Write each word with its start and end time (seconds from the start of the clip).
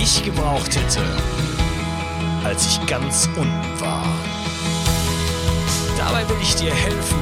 ich 0.00 0.22
gebraucht 0.22 0.76
hätte, 0.76 1.00
als 2.44 2.66
ich 2.66 2.86
ganz 2.86 3.28
unten 3.36 3.80
war. 3.80 4.04
Dabei 5.96 6.28
will 6.28 6.36
ich 6.42 6.54
dir 6.54 6.74
helfen, 6.74 7.18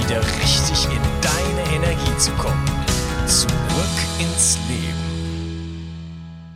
wieder 0.00 0.20
richtig 0.40 0.86
in 0.86 1.00
deine 1.20 1.76
Energie 1.76 2.18
zu 2.18 2.30
kommen. 2.32 2.64
Zurück 3.26 3.48
ins 4.18 4.58
Leben. 4.68 5.04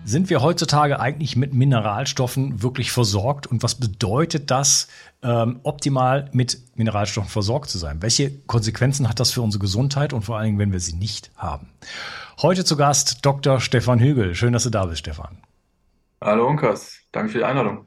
Sind 0.04 0.30
wir 0.30 0.40
heutzutage 0.40 1.00
eigentlich 1.00 1.36
mit 1.36 1.52
Mineralstoffen 1.52 2.62
wirklich 2.62 2.92
versorgt 2.92 3.46
und 3.46 3.62
was 3.62 3.74
bedeutet 3.74 4.50
das, 4.50 4.88
ähm, 5.22 5.60
optimal 5.64 6.30
mit 6.32 6.62
Mineralstoffen 6.76 7.28
versorgt 7.28 7.68
zu 7.68 7.76
sein? 7.76 8.00
Welche 8.00 8.30
Konsequenzen 8.30 9.08
hat 9.08 9.20
das 9.20 9.32
für 9.32 9.42
unsere 9.42 9.60
Gesundheit 9.60 10.12
und 10.12 10.22
vor 10.22 10.38
allen 10.38 10.46
Dingen, 10.46 10.58
wenn 10.58 10.72
wir 10.72 10.80
sie 10.80 10.94
nicht 10.94 11.30
haben? 11.36 11.68
Heute 12.40 12.64
zu 12.64 12.76
Gast 12.76 13.18
Dr. 13.22 13.60
Stefan 13.60 13.98
Hügel. 13.98 14.34
Schön, 14.34 14.52
dass 14.52 14.62
du 14.62 14.70
da 14.70 14.86
bist, 14.86 15.00
Stefan. 15.00 15.38
Hallo 16.20 16.48
Unkas, 16.48 16.98
danke 17.12 17.30
für 17.30 17.38
die 17.38 17.44
Einladung. 17.44 17.86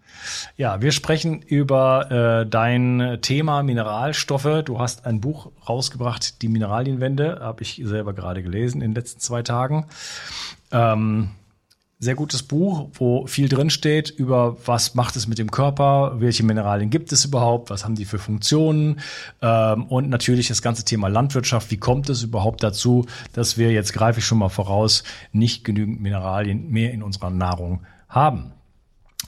Ja, 0.55 0.81
wir 0.81 0.93
sprechen 0.93 1.41
über 1.41 2.43
äh, 2.43 2.49
dein 2.49 3.17
Thema 3.21 3.61
Mineralstoffe. 3.61 4.63
Du 4.63 4.79
hast 4.79 5.05
ein 5.05 5.19
Buch 5.19 5.51
rausgebracht, 5.67 6.41
die 6.41 6.47
Mineralienwende, 6.47 7.39
habe 7.41 7.63
ich 7.63 7.81
selber 7.83 8.13
gerade 8.13 8.41
gelesen 8.41 8.81
in 8.81 8.91
den 8.91 8.95
letzten 8.95 9.19
zwei 9.19 9.43
Tagen. 9.43 9.87
Ähm, 10.71 11.31
sehr 11.99 12.15
gutes 12.15 12.41
Buch, 12.41 12.89
wo 12.93 13.27
viel 13.27 13.49
drin 13.49 13.69
steht 13.69 14.09
über 14.09 14.55
was 14.65 14.95
macht 14.95 15.17
es 15.17 15.27
mit 15.27 15.37
dem 15.37 15.51
Körper, 15.51 16.13
welche 16.21 16.43
Mineralien 16.43 16.89
gibt 16.89 17.11
es 17.11 17.25
überhaupt, 17.25 17.69
was 17.69 17.83
haben 17.83 17.95
die 17.95 18.05
für 18.05 18.17
Funktionen 18.17 19.01
ähm, 19.41 19.87
und 19.87 20.09
natürlich 20.09 20.47
das 20.47 20.61
ganze 20.61 20.85
Thema 20.85 21.09
Landwirtschaft. 21.09 21.69
Wie 21.69 21.77
kommt 21.77 22.09
es 22.09 22.23
überhaupt 22.23 22.63
dazu, 22.63 23.07
dass 23.33 23.57
wir 23.57 23.73
jetzt 23.73 23.91
greife 23.91 24.19
ich 24.19 24.25
schon 24.25 24.37
mal 24.37 24.49
voraus 24.49 25.03
nicht 25.33 25.65
genügend 25.65 25.99
Mineralien 25.99 26.71
mehr 26.71 26.93
in 26.93 27.03
unserer 27.03 27.29
Nahrung 27.29 27.81
haben? 27.81 28.00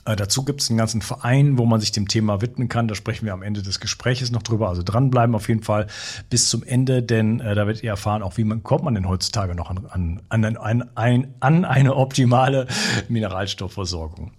Äh, 0.06 0.18
dazu 0.18 0.44
gibt 0.44 0.62
es 0.62 0.70
einen 0.70 0.78
ganzen 0.78 1.02
Verein, 1.02 1.58
wo 1.58 1.66
man 1.66 1.80
sich 1.80 1.94
dem 1.94 2.08
Thema 2.08 2.42
widmen 2.42 2.68
kann. 2.68 2.88
Da 2.88 2.96
sprechen 2.96 3.26
wir 3.26 3.34
am 3.34 3.42
Ende 3.42 3.62
des 3.62 3.80
Gespräches 3.80 4.32
noch 4.32 4.44
drüber. 4.44 4.68
Also 4.68 4.84
dranbleiben 4.84 5.34
auf 5.34 5.48
jeden 5.48 5.64
Fall 5.64 5.88
bis 6.30 6.50
zum 6.50 6.64
Ende, 6.64 7.02
denn 7.02 7.40
äh, 7.40 7.56
da 7.56 7.66
werdet 7.66 7.84
ihr 7.84 7.92
erfahren, 7.92 8.22
auch 8.22 8.38
wie 8.38 8.44
man 8.44 8.64
kommt 8.64 8.84
man 8.84 8.96
denn 8.96 9.08
heutzutage 9.08 9.56
noch 9.56 9.70
an, 9.70 9.88
an, 9.90 10.22
an, 10.30 10.58
ein, 10.58 10.98
ein, 10.98 11.34
an 11.40 11.64
eine 11.64 11.96
optimale 11.96 12.68
Mineralstoffversorgung. 13.08 14.34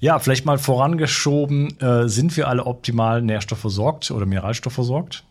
Ja, 0.00 0.18
vielleicht 0.18 0.46
mal 0.46 0.58
vorangeschoben, 0.58 1.78
äh, 1.80 2.08
sind 2.08 2.36
wir 2.36 2.48
alle 2.48 2.64
optimal 2.64 3.20
nährstoffversorgt 3.20 4.10
oder 4.10 4.24
mineralstoffversorgt? 4.24 5.24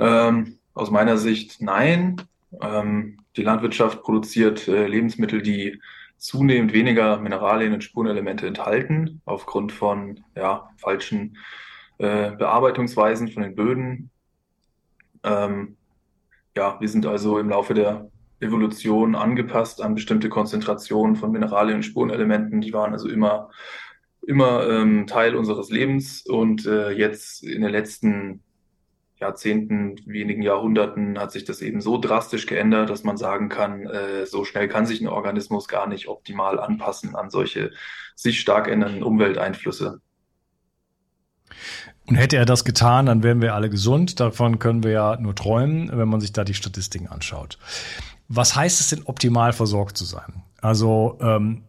Ähm, 0.00 0.58
aus 0.74 0.90
meiner 0.90 1.16
Sicht 1.16 1.62
nein. 1.62 2.22
Ähm, 2.60 3.18
die 3.36 3.42
Landwirtschaft 3.42 4.02
produziert 4.02 4.66
äh, 4.66 4.86
Lebensmittel, 4.88 5.42
die 5.42 5.80
zunehmend 6.16 6.72
weniger 6.72 7.18
Mineralien 7.18 7.74
und 7.74 7.84
Spurenelemente 7.84 8.46
enthalten, 8.46 9.20
aufgrund 9.24 9.72
von 9.72 10.20
ja, 10.34 10.70
falschen 10.76 11.36
äh, 11.98 12.32
Bearbeitungsweisen 12.32 13.28
von 13.28 13.42
den 13.42 13.54
Böden. 13.54 14.10
Ähm, 15.22 15.76
ja, 16.56 16.80
wir 16.80 16.88
sind 16.88 17.06
also 17.06 17.38
im 17.38 17.50
Laufe 17.50 17.74
der 17.74 18.10
Evolution 18.40 19.14
angepasst 19.14 19.82
an 19.82 19.94
bestimmte 19.94 20.28
Konzentrationen 20.28 21.16
von 21.16 21.32
Mineralien 21.32 21.76
und 21.76 21.82
Spurenelementen. 21.82 22.60
Die 22.60 22.72
waren 22.72 22.92
also 22.92 23.08
immer, 23.08 23.50
immer 24.26 24.68
ähm, 24.68 25.06
Teil 25.06 25.36
unseres 25.36 25.70
Lebens 25.70 26.26
und 26.26 26.66
äh, 26.66 26.90
jetzt 26.90 27.42
in 27.42 27.62
den 27.62 27.70
letzten 27.70 28.42
Jahrzehnten, 29.18 29.96
wenigen 30.04 30.42
Jahrhunderten 30.42 31.18
hat 31.18 31.32
sich 31.32 31.44
das 31.44 31.62
eben 31.62 31.80
so 31.80 31.98
drastisch 31.98 32.46
geändert, 32.46 32.90
dass 32.90 33.02
man 33.02 33.16
sagen 33.16 33.48
kann, 33.48 33.86
äh, 33.86 34.26
so 34.26 34.44
schnell 34.44 34.68
kann 34.68 34.84
sich 34.84 35.00
ein 35.00 35.08
Organismus 35.08 35.68
gar 35.68 35.86
nicht 35.86 36.08
optimal 36.08 36.60
anpassen 36.60 37.16
an 37.16 37.30
solche 37.30 37.70
sich 38.14 38.40
stark 38.40 38.68
ändernden 38.68 39.02
Umwelteinflüsse. 39.02 40.00
Und 42.06 42.16
hätte 42.16 42.36
er 42.36 42.44
das 42.44 42.64
getan, 42.64 43.06
dann 43.06 43.22
wären 43.22 43.40
wir 43.40 43.54
alle 43.54 43.70
gesund. 43.70 44.20
Davon 44.20 44.58
können 44.58 44.84
wir 44.84 44.92
ja 44.92 45.16
nur 45.16 45.34
träumen, 45.34 45.90
wenn 45.92 46.08
man 46.08 46.20
sich 46.20 46.32
da 46.32 46.44
die 46.44 46.54
Statistiken 46.54 47.08
anschaut. 47.08 47.58
Was 48.28 48.54
heißt 48.54 48.80
es 48.80 48.90
denn, 48.90 49.02
optimal 49.04 49.52
versorgt 49.52 49.96
zu 49.96 50.04
sein? 50.04 50.42
Also 50.60 51.18
ähm, 51.20 51.62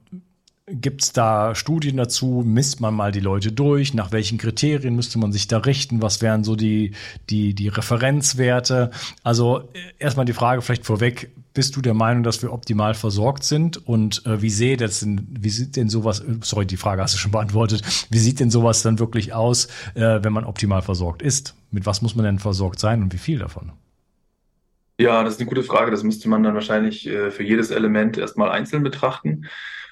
Gibt 0.69 1.01
es 1.01 1.13
da 1.13 1.55
Studien 1.55 1.95
dazu? 1.95 2.43
Misst 2.45 2.81
man 2.81 2.93
mal 2.93 3.13
die 3.13 3.21
Leute 3.21 3.53
durch? 3.53 3.93
Nach 3.93 4.11
welchen 4.11 4.37
Kriterien 4.37 4.97
müsste 4.97 5.17
man 5.17 5.31
sich 5.31 5.47
da 5.47 5.59
richten? 5.59 6.01
Was 6.01 6.21
wären 6.21 6.43
so 6.43 6.57
die, 6.57 6.91
die, 7.29 7.53
die 7.53 7.69
Referenzwerte? 7.69 8.91
Also 9.23 9.61
äh, 9.71 9.79
erstmal 9.97 10.25
die 10.25 10.33
Frage 10.33 10.61
vielleicht 10.61 10.85
vorweg, 10.85 11.31
bist 11.53 11.77
du 11.77 11.81
der 11.81 11.93
Meinung, 11.93 12.23
dass 12.23 12.41
wir 12.41 12.51
optimal 12.51 12.95
versorgt 12.95 13.45
sind? 13.45 13.87
Und 13.87 14.25
äh, 14.25 14.41
wie 14.41 14.49
sehe 14.49 14.75
das 14.75 14.99
denn, 14.99 15.25
wie 15.39 15.49
sieht 15.49 15.77
denn 15.77 15.87
sowas, 15.87 16.19
äh, 16.19 16.35
sorry, 16.41 16.65
die 16.65 16.75
Frage 16.75 17.01
hast 17.01 17.13
du 17.13 17.17
schon 17.17 17.31
beantwortet, 17.31 17.81
wie 18.09 18.19
sieht 18.19 18.41
denn 18.41 18.51
sowas 18.51 18.81
dann 18.81 18.99
wirklich 18.99 19.31
aus, 19.31 19.67
äh, 19.93 20.19
wenn 20.21 20.33
man 20.33 20.43
optimal 20.43 20.81
versorgt 20.81 21.21
ist? 21.21 21.55
Mit 21.71 21.85
was 21.85 22.01
muss 22.01 22.13
man 22.13 22.25
denn 22.25 22.39
versorgt 22.39 22.79
sein 22.79 23.01
und 23.01 23.13
wie 23.13 23.19
viel 23.19 23.39
davon? 23.39 23.71
Ja, 24.99 25.23
das 25.23 25.35
ist 25.35 25.39
eine 25.39 25.47
gute 25.47 25.63
Frage. 25.63 25.91
Das 25.91 26.03
müsste 26.03 26.27
man 26.27 26.43
dann 26.43 26.55
wahrscheinlich 26.55 27.07
äh, 27.07 27.31
für 27.31 27.43
jedes 27.43 27.71
Element 27.71 28.17
erstmal 28.17 28.49
einzeln 28.49 28.83
betrachten. 28.83 29.45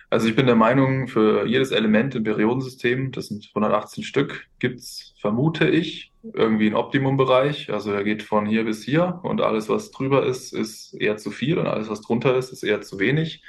Also 0.09 0.27
ich 0.27 0.35
bin 0.35 0.45
der 0.45 0.55
Meinung, 0.55 1.07
für 1.07 1.45
jedes 1.45 1.71
Element 1.71 2.15
im 2.15 2.23
Periodensystem, 2.23 3.11
das 3.11 3.27
sind 3.27 3.49
118 3.49 4.03
Stück, 4.03 4.47
gibt's, 4.59 5.13
vermute 5.19 5.67
ich, 5.67 6.11
irgendwie 6.33 6.67
einen 6.67 6.75
Optimumbereich. 6.75 7.71
Also 7.71 7.91
er 7.91 8.03
geht 8.03 8.23
von 8.23 8.45
hier 8.45 8.65
bis 8.65 8.83
hier 8.83 9.19
und 9.23 9.41
alles, 9.41 9.69
was 9.69 9.91
drüber 9.91 10.25
ist, 10.25 10.53
ist 10.53 10.93
eher 10.93 11.17
zu 11.17 11.31
viel 11.31 11.57
und 11.57 11.67
alles, 11.67 11.89
was 11.89 12.01
drunter 12.01 12.35
ist, 12.37 12.51
ist 12.51 12.63
eher 12.63 12.81
zu 12.81 12.99
wenig. 12.99 13.43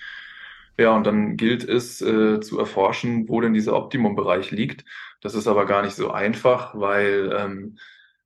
Ja, 0.79 0.95
und 0.95 1.07
dann 1.07 1.37
gilt 1.37 1.65
es 1.65 2.03
äh, 2.03 2.41
zu 2.41 2.59
erforschen, 2.59 3.29
wo 3.29 3.41
denn 3.41 3.55
dieser 3.55 3.75
Optimumbereich 3.75 4.51
liegt. 4.51 4.85
Das 5.23 5.35
ist 5.35 5.47
aber 5.47 5.65
gar 5.65 5.83
nicht 5.83 5.95
so 5.95 6.11
einfach, 6.11 6.75
weil 6.75 7.35
ähm, 7.37 7.79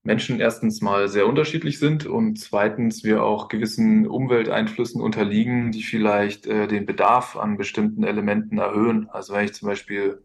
Menschen 0.03 0.41
erstens 0.41 0.81
mal 0.81 1.09
sehr 1.09 1.27
unterschiedlich 1.27 1.79
sind 1.79 2.07
und 2.07 2.39
zweitens 2.39 3.05
wir 3.05 3.23
auch 3.23 3.49
gewissen 3.49 4.07
Umwelteinflüssen 4.07 5.01
unterliegen, 5.01 5.73
die 5.73 5.83
vielleicht 5.83 6.47
äh, 6.47 6.67
den 6.67 6.87
Bedarf 6.87 7.37
an 7.37 7.59
bestimmten 7.59 8.05
Elementen 8.05 8.59
erhöhen. 8.59 9.11
Also 9.11 9.35
wenn 9.35 9.45
ich 9.45 9.53
zum 9.53 9.69
Beispiel 9.69 10.23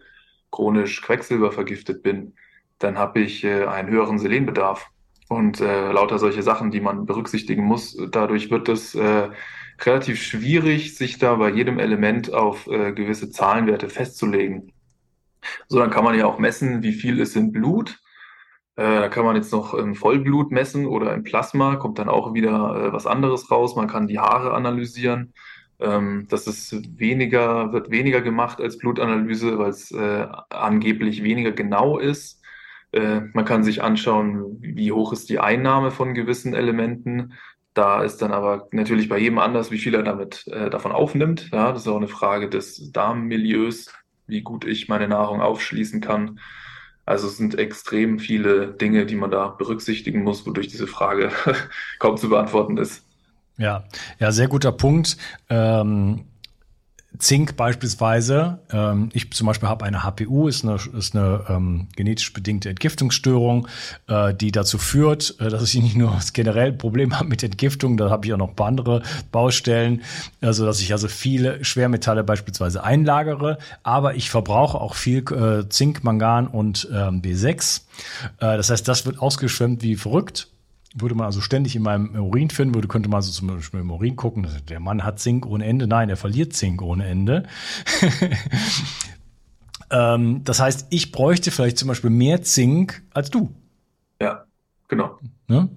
chronisch 0.49 1.01
quecksilbervergiftet 1.01 2.03
bin, 2.03 2.33
dann 2.79 2.97
habe 2.97 3.19
ich 3.19 3.43
äh, 3.43 3.65
einen 3.65 3.89
höheren 3.89 4.17
Selenbedarf 4.17 4.89
und 5.27 5.59
äh, 5.59 5.91
lauter 5.91 6.19
solche 6.19 6.43
Sachen, 6.43 6.71
die 6.71 6.81
man 6.81 7.05
berücksichtigen 7.05 7.63
muss. 7.63 7.97
Dadurch 8.11 8.49
wird 8.51 8.69
es 8.69 8.95
äh, 8.95 9.29
relativ 9.83 10.21
schwierig, 10.21 10.95
sich 10.95 11.17
da 11.17 11.35
bei 11.35 11.49
jedem 11.49 11.79
Element 11.79 12.33
auf 12.33 12.67
äh, 12.67 12.93
gewisse 12.93 13.29
Zahlenwerte 13.29 13.89
festzulegen. 13.89 14.71
So, 15.67 15.79
dann 15.79 15.89
kann 15.89 16.05
man 16.05 16.17
ja 16.17 16.27
auch 16.27 16.39
messen, 16.39 16.81
wie 16.81 16.93
viel 16.93 17.19
ist 17.19 17.35
im 17.35 17.51
Blut 17.51 17.99
da 18.83 19.07
kann 19.09 19.25
man 19.25 19.35
jetzt 19.35 19.53
noch 19.53 19.73
im 19.73 19.95
Vollblut 19.95 20.51
messen 20.51 20.85
oder 20.85 21.13
im 21.13 21.23
Plasma, 21.23 21.77
kommt 21.77 21.97
dann 21.99 22.09
auch 22.09 22.33
wieder 22.33 22.87
äh, 22.87 22.93
was 22.93 23.07
anderes 23.07 23.49
raus. 23.49 23.75
Man 23.75 23.87
kann 23.87 24.07
die 24.07 24.19
Haare 24.19 24.53
analysieren. 24.53 25.33
Ähm, 25.79 26.27
das 26.29 26.47
ist 26.47 26.99
weniger, 26.99 27.73
wird 27.73 27.91
weniger 27.91 28.21
gemacht 28.21 28.61
als 28.61 28.77
Blutanalyse, 28.77 29.57
weil 29.57 29.69
es 29.69 29.91
äh, 29.91 30.27
angeblich 30.49 31.23
weniger 31.23 31.51
genau 31.51 31.97
ist. 31.99 32.41
Äh, 32.91 33.21
man 33.33 33.45
kann 33.45 33.63
sich 33.63 33.83
anschauen, 33.83 34.57
wie 34.61 34.91
hoch 34.91 35.13
ist 35.13 35.29
die 35.29 35.39
Einnahme 35.39 35.91
von 35.91 36.13
gewissen 36.13 36.53
Elementen. 36.53 37.33
Da 37.73 38.03
ist 38.03 38.21
dann 38.21 38.31
aber 38.31 38.69
natürlich 38.71 39.09
bei 39.09 39.17
jedem 39.17 39.37
anders, 39.37 39.69
wie 39.69 39.77
viel 39.77 39.95
er 39.95 40.03
damit 40.03 40.47
äh, 40.47 40.69
davon 40.69 40.93
aufnimmt. 40.93 41.49
Ja, 41.51 41.73
das 41.73 41.81
ist 41.81 41.87
auch 41.89 41.97
eine 41.97 42.07
Frage 42.07 42.49
des 42.49 42.91
Darmmilieus, 42.93 43.93
wie 44.27 44.41
gut 44.41 44.65
ich 44.65 44.87
meine 44.87 45.09
Nahrung 45.09 45.41
aufschließen 45.41 45.99
kann. 45.99 46.39
Also 47.05 47.27
es 47.27 47.37
sind 47.37 47.57
extrem 47.57 48.19
viele 48.19 48.67
Dinge, 48.67 49.05
die 49.05 49.15
man 49.15 49.31
da 49.31 49.47
berücksichtigen 49.47 50.23
muss, 50.23 50.45
wodurch 50.45 50.67
diese 50.67 50.87
Frage 50.87 51.31
kaum 51.99 52.17
zu 52.17 52.29
beantworten 52.29 52.77
ist. 52.77 53.03
Ja, 53.57 53.85
ja, 54.19 54.31
sehr 54.31 54.47
guter 54.47 54.71
Punkt. 54.71 55.17
Ähm 55.49 56.25
Zink 57.19 57.55
beispielsweise, 57.55 58.59
ähm, 58.71 59.09
ich 59.13 59.31
zum 59.31 59.47
Beispiel 59.47 59.69
habe 59.69 59.85
eine 59.85 60.03
HPU, 60.03 60.47
ist 60.47 60.63
eine, 60.63 60.77
ist 60.97 61.15
eine 61.15 61.45
ähm, 61.49 61.87
genetisch 61.95 62.33
bedingte 62.33 62.69
Entgiftungsstörung, 62.69 63.67
äh, 64.07 64.33
die 64.33 64.51
dazu 64.51 64.77
führt, 64.77 65.35
äh, 65.39 65.49
dass 65.49 65.73
ich 65.73 65.81
nicht 65.81 65.95
nur 65.95 66.11
das 66.11 66.33
generell 66.33 66.73
Problem 66.73 67.17
habe 67.17 67.29
mit 67.29 67.43
Entgiftung, 67.43 67.97
da 67.97 68.09
habe 68.09 68.25
ich 68.25 68.33
auch 68.33 68.37
noch 68.37 68.49
ein 68.49 68.55
paar 68.55 68.67
andere 68.67 69.03
Baustellen, 69.31 70.01
also 70.41 70.65
dass 70.65 70.79
ich 70.81 70.91
also 70.91 71.07
viele 71.07 71.63
Schwermetalle 71.63 72.23
beispielsweise 72.23 72.83
einlagere, 72.83 73.57
aber 73.83 74.15
ich 74.15 74.29
verbrauche 74.29 74.79
auch 74.79 74.95
viel 74.95 75.23
äh, 75.31 75.69
Zink, 75.69 76.03
Mangan 76.03 76.47
und 76.47 76.87
ähm, 76.91 77.21
B6. 77.21 77.81
Äh, 78.39 78.57
das 78.57 78.69
heißt, 78.69 78.87
das 78.87 79.05
wird 79.05 79.19
ausgeschwemmt 79.19 79.83
wie 79.83 79.95
verrückt 79.95 80.47
würde 80.95 81.13
man 81.13 81.25
also 81.25 81.41
ständig 81.41 81.75
in 81.75 81.83
meinem 81.83 82.15
Urin 82.15 82.49
finden, 82.49 82.73
würde, 82.73 82.87
könnte 82.87 83.09
man 83.09 83.21
so 83.21 83.31
zum 83.31 83.47
Beispiel 83.49 83.81
im 83.81 83.91
Urin 83.91 84.15
gucken, 84.15 84.47
der 84.69 84.79
Mann 84.79 85.03
hat 85.03 85.19
Zink 85.19 85.45
ohne 85.45 85.65
Ende. 85.65 85.87
Nein, 85.87 86.09
er 86.09 86.17
verliert 86.17 86.53
Zink 86.53 86.81
ohne 86.81 87.05
Ende. 87.05 87.43
ähm, 89.91 90.43
das 90.45 90.61
heißt, 90.61 90.87
ich 90.89 91.11
bräuchte 91.11 91.51
vielleicht 91.51 91.77
zum 91.77 91.89
Beispiel 91.89 92.09
mehr 92.09 92.41
Zink 92.41 93.03
als 93.13 93.29
du. 93.29 93.53
Ja, 94.21 94.45
genau. 94.87 95.17
Ne? 95.47 95.69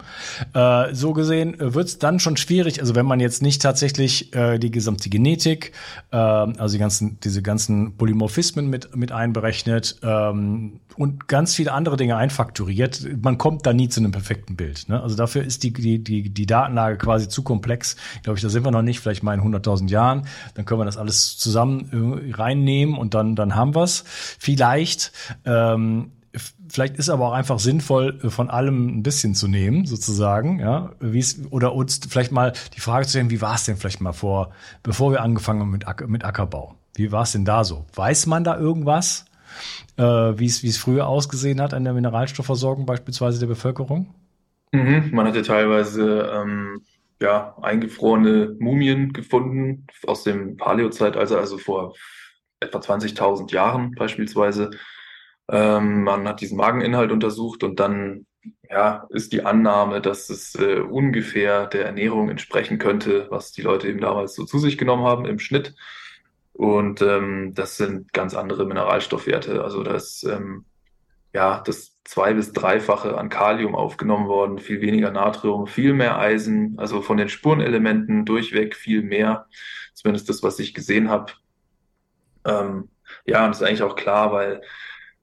Äh, 0.55 0.95
so 0.95 1.13
gesehen 1.13 1.57
wird 1.59 1.89
es 1.89 1.99
dann 1.99 2.21
schon 2.21 2.39
schwierig, 2.39 2.81
also 2.81 2.95
wenn 2.95 3.05
man 3.05 3.21
jetzt 3.21 3.43
nicht 3.43 3.61
tatsächlich 3.61 4.35
äh, 4.35 4.59
die 4.59 4.71
gesamte 4.71 5.11
Genetik, 5.11 5.73
äh, 6.11 6.17
also 6.17 6.73
die 6.73 6.79
ganzen, 6.79 7.21
diese 7.21 7.43
ganzen 7.43 7.97
Polymorphismen 7.99 8.71
mit, 8.71 8.97
mit 8.97 9.13
einberechnet 9.13 10.01
ähm, 10.03 10.81
und 10.97 11.29
ganz 11.29 11.55
viele 11.55 11.73
andere 11.73 11.99
Dinge 11.99 12.17
einfakturiert, 12.17 13.07
man 13.23 13.37
kommt 13.37 13.67
da 13.67 13.75
nie 13.75 13.91
zu 13.91 14.01
einem 14.01 14.11
perfekten 14.11 14.57
Bild. 14.57 14.89
Ne? 14.89 15.03
Also 15.03 15.17
dafür 15.17 15.45
ist 15.45 15.63
die, 15.65 15.73
die, 15.75 16.03
die, 16.03 16.31
die 16.31 16.47
Datenlage 16.47 16.97
quasi 16.97 17.29
zu 17.29 17.43
komplex. 17.43 17.97
Glaube 18.23 18.39
ich, 18.39 18.43
da 18.43 18.49
sind 18.49 18.65
wir 18.65 18.71
noch 18.71 18.83
nicht, 18.83 19.01
vielleicht 19.01 19.23
mal 19.23 19.35
in 19.35 19.43
100.000 19.43 19.91
Jahren. 19.91 20.27
Dann 20.55 20.65
können 20.65 20.81
wir 20.81 20.87
das 20.87 20.97
alles 20.97 21.37
zusammen 21.37 22.25
äh, 22.27 22.33
reinnehmen 22.33 22.97
und 22.97 23.13
dann, 23.13 23.37
dann 23.37 23.55
haben 23.55 23.75
wir's. 23.75 24.05
Vielleicht 24.39 25.13
ähm, 25.45 26.13
vielleicht 26.69 26.97
ist 26.97 27.09
aber 27.09 27.29
auch 27.29 27.33
einfach 27.33 27.59
sinnvoll, 27.59 28.21
äh, 28.23 28.31
von 28.31 28.51
allem 28.51 28.99
ein 28.99 29.03
bisschen 29.03 29.35
zu 29.35 29.49
nehmen, 29.49 29.87
sozusagen, 29.87 30.59
ja, 30.61 30.93
wie 31.01 31.19
es, 31.19 31.41
oder 31.51 31.75
uns 31.75 32.01
vielleicht 32.09 32.33
mal 32.33 32.53
die 32.75 32.81
Frage 32.81 33.07
zu 33.07 33.11
stellen, 33.11 33.31
wie 33.31 33.41
war 33.41 33.55
es 33.55 33.65
denn 33.65 33.77
vielleicht 33.77 34.01
mal 34.01 34.13
vor, 34.13 34.53
bevor 34.83 35.13
wir 35.13 35.23
angefangen 35.23 35.61
haben 35.61 35.71
mit, 35.71 35.87
Acker, 35.87 36.07
mit 36.07 36.25
Ackerbau? 36.25 36.75
Wie 36.95 37.13
war 37.13 37.23
es 37.23 37.33
denn 37.33 37.45
da 37.45 37.65
so? 37.65 37.87
Weiß 37.95 38.27
man 38.27 38.45
da 38.45 38.59
irgendwas, 38.59 39.25
äh, 39.97 40.03
wie 40.03 40.47
es, 40.47 40.79
früher 40.79 41.07
ausgesehen 41.07 41.61
hat 41.61 41.75
an 41.75 41.85
der 41.85 41.95
Mineralstoffversorgung 41.95 42.87
beispielsweise 42.87 43.39
der 43.39 43.47
Bevölkerung? 43.47 44.15
Mhm, 44.73 45.11
man 45.13 45.27
hatte 45.27 45.43
teilweise 45.43 46.31
ähm, 46.33 46.83
ja, 47.21 47.57
eingefrorene 47.63 48.57
Mumien 48.59 49.13
gefunden 49.13 49.87
aus 50.07 50.25
dem 50.25 50.57
Paläozeitalter, 50.57 51.39
also 51.39 51.59
vor 51.59 51.95
etwa 52.61 52.79
20.000 52.79 53.53
Jahren 53.53 53.93
beispielsweise. 53.93 54.71
Ähm, 55.51 56.05
man 56.05 56.29
hat 56.29 56.41
diesen 56.41 56.59
Mageninhalt 56.59 57.13
untersucht 57.13 57.65
und 57.65 57.81
dann 57.81 58.27
ja, 58.71 59.07
ist 59.11 59.33
die 59.33 59.45
Annahme, 59.45 60.01
dass 60.01 60.31
es 60.31 60.55
äh, 60.55 60.81
ungefähr 60.81 61.67
der 61.67 61.87
Ernährung 61.87 62.29
entsprechen 62.29 62.79
könnte, 62.79 63.27
was 63.31 63.53
die 63.53 63.63
Leute 63.63 63.89
eben 63.89 64.01
damals 64.01 64.35
so 64.35 64.45
zu 64.45 64.59
sich 64.59 64.77
genommen 64.79 65.05
haben 65.05 65.25
im 65.25 65.39
Schnitt. 65.39 65.75
Und 66.53 67.03
ähm, 67.03 67.55
das 67.55 67.77
sind 67.77 68.13
ganz 68.13 68.35
andere 68.35 68.67
Mineralstoffwerte. 68.67 69.63
Also 69.63 69.83
das 69.83 70.25
ähm, 70.25 70.65
ja 71.33 71.63
das 71.65 71.97
zwei 72.05 72.35
bis 72.35 72.53
dreifache 72.53 73.17
an 73.17 73.29
Kalium 73.29 73.75
aufgenommen 73.75 74.29
worden, 74.29 74.59
viel 74.59 74.81
weniger 74.81 75.11
Natrium, 75.11 75.67
viel 75.67 75.95
mehr 75.95 76.19
Eisen. 76.19 76.75
Also 76.79 77.01
von 77.03 77.17
den 77.17 77.29
Spurenelementen 77.29 78.25
durchweg 78.25 78.75
viel 78.75 79.03
mehr. 79.03 79.47
Zumindest 79.95 80.29
das, 80.29 80.43
was 80.43 80.59
ich 80.59 80.75
gesehen 80.75 81.11
habe. 81.11 81.33
Ähm, 82.45 82.89
ja, 83.25 83.45
und 83.45 83.51
das 83.51 83.61
ist 83.61 83.67
eigentlich 83.67 83.83
auch 83.83 83.97
klar, 83.97 84.33
weil 84.33 84.63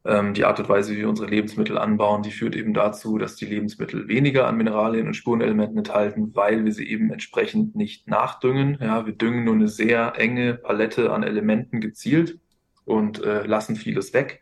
die 0.05 0.45
Art 0.45 0.59
und 0.59 0.69
Weise, 0.69 0.93
wie 0.93 0.99
wir 0.99 1.09
unsere 1.09 1.27
Lebensmittel 1.27 1.79
anbauen, 1.79 2.21
die 2.21 2.29
führt 2.29 2.55
eben 2.55 2.75
dazu, 2.75 3.17
dass 3.17 3.37
die 3.37 3.45
Lebensmittel 3.45 4.07
weniger 4.07 4.45
an 4.45 4.55
Mineralien 4.55 5.07
und 5.07 5.15
Spurenelementen 5.15 5.79
enthalten, 5.79 6.35
weil 6.35 6.63
wir 6.63 6.73
sie 6.73 6.87
eben 6.87 7.11
entsprechend 7.11 7.75
nicht 7.75 8.07
nachdüngen. 8.07 8.77
Ja, 8.79 9.07
wir 9.07 9.13
düngen 9.13 9.45
nur 9.45 9.55
eine 9.55 9.67
sehr 9.67 10.13
enge 10.17 10.53
Palette 10.53 11.11
an 11.11 11.23
Elementen 11.23 11.81
gezielt 11.81 12.37
und 12.83 13.23
äh, 13.23 13.47
lassen 13.47 13.75
vieles 13.75 14.13
weg, 14.13 14.41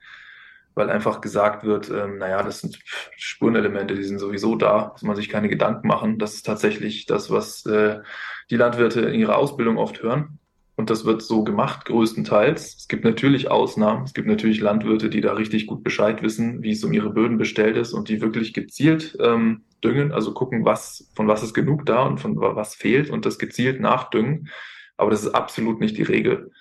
weil 0.76 0.90
einfach 0.90 1.22
gesagt 1.22 1.64
wird, 1.64 1.90
ähm, 1.90 2.18
naja, 2.18 2.44
das 2.44 2.60
sind 2.60 2.80
Spurenelemente, 3.16 3.96
die 3.96 4.04
sind 4.04 4.20
sowieso 4.20 4.58
da, 4.58 4.90
muss 4.92 5.04
man 5.04 5.16
sich 5.16 5.30
keine 5.30 5.48
Gedanken 5.48 5.88
machen. 5.88 6.20
Das 6.20 6.34
ist 6.34 6.46
tatsächlich 6.46 7.06
das, 7.06 7.32
was 7.32 7.66
äh, 7.66 8.02
die 8.50 8.58
Landwirte 8.58 9.00
in 9.00 9.20
ihrer 9.20 9.38
Ausbildung 9.38 9.78
oft 9.78 10.04
hören. 10.04 10.40
Und 10.76 10.90
das 10.90 11.06
wird 11.06 11.22
so 11.22 11.44
gemacht, 11.44 11.86
größtenteils. 11.86 12.76
Es 12.80 12.88
gibt 12.88 13.04
natürlich 13.04 13.52
Ausnahmen. 13.52 14.04
Es 14.06 14.14
gibt 14.14 14.28
natürlich 14.28 14.60
Landwirte, 14.60 15.10
die 15.10 15.22
da 15.22 15.34
richtig 15.34 15.68
gut 15.68 15.84
Bescheid 15.84 16.24
wissen, 16.24 16.64
wie 16.64 16.72
es 16.72 16.84
um 16.84 16.94
ihre 16.94 17.12
Böden 17.12 17.38
bestellt 17.38 17.78
ist 17.78 17.94
und 17.94 18.10
die 18.10 18.22
wirklich 18.22 18.54
gezielt 18.54 19.16
ähm, 19.20 19.66
düngen, 19.84 20.12
also 20.12 20.34
gucken, 20.34 20.66
was, 20.66 21.12
von 21.16 21.28
was 21.28 21.44
ist 21.44 21.54
genug 21.54 21.86
da 21.86 22.04
und 22.04 22.20
von 22.20 22.40
was 22.40 22.74
fehlt 22.74 23.12
und 23.12 23.26
das 23.26 23.38
gezielt 23.38 23.80
nachdüngen. 23.82 24.50
Aber 24.98 25.12
das 25.12 25.24
ist 25.24 25.36
absolut 25.36 25.80
nicht 25.80 25.98
die 25.98 26.04
Regel. 26.04 26.52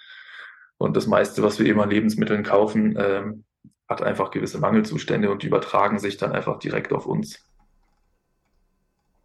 Und 0.76 0.97
das 0.97 1.06
meiste, 1.06 1.43
was 1.43 1.58
wir 1.58 1.67
eben 1.67 1.81
an 1.81 1.91
Lebensmitteln 1.91 2.43
kaufen, 2.43 2.97
ähm, 2.99 3.44
hat 3.88 4.03
einfach 4.03 4.31
gewisse 4.31 4.58
Mangelzustände 4.58 5.31
und 5.31 5.43
die 5.43 5.47
übertragen 5.47 5.99
sich 5.99 6.17
dann 6.17 6.32
einfach 6.32 6.58
direkt 6.58 6.93
auf 6.93 7.06
uns. 7.06 7.47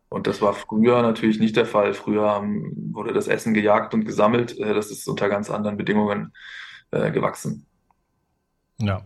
Und 0.10 0.28
das 0.28 0.42
war 0.42 0.54
früher 0.54 1.02
natürlich 1.02 1.40
nicht 1.40 1.56
der 1.56 1.66
Fall. 1.66 1.94
Früher 1.94 2.42
wurde 2.92 3.14
das 3.14 3.28
Essen 3.28 3.54
gejagt 3.54 3.94
und 3.94 4.06
gesammelt. 4.06 4.58
Äh, 4.58 4.74
das 4.74 4.92
ist 4.92 5.08
unter 5.08 5.30
ganz 5.30 5.50
anderen 5.50 5.78
Bedingungen 5.78 6.34
äh, 6.92 7.12
gewachsen. 7.12 7.66
Ja, 8.80 9.02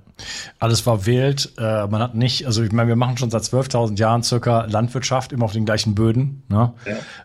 alles 0.59 0.85
war 0.85 1.05
wild. 1.05 1.53
Äh, 1.57 1.87
man 1.87 2.01
hat 2.01 2.13
nicht, 2.13 2.45
also 2.45 2.61
ich 2.61 2.73
meine, 2.73 2.89
wir 2.89 2.97
machen 2.97 3.17
schon 3.17 3.31
seit 3.31 3.43
12.000 3.43 3.97
Jahren 3.97 4.21
circa 4.21 4.65
Landwirtschaft, 4.65 5.31
immer 5.31 5.45
auf 5.45 5.53
den 5.53 5.63
gleichen 5.63 5.95
Böden. 5.95 6.43
Ne? 6.49 6.73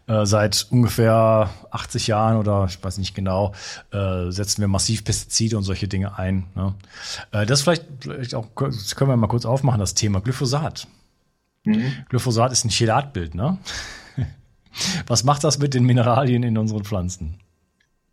Ja. 0.07 0.23
Äh, 0.23 0.27
seit 0.27 0.69
ungefähr 0.71 1.51
80 1.73 2.07
Jahren 2.07 2.37
oder 2.37 2.67
ich 2.69 2.83
weiß 2.83 2.99
nicht 2.99 3.17
genau, 3.17 3.53
äh, 3.91 4.31
setzen 4.31 4.61
wir 4.61 4.69
massiv 4.69 5.05
Pestizide 5.05 5.57
und 5.57 5.65
solche 5.65 5.89
Dinge 5.89 6.19
ein. 6.19 6.47
Ne? 6.55 6.75
Das 7.33 7.63
vielleicht, 7.63 7.85
vielleicht 8.01 8.37
auch, 8.37 8.47
das 8.55 8.95
können 8.95 9.11
wir 9.11 9.17
mal 9.17 9.27
kurz 9.27 9.45
aufmachen, 9.45 9.81
das 9.81 9.95
Thema 9.95 10.21
Glyphosat. 10.21 10.87
Mhm. 11.67 11.93
Glyphosat 12.09 12.53
ist 12.53 12.65
ein 12.65 12.71
Chelatbild, 12.71 13.35
ne? 13.35 13.59
Was 15.07 15.25
macht 15.25 15.45
das 15.45 15.59
mit 15.59 15.75
den 15.75 15.85
Mineralien 15.85 16.43
in 16.43 16.57
unseren 16.57 16.85
Pflanzen? 16.85 17.39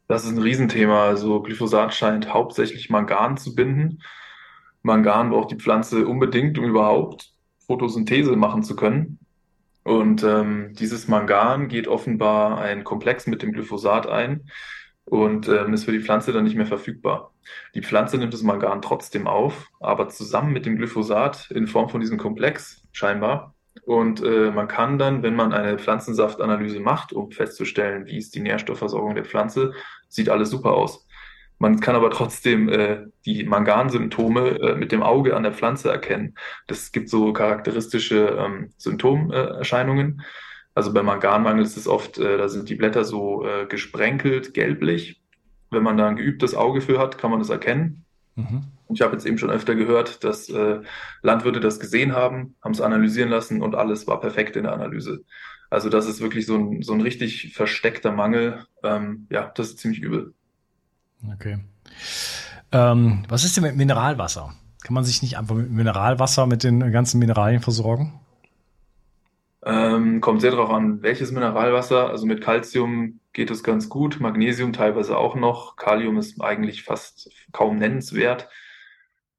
Das 0.08 0.26
ist 0.26 0.32
ein 0.32 0.42
Riesenthema. 0.42 1.06
Also 1.06 1.42
Glyphosat 1.42 1.94
scheint 1.94 2.34
hauptsächlich 2.34 2.90
Mangan 2.90 3.38
zu 3.38 3.56
binden. 3.56 4.02
Mangan 4.82 5.30
braucht 5.30 5.52
die 5.52 5.58
Pflanze 5.58 6.06
unbedingt, 6.06 6.58
um 6.58 6.66
überhaupt 6.66 7.32
Photosynthese 7.66 8.36
machen 8.36 8.64
zu 8.64 8.76
können. 8.76 9.20
Und 9.84 10.24
ähm, 10.24 10.74
dieses 10.74 11.08
Mangan 11.08 11.68
geht 11.68 11.88
offenbar 11.88 12.60
ein 12.60 12.84
Komplex 12.84 13.28
mit 13.28 13.42
dem 13.42 13.52
Glyphosat 13.52 14.08
ein 14.08 14.50
und 15.06 15.48
ähm, 15.50 15.74
ist 15.74 15.86
für 15.86 15.92
die 15.92 16.00
Pflanze 16.00 16.32
dann 16.32 16.46
nicht 16.46 16.56
mehr 16.56 16.66
verfügbar. 16.66 17.34
Die 17.76 17.82
Pflanze 17.82 18.18
nimmt 18.18 18.34
das 18.34 18.44
Mangan 18.44 18.82
trotzdem 18.82 19.28
auf, 19.28 19.70
aber 19.82 20.08
zusammen 20.08 20.54
mit 20.54 20.66
dem 20.66 20.78
Glyphosat 20.78 21.52
in 21.52 21.68
Form 21.68 21.90
von 21.90 22.00
diesem 22.00 22.18
Komplex 22.18 22.83
scheinbar. 22.94 23.54
Und 23.86 24.24
äh, 24.24 24.52
man 24.52 24.68
kann 24.68 24.98
dann, 24.98 25.24
wenn 25.24 25.36
man 25.36 25.52
eine 25.52 25.78
Pflanzensaftanalyse 25.78 26.80
macht, 26.80 27.12
um 27.12 27.32
festzustellen, 27.32 28.06
wie 28.06 28.18
ist 28.18 28.34
die 28.36 28.40
Nährstoffversorgung 28.40 29.16
der 29.16 29.26
Pflanze, 29.26 29.74
sieht 30.08 30.30
alles 30.30 30.50
super 30.52 30.72
aus. 30.72 31.06
Man 31.60 31.80
kann 31.80 31.96
aber 31.96 32.10
trotzdem 32.12 32.70
äh, 32.70 33.06
die 33.26 33.44
Mangansymptome 33.44 34.60
äh, 34.60 34.76
mit 34.76 34.92
dem 34.92 35.04
Auge 35.04 35.36
an 35.36 35.44
der 35.44 35.54
Pflanze 35.54 35.90
erkennen. 35.90 36.36
Das 36.68 36.92
gibt 36.92 37.10
so 37.10 37.34
charakteristische 37.34 38.38
ähm, 38.40 38.74
Symptomerscheinungen. 38.78 40.22
also 40.74 40.94
bei 40.94 41.04
Manganmangel 41.04 41.64
ist 41.64 41.78
es 41.78 41.88
oft, 41.88 42.18
äh, 42.18 42.38
da 42.38 42.50
sind 42.50 42.70
die 42.70 42.76
Blätter 42.76 43.04
so 43.04 43.46
äh, 43.46 43.66
gesprenkelt, 43.66 44.54
gelblich. 44.54 45.22
Wenn 45.72 45.84
man 45.84 45.98
da 45.98 46.08
ein 46.08 46.16
geübtes 46.16 46.54
Auge 46.56 46.82
für 46.82 47.00
hat, 47.00 47.18
kann 47.18 47.32
man 47.32 47.40
das 47.40 47.50
erkennen. 47.50 48.06
Mhm. 48.36 48.64
Ich 48.94 49.02
habe 49.02 49.14
jetzt 49.14 49.26
eben 49.26 49.38
schon 49.38 49.50
öfter 49.50 49.76
gehört, 49.76 50.24
dass 50.24 50.50
äh, 50.50 50.82
Landwirte 51.22 51.60
das 51.60 51.80
gesehen 51.80 52.14
haben, 52.14 52.56
haben 52.64 52.72
es 52.72 52.82
analysieren 52.82 53.30
lassen 53.30 53.62
und 53.62 53.76
alles 53.76 54.08
war 54.08 54.20
perfekt 54.20 54.56
in 54.56 54.64
der 54.64 54.74
Analyse. 54.74 55.24
Also 55.70 55.90
das 55.90 56.08
ist 56.08 56.22
wirklich 56.22 56.46
so 56.46 56.56
ein, 56.56 56.82
so 56.82 56.94
ein 56.94 57.02
richtig 57.02 57.54
versteckter 57.54 58.12
Mangel. 58.12 58.66
Ähm, 58.84 59.28
ja, 59.30 59.52
das 59.56 59.70
ist 59.70 59.80
ziemlich 59.80 60.02
übel. 60.02 60.34
Okay. 61.34 61.60
Ähm, 62.72 63.24
was 63.28 63.44
ist 63.44 63.56
denn 63.58 63.64
mit 63.64 63.76
Mineralwasser? 63.76 64.54
Kann 64.84 64.94
man 64.94 65.04
sich 65.04 65.22
nicht 65.22 65.38
einfach 65.38 65.56
mit 65.56 65.72
Mineralwasser 65.72 66.46
mit 66.46 66.64
den 66.64 66.92
ganzen 66.92 67.20
Mineralien 67.20 67.62
versorgen? 67.62 68.20
Ähm, 69.66 70.20
kommt 70.20 70.42
sehr 70.42 70.52
darauf 70.52 70.70
an, 70.70 71.02
welches 71.02 71.32
Mineralwasser. 71.32 72.10
Also 72.10 72.26
mit 72.26 72.42
Calcium 72.42 73.20
geht 73.32 73.50
es 73.50 73.64
ganz 73.64 73.88
gut, 73.88 74.20
Magnesium 74.20 74.74
teilweise 74.74 75.18
auch 75.18 75.36
noch. 75.36 75.78
Kalium 75.78 76.18
ist 76.18 76.42
eigentlich 76.42 76.84
fast 76.84 77.32
kaum 77.52 77.78
nennenswert. 77.78 78.50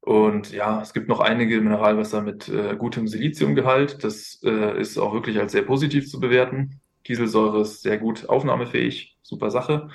Und 0.05 0.51
ja, 0.51 0.81
es 0.81 0.93
gibt 0.93 1.07
noch 1.07 1.19
einige 1.19 1.59
Mineralwasser 1.59 2.21
mit 2.21 2.47
äh, 2.47 2.75
gutem 2.77 3.07
Siliziumgehalt. 3.07 4.03
Das 4.03 4.39
äh, 4.43 4.79
ist 4.79 4.99
auch 4.99 5.13
wirklich 5.13 5.39
als 5.39 5.51
sehr 5.51 5.63
positiv 5.63 6.07
zu 6.07 6.19
bewerten. 6.19 6.79
Kieselsäure 7.03 7.61
ist 7.61 7.81
sehr 7.81 7.97
gut 7.97 8.29
aufnahmefähig, 8.29 9.17
super 9.23 9.49
Sache. 9.49 9.89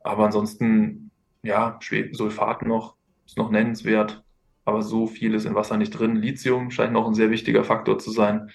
Aber 0.00 0.24
ansonsten, 0.24 1.12
ja, 1.44 1.78
Sulfat 2.10 2.62
noch, 2.62 2.96
ist 3.24 3.38
noch 3.38 3.52
nennenswert. 3.52 4.24
Aber 4.64 4.82
so 4.82 5.06
viel 5.06 5.34
ist 5.34 5.44
in 5.44 5.54
Wasser 5.54 5.76
nicht 5.76 5.90
drin. 5.90 6.16
Lithium 6.16 6.72
scheint 6.72 6.92
noch 6.92 7.06
ein 7.06 7.14
sehr 7.14 7.30
wichtiger 7.30 7.62
Faktor 7.62 8.00
zu 8.00 8.10
sein. 8.10 8.50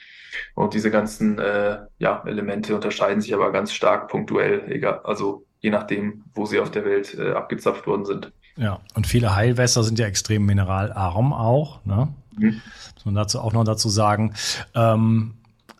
Und 0.55 0.73
diese 0.73 0.91
ganzen 0.91 1.39
äh, 1.39 1.85
ja, 1.99 2.21
Elemente 2.25 2.75
unterscheiden 2.75 3.21
sich 3.21 3.33
aber 3.33 3.53
ganz 3.53 3.71
stark 3.71 4.09
punktuell, 4.09 4.69
egal, 4.69 4.99
also 5.05 5.45
je 5.61 5.69
nachdem, 5.69 6.25
wo 6.33 6.45
sie 6.45 6.59
auf 6.59 6.69
der 6.69 6.83
Welt 6.83 7.17
äh, 7.17 7.31
abgezapft 7.31 7.87
worden 7.87 8.03
sind. 8.03 8.33
Ja, 8.57 8.79
und 8.93 9.07
viele 9.07 9.35
Heilwässer 9.35 9.83
sind 9.83 9.99
ja 9.99 10.07
extrem 10.07 10.45
mineralarm 10.45 11.33
auch. 11.33 11.83
Ne? 11.85 12.07
Mhm. 12.37 12.61
Muss 12.95 13.05
man 13.05 13.15
dazu 13.15 13.39
auch 13.39 13.53
noch 13.53 13.63
dazu 13.63 13.89
sagen. 13.89 14.33
Ähm, 14.73 15.33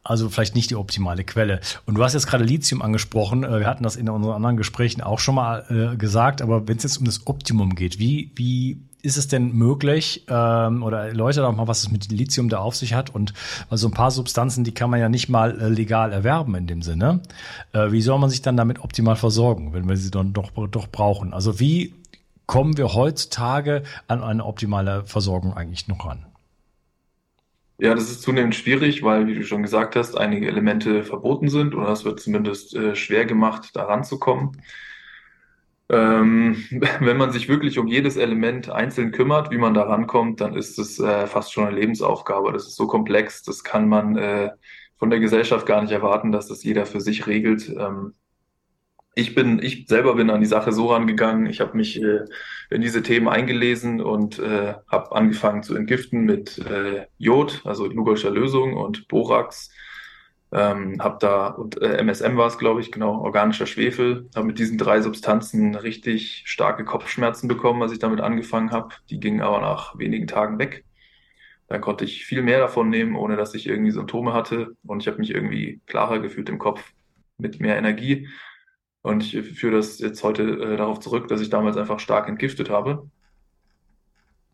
also 0.04 0.30
vielleicht 0.30 0.56
nicht 0.56 0.70
die 0.70 0.76
optimale 0.76 1.24
Quelle. 1.24 1.62
Und 1.86 1.96
du 1.96 2.04
hast 2.04 2.14
jetzt 2.14 2.28
gerade 2.28 2.44
Lithium 2.44 2.82
angesprochen. 2.82 3.44
Äh, 3.44 3.60
wir 3.60 3.68
hatten 3.68 3.84
das 3.84 3.96
in 3.96 4.08
unseren 4.10 4.36
anderen 4.36 4.58
Gesprächen 4.58 5.02
auch 5.02 5.20
schon 5.20 5.36
mal 5.36 5.66
äh, 5.94 5.98
gesagt. 5.98 6.42
Aber 6.42 6.68
wenn 6.68 6.78
es 6.78 6.84
jetzt 6.84 6.98
um 6.98 7.06
das 7.06 7.26
Optimum 7.28 7.76
geht, 7.76 7.98
wie, 7.98 8.32
wie 8.36 8.82
ist 9.02 9.18
es 9.18 9.28
denn 9.28 9.54
möglich, 9.54 10.26
ähm, 10.28 10.84
oder 10.84 11.08
erläutert 11.08 11.44
doch 11.44 11.56
mal, 11.56 11.68
was 11.68 11.84
es 11.84 11.92
mit 11.92 12.12
Lithium 12.12 12.50
da 12.50 12.58
auf 12.58 12.76
sich 12.76 12.94
hat 12.94 13.14
und 13.14 13.34
also 13.70 13.88
ein 13.88 13.94
paar 13.94 14.12
Substanzen, 14.12 14.64
die 14.64 14.74
kann 14.74 14.90
man 14.90 15.00
ja 15.00 15.10
nicht 15.10 15.30
mal 15.30 15.60
äh, 15.60 15.70
legal 15.70 16.12
erwerben 16.12 16.56
in 16.56 16.68
dem 16.68 16.82
Sinne. 16.82 17.22
Äh, 17.72 17.92
wie 17.92 18.02
soll 18.02 18.20
man 18.20 18.30
sich 18.30 18.42
dann 18.42 18.58
damit 18.58 18.80
optimal 18.80 19.16
versorgen, 19.16 19.74
wenn 19.74 19.88
wir 19.88 19.96
sie 19.96 20.12
dann 20.12 20.34
doch, 20.34 20.52
doch 20.68 20.88
brauchen? 20.88 21.34
Also 21.34 21.60
wie 21.60 21.94
kommen 22.46 22.78
wir 22.78 22.94
heutzutage 22.94 23.84
an 24.08 24.24
eine 24.24 24.46
optimale 24.46 25.04
Versorgung 25.06 25.56
eigentlich 25.56 25.88
noch 25.88 26.06
ran? 26.06 26.26
Ja, 27.78 27.94
das 27.94 28.10
ist 28.10 28.22
zunehmend 28.22 28.56
schwierig, 28.56 29.04
weil, 29.04 29.28
wie 29.28 29.36
du 29.36 29.44
schon 29.44 29.62
gesagt 29.62 29.98
hast, 29.98 30.18
einige 30.18 30.48
Elemente 30.48 31.04
verboten 31.04 31.50
sind 31.50 31.76
oder 31.76 31.90
es 31.90 32.06
wird 32.06 32.22
zumindest 32.22 32.74
äh, 32.74 32.96
schwer 32.96 33.26
gemacht, 33.26 33.72
da 33.74 33.84
ranzukommen. 33.84 34.62
Ähm, 35.90 36.64
wenn 37.00 37.18
man 37.18 37.32
sich 37.32 37.50
wirklich 37.50 37.78
um 37.78 37.88
jedes 37.88 38.16
Element 38.16 38.70
einzeln 38.70 39.12
kümmert, 39.12 39.52
wie 39.52 39.58
man 39.58 39.74
da 39.74 39.84
rankommt, 39.84 40.40
dann 40.40 40.56
ist 40.56 40.80
es 40.80 41.00
äh, 41.00 41.28
fast 41.28 41.52
schon 41.52 41.68
eine 41.68 41.76
Lebensaufgabe. 41.76 42.54
Das 42.54 42.66
ist 42.66 42.76
so 42.76 42.88
komplex, 42.88 43.44
das 43.44 43.64
kann 43.64 43.90
man 43.90 44.16
äh, 44.18 44.52
von 44.96 45.10
der 45.10 45.20
Gesellschaft 45.20 45.66
gar 45.66 45.82
nicht 45.82 45.92
erwarten, 45.92 46.32
dass 46.32 46.48
das 46.48 46.64
jeder 46.64 46.86
für 46.86 47.02
sich 47.02 47.28
regelt. 47.28 47.70
Ähm, 47.70 48.14
ich 49.16 49.34
bin, 49.34 49.62
ich 49.64 49.88
selber 49.88 50.16
bin 50.16 50.30
an 50.30 50.42
die 50.42 50.46
Sache 50.46 50.72
so 50.72 50.88
rangegangen. 50.88 51.48
Ich 51.48 51.62
habe 51.62 51.76
mich 51.76 52.02
äh, 52.02 52.26
in 52.70 52.82
diese 52.82 53.02
Themen 53.02 53.28
eingelesen 53.28 54.02
und 54.02 54.40
äh, 54.40 54.76
habe 54.88 55.16
angefangen 55.16 55.64
zu 55.64 55.76
entgiften 55.76 56.26
mit 56.26 56.60
äh, 56.60 57.06
Jod, 57.18 57.62
also 57.64 57.88
Lugolscher 57.88 58.30
Lösung 58.30 58.74
und 58.74 59.08
Borax 59.08 59.72
ähm, 60.56 61.02
habe 61.02 61.18
da, 61.20 61.48
und 61.48 61.82
äh, 61.82 61.98
MSM 61.98 62.38
war 62.38 62.48
es, 62.48 62.58
glaube 62.58 62.80
ich, 62.80 62.92
genau, 62.92 63.20
organischer 63.22 63.66
Schwefel, 63.66 64.30
habe 64.36 64.48
mit 64.48 64.58
diesen 64.58 64.78
drei 64.78 65.02
Substanzen 65.02 65.76
richtig 65.76 66.44
starke 66.46 66.86
Kopfschmerzen 66.86 67.48
bekommen, 67.48 67.82
als 67.82 67.92
ich 67.92 68.00
damit 68.00 68.22
angefangen 68.22 68.72
habe. 68.72 68.96
Die 69.10 69.20
gingen 69.20 69.42
aber 69.42 69.60
nach 69.60 69.98
wenigen 69.98 70.28
Tagen 70.28 70.58
weg. 70.58 70.86
Dann 71.68 71.82
konnte 71.82 72.06
ich 72.06 72.26
viel 72.26 72.42
mehr 72.42 72.60
davon 72.60 72.90
nehmen, 72.90 73.16
ohne 73.16 73.36
dass 73.36 73.54
ich 73.54 73.68
irgendwie 73.68 73.92
Symptome 73.92 74.34
hatte. 74.34 74.78
Und 74.86 75.02
ich 75.02 75.08
habe 75.08 75.18
mich 75.18 75.32
irgendwie 75.32 75.82
klarer 75.88 76.20
gefühlt 76.20 76.48
im 76.48 76.60
Kopf 76.60 76.94
mit 77.38 77.60
mehr 77.60 77.78
Energie. 77.78 78.30
Und 79.06 79.36
ich 79.36 79.56
führe 79.56 79.76
das 79.76 80.00
jetzt 80.00 80.24
heute 80.24 80.42
äh, 80.42 80.78
darauf 80.78 81.00
zurück, 81.00 81.28
dass 81.28 81.40
ich 81.40 81.52
damals 81.52 81.78
einfach 81.78 82.00
stark 82.00 82.28
entgiftet 82.28 82.72
habe. 82.72 83.08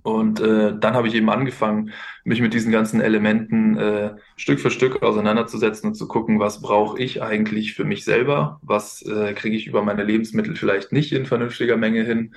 Und 0.03 0.41
äh, 0.41 0.73
dann 0.77 0.93
habe 0.93 1.07
ich 1.07 1.15
eben 1.15 1.29
angefangen, 1.29 1.91
mich 2.25 2.41
mit 2.41 2.53
diesen 2.53 2.69
ganzen 2.69 2.99
Elementen 2.99 3.77
äh, 3.77 4.15
Stück 4.35 4.59
für 4.59 4.69
Stück 4.69 5.03
auseinanderzusetzen 5.03 5.87
und 5.87 5.93
zu 5.93 6.05
gucken, 6.05 6.41
was 6.41 6.61
brauche 6.61 6.99
ich 6.99 7.21
eigentlich 7.21 7.75
für 7.75 7.85
mich 7.85 8.03
selber, 8.03 8.59
was 8.61 9.01
äh, 9.03 9.33
kriege 9.35 9.55
ich 9.55 9.67
über 9.67 9.83
meine 9.83 10.03
Lebensmittel 10.03 10.57
vielleicht 10.57 10.91
nicht 10.91 11.13
in 11.13 11.25
vernünftiger 11.25 11.77
Menge 11.77 12.03
hin 12.03 12.35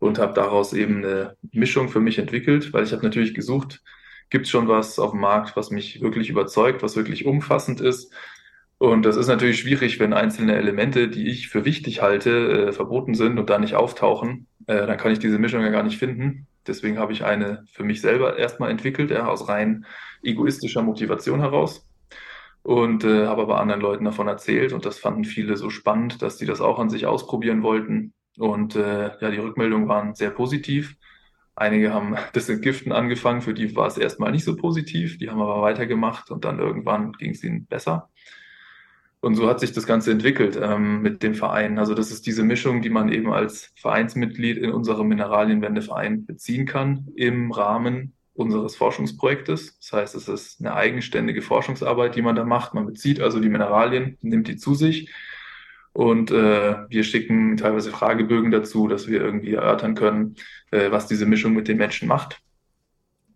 und 0.00 0.18
habe 0.18 0.34
daraus 0.34 0.74
eben 0.74 0.98
eine 0.98 1.34
Mischung 1.52 1.88
für 1.88 2.00
mich 2.00 2.18
entwickelt, 2.18 2.74
weil 2.74 2.84
ich 2.84 2.92
habe 2.92 3.04
natürlich 3.04 3.32
gesucht, 3.32 3.80
gibt 4.28 4.44
es 4.44 4.50
schon 4.50 4.68
was 4.68 4.98
auf 4.98 5.12
dem 5.12 5.20
Markt, 5.20 5.56
was 5.56 5.70
mich 5.70 6.02
wirklich 6.02 6.28
überzeugt, 6.28 6.82
was 6.82 6.94
wirklich 6.94 7.24
umfassend 7.24 7.80
ist. 7.80 8.12
Und 8.84 9.06
das 9.06 9.16
ist 9.16 9.28
natürlich 9.28 9.60
schwierig, 9.60 9.98
wenn 9.98 10.12
einzelne 10.12 10.56
Elemente, 10.56 11.08
die 11.08 11.28
ich 11.28 11.48
für 11.48 11.64
wichtig 11.64 12.02
halte, 12.02 12.68
äh, 12.68 12.72
verboten 12.72 13.14
sind 13.14 13.38
und 13.38 13.48
da 13.48 13.58
nicht 13.58 13.76
auftauchen. 13.76 14.46
Äh, 14.66 14.86
dann 14.86 14.98
kann 14.98 15.10
ich 15.10 15.18
diese 15.18 15.38
Mischung 15.38 15.62
ja 15.62 15.70
gar 15.70 15.82
nicht 15.82 15.96
finden. 15.96 16.46
Deswegen 16.66 16.98
habe 16.98 17.14
ich 17.14 17.24
eine 17.24 17.64
für 17.72 17.82
mich 17.82 18.02
selber 18.02 18.36
erstmal 18.36 18.70
entwickelt, 18.70 19.10
ja, 19.10 19.26
aus 19.26 19.48
rein 19.48 19.86
egoistischer 20.22 20.82
Motivation 20.82 21.40
heraus. 21.40 21.88
Und 22.62 23.04
äh, 23.04 23.26
habe 23.26 23.42
aber 23.42 23.58
anderen 23.58 23.80
Leuten 23.80 24.04
davon 24.04 24.28
erzählt 24.28 24.74
und 24.74 24.84
das 24.84 24.98
fanden 24.98 25.24
viele 25.24 25.56
so 25.56 25.70
spannend, 25.70 26.20
dass 26.20 26.36
sie 26.36 26.46
das 26.46 26.60
auch 26.60 26.78
an 26.78 26.90
sich 26.90 27.06
ausprobieren 27.06 27.62
wollten. 27.62 28.12
Und 28.36 28.76
äh, 28.76 29.12
ja, 29.18 29.30
die 29.30 29.38
Rückmeldungen 29.38 29.88
waren 29.88 30.14
sehr 30.14 30.30
positiv. 30.30 30.94
Einige 31.56 31.94
haben 31.94 32.16
das 32.34 32.50
Entgiften 32.50 32.92
angefangen, 32.92 33.40
für 33.40 33.54
die 33.54 33.74
war 33.76 33.86
es 33.86 33.96
erstmal 33.96 34.30
nicht 34.30 34.44
so 34.44 34.56
positiv, 34.56 35.16
die 35.16 35.30
haben 35.30 35.40
aber 35.40 35.62
weitergemacht 35.62 36.30
und 36.30 36.44
dann 36.44 36.58
irgendwann 36.58 37.12
ging 37.12 37.30
es 37.30 37.42
ihnen 37.42 37.64
besser. 37.64 38.10
Und 39.24 39.36
so 39.36 39.48
hat 39.48 39.58
sich 39.58 39.72
das 39.72 39.86
Ganze 39.86 40.10
entwickelt 40.10 40.58
ähm, 40.60 41.00
mit 41.00 41.22
dem 41.22 41.34
Verein. 41.34 41.78
Also 41.78 41.94
das 41.94 42.10
ist 42.10 42.26
diese 42.26 42.42
Mischung, 42.42 42.82
die 42.82 42.90
man 42.90 43.10
eben 43.10 43.32
als 43.32 43.72
Vereinsmitglied 43.76 44.58
in 44.58 44.70
unserem 44.70 45.08
Mineralienwendeverein 45.08 46.26
beziehen 46.26 46.66
kann 46.66 47.08
im 47.16 47.50
Rahmen 47.50 48.12
unseres 48.34 48.76
Forschungsprojektes. 48.76 49.78
Das 49.78 49.92
heißt, 49.94 50.14
es 50.14 50.28
ist 50.28 50.60
eine 50.60 50.74
eigenständige 50.74 51.40
Forschungsarbeit, 51.40 52.16
die 52.16 52.20
man 52.20 52.36
da 52.36 52.44
macht. 52.44 52.74
Man 52.74 52.84
bezieht 52.84 53.18
also 53.18 53.40
die 53.40 53.48
Mineralien, 53.48 54.18
nimmt 54.20 54.46
die 54.46 54.56
zu 54.56 54.74
sich 54.74 55.10
und 55.94 56.30
äh, 56.30 56.76
wir 56.90 57.02
schicken 57.02 57.56
teilweise 57.56 57.92
Fragebögen 57.92 58.50
dazu, 58.50 58.88
dass 58.88 59.08
wir 59.08 59.22
irgendwie 59.22 59.54
erörtern 59.54 59.94
können, 59.94 60.36
äh, 60.70 60.90
was 60.90 61.06
diese 61.06 61.24
Mischung 61.24 61.54
mit 61.54 61.66
den 61.66 61.78
Menschen 61.78 62.08
macht. 62.08 62.42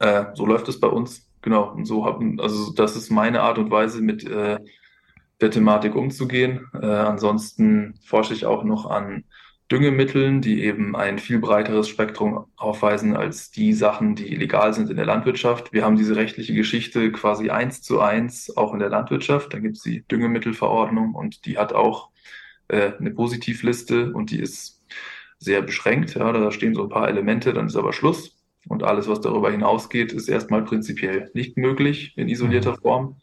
Äh, 0.01 0.27
so 0.35 0.45
läuft 0.45 0.69
es 0.69 0.81
bei 0.81 0.89
uns. 0.89 1.31
Genau. 1.41 1.73
Und 1.73 1.87
so 1.87 2.05
haben, 2.05 2.39
also 2.41 2.75
das 2.75 2.95
ist 2.95 3.11
meine 3.11 3.41
Art 3.41 3.57
und 3.57 3.71
Weise, 3.71 4.03
mit 4.03 4.23
äh, 4.29 4.59
der 5.41 5.51
Thematik 5.51 5.95
umzugehen. 5.95 6.69
Äh, 6.75 6.87
ansonsten 6.87 7.95
forsche 8.05 8.35
ich 8.35 8.47
auch 8.47 8.65
noch 8.65 8.87
an 8.87 9.25
Düngemitteln, 9.71 10.41
die 10.41 10.65
eben 10.65 10.97
ein 10.97 11.19
viel 11.19 11.39
breiteres 11.39 11.89
Spektrum 11.89 12.47
aufweisen 12.57 13.15
als 13.15 13.51
die 13.51 13.75
Sachen, 13.75 14.15
die 14.15 14.35
legal 14.35 14.73
sind 14.73 14.89
in 14.89 14.97
der 14.97 15.05
Landwirtschaft. 15.05 15.75
Wir 15.75 15.85
haben 15.85 15.97
diese 15.97 16.17
rechtliche 16.17 16.55
Geschichte 16.55 17.13
quasi 17.13 17.51
eins 17.51 17.83
zu 17.83 18.01
eins 18.01 18.57
auch 18.57 18.73
in 18.73 18.79
der 18.79 18.89
Landwirtschaft. 18.89 19.53
Da 19.53 19.59
gibt 19.59 19.77
es 19.77 19.83
die 19.83 20.05
Düngemittelverordnung 20.09 21.15
und 21.15 21.45
die 21.45 21.59
hat 21.59 21.75
auch 21.75 22.09
äh, 22.69 22.93
eine 22.99 23.11
Positivliste 23.11 24.13
und 24.13 24.31
die 24.31 24.41
ist 24.41 24.83
sehr 25.39 25.61
beschränkt. 25.61 26.15
Ja, 26.15 26.33
da 26.33 26.51
stehen 26.51 26.75
so 26.75 26.85
ein 26.85 26.89
paar 26.89 27.09
Elemente, 27.09 27.53
dann 27.53 27.67
ist 27.67 27.77
aber 27.77 27.93
Schluss. 27.93 28.37
Und 28.69 28.83
alles, 28.83 29.07
was 29.07 29.21
darüber 29.21 29.51
hinausgeht, 29.51 30.13
ist 30.13 30.29
erstmal 30.29 30.65
prinzipiell 30.65 31.31
nicht 31.35 31.57
möglich 31.57 32.15
in 32.17 32.29
isolierter 32.29 32.73
mhm. 32.73 32.81
Form. 32.81 33.17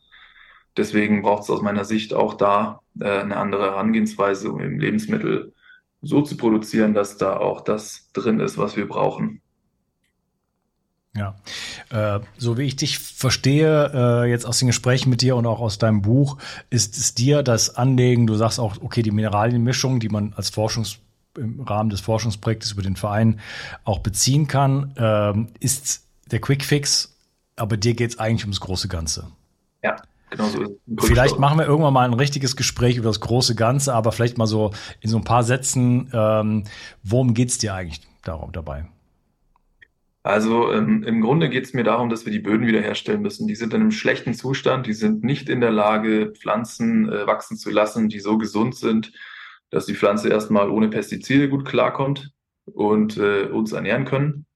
Deswegen 0.78 1.22
braucht 1.22 1.44
es 1.44 1.50
aus 1.50 1.62
meiner 1.62 1.86
Sicht 1.86 2.14
auch 2.14 2.34
da 2.34 2.82
äh, 3.00 3.20
eine 3.20 3.38
andere 3.38 3.64
Herangehensweise, 3.64 4.52
um 4.52 4.62
eben 4.62 4.80
Lebensmittel 4.80 5.54
so 6.02 6.22
zu 6.22 6.38
produzieren, 6.38 6.94
dass 6.94 7.18
da 7.18 7.38
auch 7.38 7.62
das 7.62 8.10
drin 8.14 8.40
ist, 8.40 8.58
was 8.58 8.76
wir 8.76 8.88
brauchen. 8.88 9.42
Ja, 11.16 11.36
äh, 11.92 12.20
so 12.38 12.58
wie 12.58 12.64
ich 12.64 12.76
dich 12.76 13.00
verstehe, 13.00 13.92
äh, 13.94 14.30
jetzt 14.30 14.46
aus 14.46 14.60
den 14.60 14.68
Gesprächen 14.68 15.10
mit 15.10 15.22
dir 15.22 15.38
und 15.38 15.46
auch 15.46 15.62
aus 15.62 15.78
deinem 15.78 16.02
Buch, 16.02 16.38
ist 16.70 16.98
es 16.98 17.16
dir 17.16 17.42
das 17.42 17.76
Anlegen, 17.76 18.28
du 18.28 18.36
sagst 18.36 18.60
auch, 18.60 18.76
okay, 18.82 19.02
die 19.02 19.12
Mineralienmischung, 19.12 20.02
die 20.02 20.10
man 20.10 20.34
als 20.36 20.50
Forschungs 20.50 21.00
im 21.38 21.62
Rahmen 21.62 21.90
des 21.90 22.02
Forschungsprojektes 22.02 22.74
über 22.74 22.82
den 22.82 22.98
Verein 22.98 23.40
auch 23.86 24.00
beziehen 24.00 24.48
kann, 24.48 24.94
äh, 24.98 25.64
ist 25.64 26.06
der 26.32 26.40
Quickfix, 26.40 27.16
aber 27.56 27.78
dir 27.78 27.94
geht 27.94 28.12
es 28.12 28.20
eigentlich 28.20 28.44
ums 28.44 28.60
große 28.60 28.90
Ganze. 28.90 29.28
Ja. 29.84 29.96
Genau 30.30 30.48
so 30.48 30.80
vielleicht 31.00 31.40
machen 31.40 31.60
wir 31.60 31.66
irgendwann 31.66 31.94
mal 31.94 32.06
ein 32.06 32.14
richtiges 32.14 32.56
Gespräch 32.56 32.98
über 32.98 33.08
das 33.08 33.20
große 33.20 33.56
Ganze, 33.56 33.94
aber 33.94 34.12
vielleicht 34.12 34.38
mal 34.38 34.48
so 34.48 34.72
in 35.02 35.10
so 35.10 35.18
ein 35.18 35.24
paar 35.24 35.44
Sätzen, 35.44 36.10
ähm, 36.14 36.64
worum 37.04 37.34
geht's 37.34 37.58
dir 37.58 37.74
eigentlich 37.74 38.02
darum 38.24 38.52
dabei? 38.52 38.88
Also 40.24 40.72
ähm, 40.74 41.04
im 41.04 41.22
Grunde 41.22 41.50
geht 41.50 41.66
es 41.66 41.74
mir 41.74 41.84
darum, 41.84 42.10
dass 42.10 42.26
wir 42.26 42.32
die 42.32 42.40
Böden 42.40 42.66
wiederherstellen 42.66 43.22
müssen. 43.22 43.48
Die 43.48 43.54
sind 43.54 43.76
in 43.76 43.82
einem 43.82 43.92
schlechten 43.92 44.34
Zustand, 44.34 44.88
die 44.88 44.94
sind 44.94 45.24
nicht 45.24 45.50
in 45.50 45.62
der 45.62 45.70
Lage, 45.70 46.34
Pflanzen 46.36 47.08
äh, 47.08 47.28
wachsen 47.28 47.58
zu 47.58 47.70
lassen, 47.70 48.10
die 48.10 48.20
so 48.20 48.40
gesund 48.40 48.76
sind, 48.76 49.12
dass 49.70 49.86
die 49.86 49.94
Pflanze 49.94 50.30
erstmal 50.30 50.72
ohne 50.72 50.90
Pestizide 50.90 51.48
gut 51.48 51.64
klarkommt 51.66 52.32
und 52.66 53.18
äh, 53.18 53.44
uns 53.44 53.72
ernähren 53.72 54.06
können. 54.06 54.48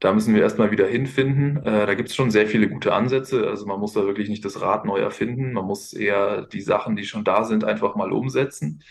Da 0.00 0.12
müssen 0.12 0.34
wir 0.34 0.42
erstmal 0.42 0.70
wieder 0.70 0.86
hinfinden. 0.86 1.58
Äh, 1.58 1.86
da 1.86 1.94
gibt 1.94 2.08
es 2.08 2.16
schon 2.16 2.30
sehr 2.30 2.46
viele 2.46 2.68
gute 2.68 2.92
Ansätze. 2.92 3.46
Also 3.46 3.66
man 3.66 3.78
muss 3.78 3.92
da 3.92 4.04
wirklich 4.06 4.28
nicht 4.28 4.44
das 4.44 4.60
Rad 4.60 4.84
neu 4.84 4.98
erfinden. 4.98 5.52
Man 5.52 5.66
muss 5.66 5.92
eher 5.92 6.42
die 6.42 6.62
Sachen, 6.62 6.96
die 6.96 7.04
schon 7.04 7.24
da 7.24 7.44
sind, 7.44 7.64
einfach 7.64 7.96
mal 7.96 8.12
umsetzen. 8.12 8.82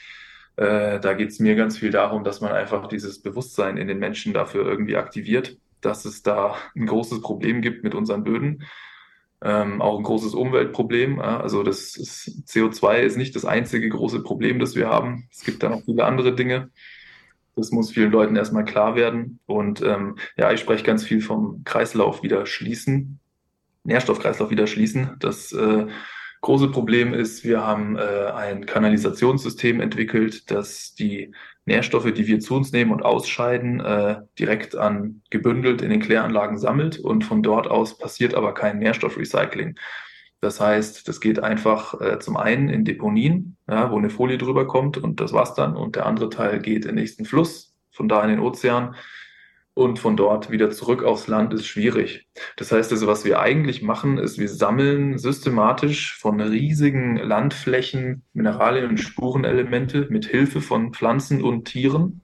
Äh, 0.55 0.99
da 0.99 1.13
geht 1.13 1.29
es 1.29 1.39
mir 1.39 1.55
ganz 1.55 1.77
viel 1.77 1.91
darum, 1.91 2.23
dass 2.23 2.41
man 2.41 2.51
einfach 2.51 2.87
dieses 2.87 3.21
Bewusstsein 3.21 3.77
in 3.77 3.87
den 3.87 3.99
Menschen 3.99 4.33
dafür 4.33 4.65
irgendwie 4.65 4.97
aktiviert 4.97 5.57
dass 5.81 6.05
es 6.05 6.23
da 6.23 6.55
ein 6.75 6.85
großes 6.85 7.21
Problem 7.21 7.61
gibt 7.61 7.83
mit 7.83 7.95
unseren 7.95 8.23
Böden. 8.23 8.63
Ähm, 9.41 9.81
auch 9.81 9.97
ein 9.97 10.03
großes 10.03 10.33
Umweltproblem. 10.33 11.19
Also 11.19 11.63
das 11.63 11.95
ist, 11.95 12.43
CO2 12.47 12.99
ist 12.99 13.17
nicht 13.17 13.35
das 13.35 13.45
einzige 13.45 13.87
große 13.87 14.21
Problem, 14.21 14.59
das 14.59 14.75
wir 14.75 14.89
haben. 14.89 15.29
Es 15.31 15.43
gibt 15.43 15.63
da 15.63 15.69
noch 15.69 15.83
viele 15.83 16.03
andere 16.03 16.35
Dinge. 16.35 16.71
Das 17.59 17.71
muss 17.71 17.91
vielen 17.91 18.11
Leuten 18.11 18.35
erstmal 18.35 18.65
klar 18.65 18.95
werden. 18.95 19.39
Und 19.45 19.81
ähm, 19.81 20.17
ja, 20.37 20.51
ich 20.51 20.59
spreche 20.59 20.83
ganz 20.83 21.03
viel 21.03 21.21
vom 21.21 21.63
Kreislauf 21.65 22.23
wieder 22.23 22.45
schließen, 22.45 23.19
Nährstoffkreislauf 23.83 24.49
wieder 24.49 24.67
schließen. 24.67 25.15
Das 25.19 25.51
äh, 25.51 25.87
große 26.41 26.69
Problem 26.69 27.13
ist, 27.13 27.43
wir 27.43 27.65
haben 27.65 27.97
äh, 27.97 28.31
ein 28.33 28.65
Kanalisationssystem 28.65 29.81
entwickelt, 29.81 30.49
das 30.51 30.95
die 30.95 31.33
Nährstoffe, 31.65 32.11
die 32.11 32.27
wir 32.27 32.39
zu 32.39 32.55
uns 32.55 32.71
nehmen 32.71 32.91
und 32.91 33.03
ausscheiden, 33.03 33.79
äh, 33.79 34.21
direkt 34.37 34.75
an 34.75 35.21
gebündelt 35.29 35.81
in 35.81 35.89
den 35.89 36.01
Kläranlagen 36.01 36.57
sammelt 36.57 36.97
und 36.99 37.23
von 37.23 37.43
dort 37.43 37.67
aus 37.67 37.97
passiert 37.97 38.33
aber 38.33 38.53
kein 38.53 38.79
Nährstoffrecycling. 38.79 39.75
Das 40.41 40.61
heißt, 40.61 41.07
das 41.07 41.19
geht 41.19 41.39
einfach 41.43 41.99
äh, 41.99 42.19
zum 42.19 42.37
einen 42.37 42.69
in 42.69 42.85
Deponien, 42.85 43.57
ja, 43.67 43.91
wo 43.91 43.97
eine 43.97 44.09
Folie 44.09 44.37
drüber 44.37 44.67
kommt 44.67 44.97
und 44.97 45.19
das 45.19 45.33
war's 45.33 45.53
dann. 45.53 45.75
Und 45.75 45.95
der 45.95 46.05
andere 46.05 46.29
Teil 46.29 46.59
geht 46.59 46.85
in 46.85 46.91
den 46.91 46.95
nächsten 46.95 47.25
Fluss, 47.25 47.75
von 47.91 48.07
da 48.07 48.23
in 48.23 48.29
den 48.29 48.39
Ozean 48.39 48.95
und 49.79 49.97
von 49.97 50.17
dort 50.17 50.51
wieder 50.51 50.71
zurück 50.71 51.03
aufs 51.03 51.27
Land 51.27 51.53
ist 51.53 51.65
schwierig. 51.65 52.27
Das 52.57 52.71
heißt 52.71 52.91
also, 52.91 53.07
was 53.07 53.23
wir 53.23 53.39
eigentlich 53.39 53.81
machen, 53.81 54.17
ist, 54.17 54.37
wir 54.37 54.49
sammeln 54.49 55.17
systematisch 55.17 56.17
von 56.17 56.41
riesigen 56.41 57.15
Landflächen 57.15 58.23
Mineralien 58.33 58.89
und 58.89 58.99
Spurenelemente 58.99 60.07
mit 60.09 60.25
Hilfe 60.25 60.59
von 60.59 60.93
Pflanzen 60.93 61.41
und 61.41 61.65
Tieren, 61.65 62.21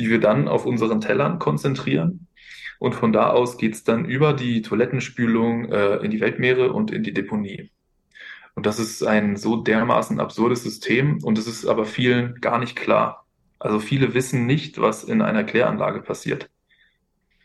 die 0.00 0.10
wir 0.10 0.18
dann 0.18 0.48
auf 0.48 0.66
unseren 0.66 1.00
Tellern 1.00 1.38
konzentrieren. 1.38 2.26
Und 2.84 2.94
von 2.94 3.14
da 3.14 3.30
aus 3.30 3.56
geht's 3.56 3.82
dann 3.82 4.04
über 4.04 4.34
die 4.34 4.60
Toilettenspülung 4.60 5.72
äh, 5.72 5.96
in 6.04 6.10
die 6.10 6.20
Weltmeere 6.20 6.70
und 6.70 6.90
in 6.90 7.02
die 7.02 7.14
Deponie. 7.14 7.70
Und 8.54 8.66
das 8.66 8.78
ist 8.78 9.02
ein 9.02 9.38
so 9.38 9.56
dermaßen 9.56 10.20
absurdes 10.20 10.64
System 10.64 11.24
und 11.24 11.38
es 11.38 11.46
ist 11.46 11.64
aber 11.64 11.86
vielen 11.86 12.42
gar 12.42 12.58
nicht 12.58 12.76
klar. 12.76 13.24
Also 13.58 13.78
viele 13.78 14.12
wissen 14.12 14.44
nicht, 14.44 14.82
was 14.82 15.02
in 15.02 15.22
einer 15.22 15.44
Kläranlage 15.44 16.02
passiert. 16.02 16.50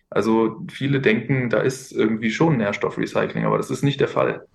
Also 0.10 0.60
viele 0.70 1.00
denken, 1.00 1.50
da 1.50 1.62
ist 1.62 1.94
irgendwie 1.94 2.32
schon 2.32 2.58
Nährstoffrecycling, 2.58 3.46
aber 3.46 3.56
das 3.56 3.72
ist 3.72 3.82
nicht 3.82 4.02
der 4.02 4.10
Fall. 4.10 4.46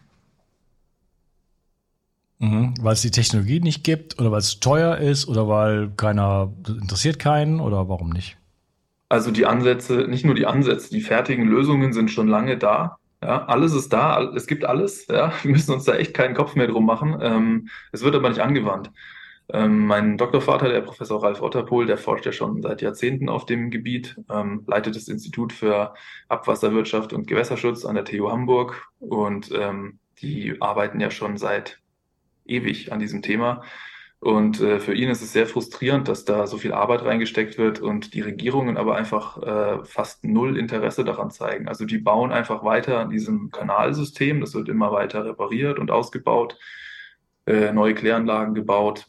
Mhm, 2.41 2.75
weil 2.79 2.93
es 2.93 3.01
die 3.01 3.11
Technologie 3.11 3.61
nicht 3.61 3.85
gibt 3.85 4.21
oder 4.21 4.31
weil 4.31 4.41
es 4.41 4.61
teuer 4.61 4.99
ist 4.99 5.29
oder 5.29 5.49
weil 5.49 5.93
keiner 5.97 6.53
interessiert 6.69 7.19
keinen 7.19 7.61
oder 7.61 7.89
warum 7.89 8.11
nicht? 8.11 8.37
Also 9.09 9.31
die 9.31 9.47
Ansätze, 9.47 10.09
nicht 10.09 10.25
nur 10.25 10.35
die 10.35 10.47
Ansätze, 10.47 10.91
die 10.91 11.01
fertigen 11.01 11.47
Lösungen 11.47 11.93
sind 11.93 12.11
schon 12.11 12.29
lange 12.29 12.57
da. 12.59 12.99
Ja, 13.23 13.47
alles 13.47 13.73
ist 13.75 13.93
da, 13.93 14.23
es 14.35 14.47
gibt 14.47 14.65
alles. 14.65 15.07
Ja, 15.09 15.33
wir 15.43 15.53
müssen 15.53 15.73
uns 15.73 15.85
da 15.85 15.95
echt 15.95 16.15
keinen 16.15 16.35
Kopf 16.35 16.57
mehr 16.57 16.67
drum 16.67 16.87
machen. 16.87 17.19
Ähm, 17.21 17.69
es 17.93 18.03
wird 18.03 18.15
aber 18.15 18.29
nicht 18.29 18.41
angewandt. 18.41 18.91
Ähm, 19.53 19.87
mein 19.87 20.17
Doktorvater, 20.17 20.69
der 20.69 20.81
Professor 20.81 21.23
Ralf 21.23 21.43
Otterpohl, 21.43 21.87
der 21.87 21.99
forscht 21.99 22.25
ja 22.25 22.33
schon 22.33 22.63
seit 22.63 22.81
Jahrzehnten 22.81 23.29
auf 23.29 23.45
dem 23.45 23.71
Gebiet, 23.71 24.17
ähm, 24.31 24.65
leitet 24.67 24.97
das 24.97 25.09
Institut 25.09 25.53
für 25.53 25.95
Abwasserwirtschaft 26.29 27.13
und 27.13 27.27
Gewässerschutz 27.27 27.85
an 27.85 27.95
der 27.95 28.07
TU 28.07 28.31
Hamburg 28.31 28.89
und 29.01 29.51
ähm, 29.53 29.99
die 30.23 30.61
arbeiten 30.63 31.01
ja 31.01 31.11
schon 31.11 31.37
seit 31.37 31.79
ewig 32.47 32.93
an 32.93 33.01
diesem 33.01 33.21
Thema. 33.21 33.63
Und 34.25 34.61
äh, 34.61 34.81
für 34.81 34.95
ihn 34.95 35.11
ist 35.11 35.21
es 35.21 35.33
sehr 35.33 35.47
frustrierend, 35.47 36.09
dass 36.09 36.25
da 36.25 36.47
so 36.47 36.57
viel 36.57 36.73
Arbeit 36.73 37.05
reingesteckt 37.05 37.59
wird 37.59 37.81
und 37.81 38.15
die 38.15 38.23
Regierungen 38.23 38.79
aber 38.79 38.97
einfach 38.97 39.43
äh, 39.43 39.85
fast 39.85 40.25
null 40.25 40.57
Interesse 40.57 41.05
daran 41.05 41.31
zeigen. 41.31 41.69
Also 41.69 41.85
die 41.85 41.99
bauen 41.99 42.33
einfach 42.33 42.65
weiter 42.65 43.01
an 43.01 43.11
diesem 43.11 43.51
Kanalsystem, 43.51 44.41
das 44.41 44.55
wird 44.55 44.69
immer 44.71 44.93
weiter 44.93 45.27
repariert 45.27 45.79
und 45.79 45.91
ausgebaut, 45.91 46.59
äh, 47.47 47.73
neue 47.73 47.95
Kläranlagen 47.95 48.55
gebaut 48.55 49.07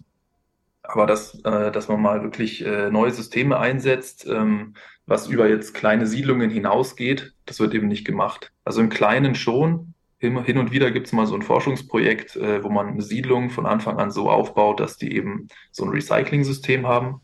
aber 0.87 1.07
dass, 1.07 1.35
äh, 1.43 1.71
dass 1.71 1.87
man 1.87 2.01
mal 2.01 2.23
wirklich 2.23 2.63
äh, 2.65 2.89
neue 2.89 3.11
Systeme 3.11 3.57
einsetzt, 3.57 4.27
ähm, 4.27 4.75
was 5.05 5.27
über 5.27 5.47
jetzt 5.47 5.73
kleine 5.73 6.07
Siedlungen 6.07 6.49
hinausgeht, 6.49 7.33
das 7.45 7.59
wird 7.59 7.73
eben 7.73 7.87
nicht 7.87 8.05
gemacht. 8.05 8.51
Also 8.63 8.81
im 8.81 8.89
Kleinen 8.89 9.35
schon. 9.35 9.94
Hin 10.17 10.57
und 10.57 10.71
wieder 10.71 10.91
gibt 10.91 11.07
es 11.07 11.13
mal 11.13 11.27
so 11.27 11.35
ein 11.35 11.41
Forschungsprojekt, 11.41 12.37
äh, 12.37 12.63
wo 12.63 12.69
man 12.69 12.87
eine 12.87 13.01
Siedlung 13.01 13.49
von 13.49 13.65
Anfang 13.65 13.99
an 13.99 14.11
so 14.11 14.29
aufbaut, 14.29 14.79
dass 14.79 14.97
die 14.97 15.13
eben 15.15 15.47
so 15.71 15.83
ein 15.83 15.89
Recycling-System 15.89 16.87
haben. 16.87 17.21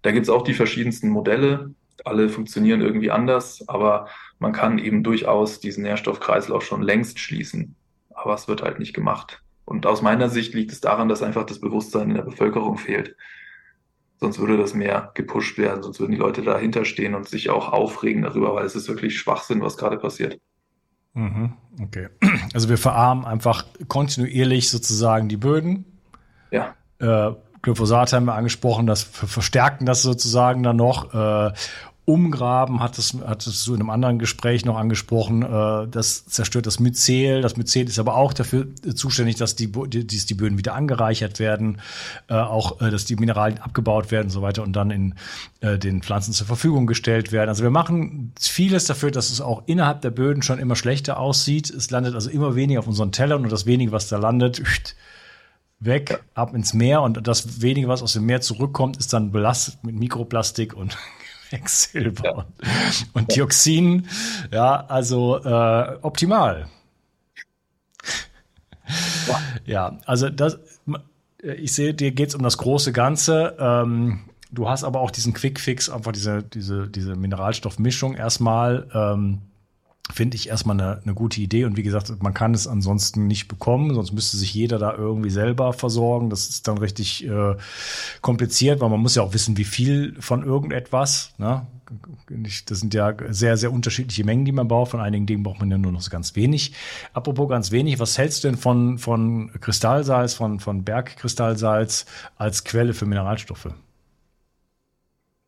Da 0.00 0.12
gibt 0.12 0.24
es 0.24 0.30
auch 0.30 0.42
die 0.42 0.54
verschiedensten 0.54 1.10
Modelle. 1.10 1.74
Alle 2.04 2.28
funktionieren 2.28 2.80
irgendwie 2.80 3.10
anders, 3.10 3.68
aber 3.68 4.08
man 4.38 4.52
kann 4.52 4.78
eben 4.78 5.04
durchaus 5.04 5.60
diesen 5.60 5.84
Nährstoffkreislauf 5.84 6.64
schon 6.64 6.82
längst 6.82 7.18
schließen. 7.18 7.76
Aber 8.10 8.34
es 8.34 8.48
wird 8.48 8.62
halt 8.62 8.78
nicht 8.78 8.94
gemacht. 8.94 9.42
Und 9.64 9.86
aus 9.86 10.02
meiner 10.02 10.28
Sicht 10.28 10.54
liegt 10.54 10.72
es 10.72 10.80
daran, 10.80 11.08
dass 11.08 11.22
einfach 11.22 11.44
das 11.44 11.60
Bewusstsein 11.60 12.10
in 12.10 12.16
der 12.16 12.22
Bevölkerung 12.22 12.78
fehlt. 12.78 13.14
Sonst 14.16 14.38
würde 14.38 14.56
das 14.56 14.74
mehr 14.74 15.10
gepusht 15.14 15.58
werden, 15.58 15.82
sonst 15.82 16.00
würden 16.00 16.12
die 16.12 16.18
Leute 16.18 16.42
dahinter 16.42 16.84
stehen 16.84 17.14
und 17.14 17.28
sich 17.28 17.50
auch 17.50 17.72
aufregen 17.72 18.22
darüber, 18.22 18.54
weil 18.54 18.64
es 18.64 18.76
ist 18.76 18.88
wirklich 18.88 19.18
Schwachsinn, 19.18 19.60
was 19.60 19.76
gerade 19.76 19.98
passiert. 19.98 20.40
Mhm, 21.14 21.52
okay. 21.82 22.08
Also 22.54 22.68
wir 22.68 22.78
verarmen 22.78 23.24
einfach 23.24 23.64
kontinuierlich 23.88 24.68
sozusagen 24.68 25.28
die 25.28 25.36
Böden. 25.38 25.84
Ja. 26.50 26.74
Äh, 26.98 27.32
Glyphosat 27.62 28.12
haben 28.12 28.26
wir 28.26 28.34
angesprochen, 28.34 28.86
das 28.86 29.02
verstärken 29.02 29.86
das 29.86 30.02
sozusagen 30.02 30.62
dann 30.62 30.76
noch. 30.76 31.14
Äh, 31.14 31.52
Umgraben 32.04 32.80
hattest, 32.80 33.14
hattest 33.24 33.64
du 33.64 33.74
in 33.74 33.80
einem 33.80 33.90
anderen 33.90 34.18
Gespräch 34.18 34.64
noch 34.64 34.76
angesprochen, 34.76 35.42
äh, 35.42 35.86
das 35.88 36.26
zerstört 36.26 36.66
das 36.66 36.80
Myzel. 36.80 37.42
Das 37.42 37.56
Myzel 37.56 37.86
ist 37.86 38.00
aber 38.00 38.16
auch 38.16 38.32
dafür 38.32 38.66
zuständig, 38.94 39.36
dass 39.36 39.54
die, 39.54 39.70
die, 39.70 40.06
die 40.06 40.34
Böden 40.34 40.58
wieder 40.58 40.74
angereichert 40.74 41.38
werden, 41.38 41.80
äh, 42.28 42.34
auch 42.34 42.80
äh, 42.80 42.90
dass 42.90 43.04
die 43.04 43.14
Mineralien 43.14 43.60
abgebaut 43.60 44.10
werden 44.10 44.26
und 44.26 44.30
so 44.30 44.42
weiter 44.42 44.64
und 44.64 44.72
dann 44.72 44.90
in 44.90 45.14
äh, 45.60 45.78
den 45.78 46.02
Pflanzen 46.02 46.32
zur 46.32 46.48
Verfügung 46.48 46.88
gestellt 46.88 47.30
werden. 47.30 47.48
Also 47.48 47.62
wir 47.62 47.70
machen 47.70 48.32
vieles 48.38 48.86
dafür, 48.86 49.12
dass 49.12 49.30
es 49.30 49.40
auch 49.40 49.62
innerhalb 49.66 50.00
der 50.00 50.10
Böden 50.10 50.42
schon 50.42 50.58
immer 50.58 50.74
schlechter 50.74 51.20
aussieht. 51.20 51.70
Es 51.70 51.92
landet 51.92 52.16
also 52.16 52.30
immer 52.30 52.56
weniger 52.56 52.80
auf 52.80 52.88
unseren 52.88 53.12
Tellern 53.12 53.44
und 53.44 53.52
das 53.52 53.64
wenige, 53.64 53.92
was 53.92 54.08
da 54.08 54.18
landet, 54.18 54.60
weg, 55.78 56.20
ab 56.34 56.54
ins 56.54 56.74
Meer 56.74 57.02
und 57.02 57.26
das 57.26 57.62
wenige, 57.62 57.88
was 57.88 58.02
aus 58.02 58.12
dem 58.14 58.26
Meer 58.26 58.40
zurückkommt, 58.40 58.96
ist 58.96 59.12
dann 59.12 59.30
belastet 59.30 59.84
mit 59.84 59.94
Mikroplastik 59.96 60.74
und 60.74 60.96
Quecksilber 61.52 62.24
ja. 62.24 62.46
und 63.12 63.34
Dioxin. 63.34 64.08
Ja, 64.50 64.86
also 64.86 65.36
äh, 65.44 65.98
optimal. 66.00 66.66
Ja, 69.66 69.98
also 70.06 70.28
das, 70.30 70.58
ich 71.42 71.72
sehe, 71.72 71.94
dir 71.94 72.12
geht 72.12 72.30
es 72.30 72.34
um 72.34 72.42
das 72.42 72.58
große 72.58 72.92
Ganze. 72.92 73.56
Ähm, 73.58 74.20
du 74.50 74.68
hast 74.68 74.84
aber 74.84 75.00
auch 75.00 75.10
diesen 75.10 75.34
Quick-Fix, 75.34 75.90
einfach 75.90 76.12
diese, 76.12 76.42
diese, 76.42 76.88
diese 76.88 77.16
Mineralstoffmischung 77.16 78.14
erstmal. 78.14 78.88
Ähm, 78.94 79.42
finde 80.10 80.36
ich 80.36 80.48
erstmal 80.48 80.78
eine, 80.80 81.00
eine 81.02 81.14
gute 81.14 81.40
Idee. 81.40 81.64
Und 81.64 81.76
wie 81.76 81.82
gesagt, 81.82 82.22
man 82.22 82.34
kann 82.34 82.54
es 82.54 82.66
ansonsten 82.66 83.26
nicht 83.26 83.48
bekommen, 83.48 83.94
sonst 83.94 84.12
müsste 84.12 84.36
sich 84.36 84.52
jeder 84.52 84.78
da 84.78 84.94
irgendwie 84.94 85.30
selber 85.30 85.72
versorgen. 85.72 86.28
Das 86.28 86.48
ist 86.48 86.68
dann 86.68 86.78
richtig 86.78 87.26
äh, 87.26 87.56
kompliziert, 88.20 88.80
weil 88.80 88.90
man 88.90 89.00
muss 89.00 89.14
ja 89.14 89.22
auch 89.22 89.32
wissen, 89.32 89.56
wie 89.56 89.64
viel 89.64 90.16
von 90.20 90.42
irgendetwas. 90.42 91.32
Ne? 91.38 91.66
Das 92.66 92.80
sind 92.80 92.94
ja 92.94 93.14
sehr, 93.28 93.56
sehr 93.56 93.72
unterschiedliche 93.72 94.24
Mengen, 94.24 94.44
die 94.44 94.52
man 94.52 94.68
braucht. 94.68 94.90
Von 94.90 95.00
einigen 95.00 95.26
Dingen 95.26 95.42
braucht 95.44 95.60
man 95.60 95.70
ja 95.70 95.78
nur 95.78 95.92
noch 95.92 96.00
so 96.00 96.10
ganz 96.10 96.34
wenig. 96.34 96.72
Apropos 97.12 97.48
ganz 97.48 97.70
wenig, 97.70 97.98
was 97.98 98.18
hältst 98.18 98.42
du 98.42 98.48
denn 98.48 98.56
von, 98.56 98.98
von 98.98 99.50
Kristallsalz, 99.60 100.34
von, 100.34 100.58
von 100.58 100.84
Bergkristallsalz 100.84 102.06
als 102.36 102.64
Quelle 102.64 102.94
für 102.94 103.06
Mineralstoffe? 103.06 103.68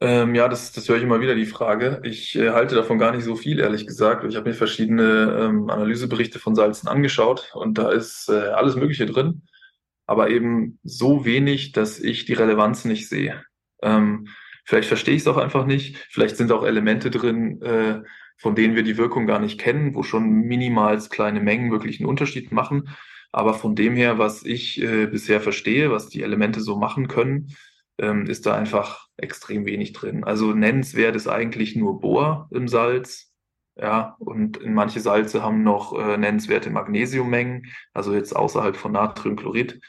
Ähm, 0.05 0.35
ja, 0.35 0.49
das, 0.49 0.71
das 0.73 0.87
höre 0.87 0.99
ich 0.99 1.03
immer 1.03 1.23
wieder, 1.23 1.35
die 1.35 1.47
Frage. 1.47 2.03
Ich 2.05 2.37
äh, 2.37 2.51
halte 2.51 2.75
davon 2.75 2.99
gar 2.99 3.13
nicht 3.13 3.25
so 3.25 3.37
viel, 3.37 3.59
ehrlich 3.59 3.87
gesagt. 3.87 4.23
Ich 4.25 4.37
habe 4.37 4.51
mir 4.51 4.55
verschiedene 4.55 5.35
ähm, 5.41 5.71
Analyseberichte 5.71 6.39
von 6.39 6.55
Salzen 6.55 6.89
angeschaut 6.91 7.53
und 7.55 7.79
da 7.79 7.91
ist 7.91 8.29
äh, 8.29 8.49
alles 8.49 8.77
Mögliche 8.77 9.07
drin, 9.07 9.45
aber 10.07 10.29
eben 10.29 10.79
so 10.83 11.25
wenig, 11.25 11.73
dass 11.73 11.99
ich 12.01 12.27
die 12.27 12.35
Relevanz 12.35 12.85
nicht 12.85 13.09
sehe. 13.09 13.45
Ähm, 13.83 14.29
vielleicht 14.67 14.89
verstehe 14.89 15.15
ich 15.15 15.23
es 15.23 15.27
auch 15.27 15.39
einfach 15.39 15.65
nicht. 15.65 15.97
Vielleicht 16.11 16.37
sind 16.37 16.53
auch 16.53 16.65
Elemente 16.67 17.11
drin, 17.11 17.63
äh, 17.63 18.03
von 18.37 18.55
denen 18.55 18.77
wir 18.77 18.83
die 18.83 18.99
Wirkung 18.99 19.27
gar 19.27 19.39
nicht 19.39 19.59
kennen, 19.59 19.95
wo 19.95 20.03
schon 20.03 20.29
minimals 20.29 21.09
kleine 21.09 21.41
Mengen 21.41 21.73
wirklich 21.73 21.99
einen 22.01 22.11
Unterschied 22.11 22.53
machen. 22.53 22.91
Aber 23.33 23.55
von 23.55 23.75
dem 23.75 23.97
her, 23.97 24.19
was 24.19 24.45
ich 24.45 24.83
äh, 24.83 25.07
bisher 25.07 25.41
verstehe, 25.41 25.91
was 25.91 26.11
die 26.11 26.21
Elemente 26.21 26.61
so 26.61 26.77
machen 26.77 27.09
können, 27.09 27.57
ähm, 27.99 28.27
ist 28.27 28.47
da 28.47 28.55
einfach 28.55 29.09
extrem 29.17 29.67
wenig 29.67 29.93
drin. 29.93 30.25
Also 30.25 30.53
nennenswert 30.53 31.17
ist 31.17 31.29
eigentlich 31.29 31.77
nur 31.77 32.01
Bohr 32.01 32.49
im 32.51 32.69
Salz. 32.69 33.31
Ja, 33.77 34.15
und 34.21 34.65
manche 34.65 35.01
Salze 35.01 35.43
haben 35.43 35.65
noch 35.65 35.99
äh, 35.99 36.17
nennenswerte 36.17 36.71
Magnesiummengen, 36.71 37.67
also 37.93 38.15
jetzt 38.15 38.35
außerhalb 38.35 38.77
von 38.77 38.93
Natriumchlorid. 38.93 39.81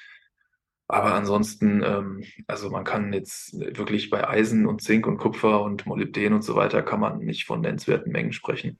Aber 0.88 1.13
ansonsten, 1.13 1.84
ähm, 1.84 2.24
also 2.48 2.70
man 2.70 2.84
kann 2.84 3.13
jetzt 3.13 3.54
wirklich 3.60 4.10
bei 4.10 4.28
Eisen 4.28 4.65
und 4.65 4.82
Zink 4.82 5.06
und 5.08 5.18
Kupfer 5.18 5.62
und 5.62 5.86
Molybden 5.86 6.34
und 6.34 6.44
so 6.44 6.56
weiter 6.56 6.82
kann 6.82 7.00
man 7.00 7.20
nicht 7.20 7.46
von 7.46 7.62
nennenswerten 7.62 8.12
Mengen 8.12 8.34
sprechen. 8.34 8.78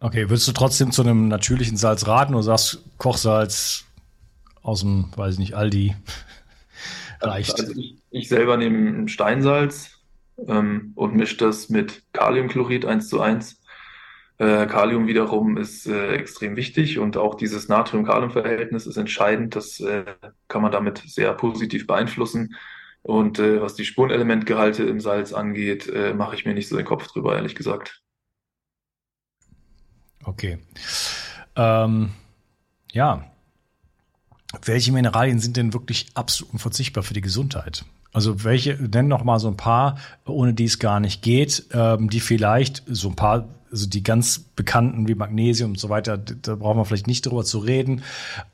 Okay, 0.00 0.28
würdest 0.28 0.48
du 0.48 0.52
trotzdem 0.52 0.92
zu 0.92 1.02
einem 1.02 1.28
natürlichen 1.28 1.76
Salz 1.76 2.06
raten 2.06 2.34
oder 2.34 2.42
sagst 2.42 2.84
Kochsalz 2.98 3.84
aus 4.62 4.80
dem, 4.80 5.06
weiß 5.14 5.34
ich 5.34 5.38
nicht, 5.40 5.54
Aldi 5.54 5.94
reicht? 7.20 7.58
Also 7.58 7.72
ich, 7.76 7.98
ich 8.10 8.28
selber 8.28 8.56
nehme 8.56 9.08
Steinsalz 9.08 9.98
ähm, 10.46 10.92
und 10.94 11.14
mische 11.14 11.36
das 11.36 11.68
mit 11.68 12.02
Kaliumchlorid 12.12 12.84
1 12.84 13.08
zu 13.08 13.20
1 13.20 13.60
äh, 14.40 14.66
Kalium 14.66 15.06
wiederum 15.06 15.58
ist 15.58 15.86
äh, 15.86 16.14
extrem 16.14 16.56
wichtig 16.56 16.98
und 16.98 17.18
auch 17.18 17.34
dieses 17.34 17.68
Natrium-Kalium-Verhältnis 17.68 18.86
ist 18.86 18.96
entscheidend. 18.96 19.54
Das 19.54 19.80
äh, 19.80 20.06
kann 20.48 20.62
man 20.62 20.72
damit 20.72 21.02
sehr 21.06 21.34
positiv 21.34 21.86
beeinflussen. 21.86 22.56
Und 23.02 23.38
äh, 23.38 23.60
was 23.60 23.74
die 23.74 23.84
Spurenelementgehalte 23.84 24.84
im 24.84 24.98
Salz 24.98 25.34
angeht, 25.34 25.88
äh, 25.88 26.14
mache 26.14 26.36
ich 26.36 26.46
mir 26.46 26.54
nicht 26.54 26.70
so 26.70 26.76
den 26.78 26.86
Kopf 26.86 27.06
drüber, 27.08 27.36
ehrlich 27.36 27.54
gesagt. 27.54 28.00
Okay. 30.24 30.58
Ähm, 31.54 32.12
ja. 32.92 33.29
Welche 34.64 34.92
Mineralien 34.92 35.38
sind 35.38 35.56
denn 35.56 35.72
wirklich 35.72 36.08
absolut 36.14 36.52
unverzichtbar 36.54 37.02
für 37.02 37.14
die 37.14 37.20
Gesundheit? 37.20 37.84
Also 38.12 38.42
welche, 38.42 38.74
nenn 38.74 39.06
noch 39.06 39.22
mal 39.22 39.38
so 39.38 39.48
ein 39.48 39.56
paar, 39.56 39.98
ohne 40.26 40.52
die 40.52 40.64
es 40.64 40.80
gar 40.80 40.98
nicht 40.98 41.22
geht, 41.22 41.66
ähm, 41.72 42.10
die 42.10 42.20
vielleicht 42.20 42.82
so 42.86 43.08
ein 43.08 43.16
paar 43.16 43.48
also 43.70 43.88
die 43.88 44.02
ganz 44.02 44.38
bekannten 44.38 45.08
wie 45.08 45.14
Magnesium 45.14 45.70
und 45.70 45.78
so 45.78 45.88
weiter, 45.88 46.18
da 46.18 46.56
brauchen 46.56 46.78
wir 46.78 46.84
vielleicht 46.84 47.06
nicht 47.06 47.26
drüber 47.26 47.44
zu 47.44 47.58
reden. 47.58 48.02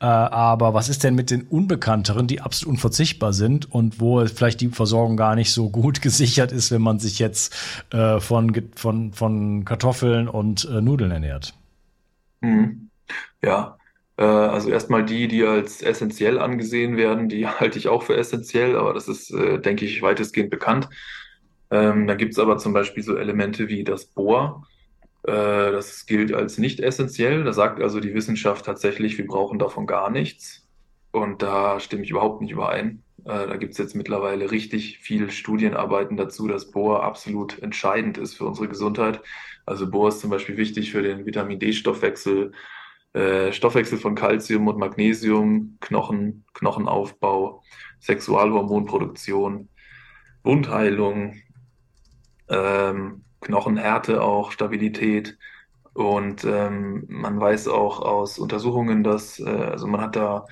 Äh, 0.01 0.05
aber 0.05 0.75
was 0.75 0.89
ist 0.89 1.05
denn 1.05 1.15
mit 1.15 1.31
den 1.31 1.43
unbekannteren, 1.43 2.27
die 2.27 2.41
absolut 2.41 2.75
unverzichtbar 2.75 3.33
sind 3.33 3.71
und 3.73 4.01
wo 4.01 4.25
vielleicht 4.27 4.61
die 4.61 4.69
Versorgung 4.69 5.17
gar 5.17 5.35
nicht 5.35 5.53
so 5.53 5.71
gut 5.71 6.03
gesichert 6.03 6.53
ist, 6.53 6.71
wenn 6.71 6.83
man 6.83 6.99
sich 6.99 7.19
jetzt 7.19 7.55
äh, 7.93 8.21
von, 8.21 8.55
von, 8.75 9.13
von 9.13 9.65
Kartoffeln 9.65 10.29
und 10.29 10.67
äh, 10.67 10.81
Nudeln 10.81 11.11
ernährt? 11.11 11.55
Mhm. 12.41 12.91
Ja, 13.43 13.76
also 14.23 14.71
erstmal 14.71 15.05
die, 15.05 15.29
die 15.29 15.45
als 15.45 15.83
essentiell 15.83 16.39
angesehen 16.39 16.97
werden, 16.97 17.29
die 17.29 17.47
halte 17.47 17.79
ich 17.79 17.89
auch 17.89 18.03
für 18.03 18.17
essentiell, 18.17 18.77
aber 18.77 18.95
das 18.95 19.09
ist, 19.09 19.31
äh, 19.33 19.59
denke 19.61 19.85
ich, 19.85 20.03
weitestgehend 20.03 20.51
bekannt. 20.51 20.89
Ähm, 21.71 22.07
da 22.07 22.15
gibt 22.15 22.33
es 22.33 22.39
aber 22.39 22.59
zum 22.59 22.73
Beispiel 22.73 23.03
so 23.03 23.17
Elemente 23.17 23.69
wie 23.69 23.85
das 23.85 24.07
Bohr. 24.07 24.67
Äh, 25.25 25.33
das 25.73 26.07
gilt 26.07 26.33
als 26.33 26.59
nicht 26.59 26.81
essentiell. 26.81 27.45
Da 27.45 27.53
sagt 27.53 27.83
also 27.83 28.01
die 28.01 28.15
Wissenschaft 28.15 28.65
tatsächlich, 28.65 29.19
wir 29.19 29.27
brauchen 29.27 29.59
davon 29.59 29.87
gar 29.87 30.11
nichts. 30.11 30.67
Und 31.11 31.43
da 31.43 31.81
stimme 31.81 32.05
ich 32.05 32.11
überhaupt 32.11 32.41
nicht 32.43 32.53
überein. 32.53 33.03
Äh, 33.25 33.49
da 33.49 33.57
gibt 33.57 33.73
es 33.73 33.79
jetzt 33.79 33.97
mittlerweile 33.97 34.51
richtig 34.51 34.99
viel 34.99 35.31
Studienarbeiten 35.31 36.17
dazu, 36.17 36.47
dass 36.47 36.71
Bohr 36.71 37.03
absolut 37.03 37.59
entscheidend 37.61 38.19
ist 38.19 38.35
für 38.35 38.45
unsere 38.45 38.69
Gesundheit. 38.69 39.21
Also 39.65 39.91
Bohr 39.91 40.09
ist 40.09 40.21
zum 40.21 40.31
Beispiel 40.31 40.57
wichtig 40.57 40.93
für 40.93 41.03
den 41.03 41.27
Vitamin 41.27 41.59
D-Stoffwechsel, 41.59 42.53
äh, 43.17 43.51
Stoffwechsel 43.51 43.97
von 43.97 44.15
Calcium 44.15 44.69
und 44.69 44.77
Magnesium, 44.77 45.79
Knochen, 45.81 46.45
Knochenaufbau, 46.53 47.63
Sexualhormonproduktion, 47.99 49.71
Wundheilung, 50.45 51.37
ähm, 52.51 53.25
Knochenhärte 53.41 54.23
auch, 54.23 54.53
Stabilität. 54.53 55.39
Und 55.95 56.45
ähm, 56.45 57.05
man 57.09 57.41
weiß 57.41 57.69
auch 57.69 58.01
aus 58.01 58.39
Untersuchungen, 58.39 59.03
dass, 59.03 59.41
äh, 59.41 59.49
also 59.49 59.87
man 59.87 60.03
hat 60.03 60.15
da 60.15 60.45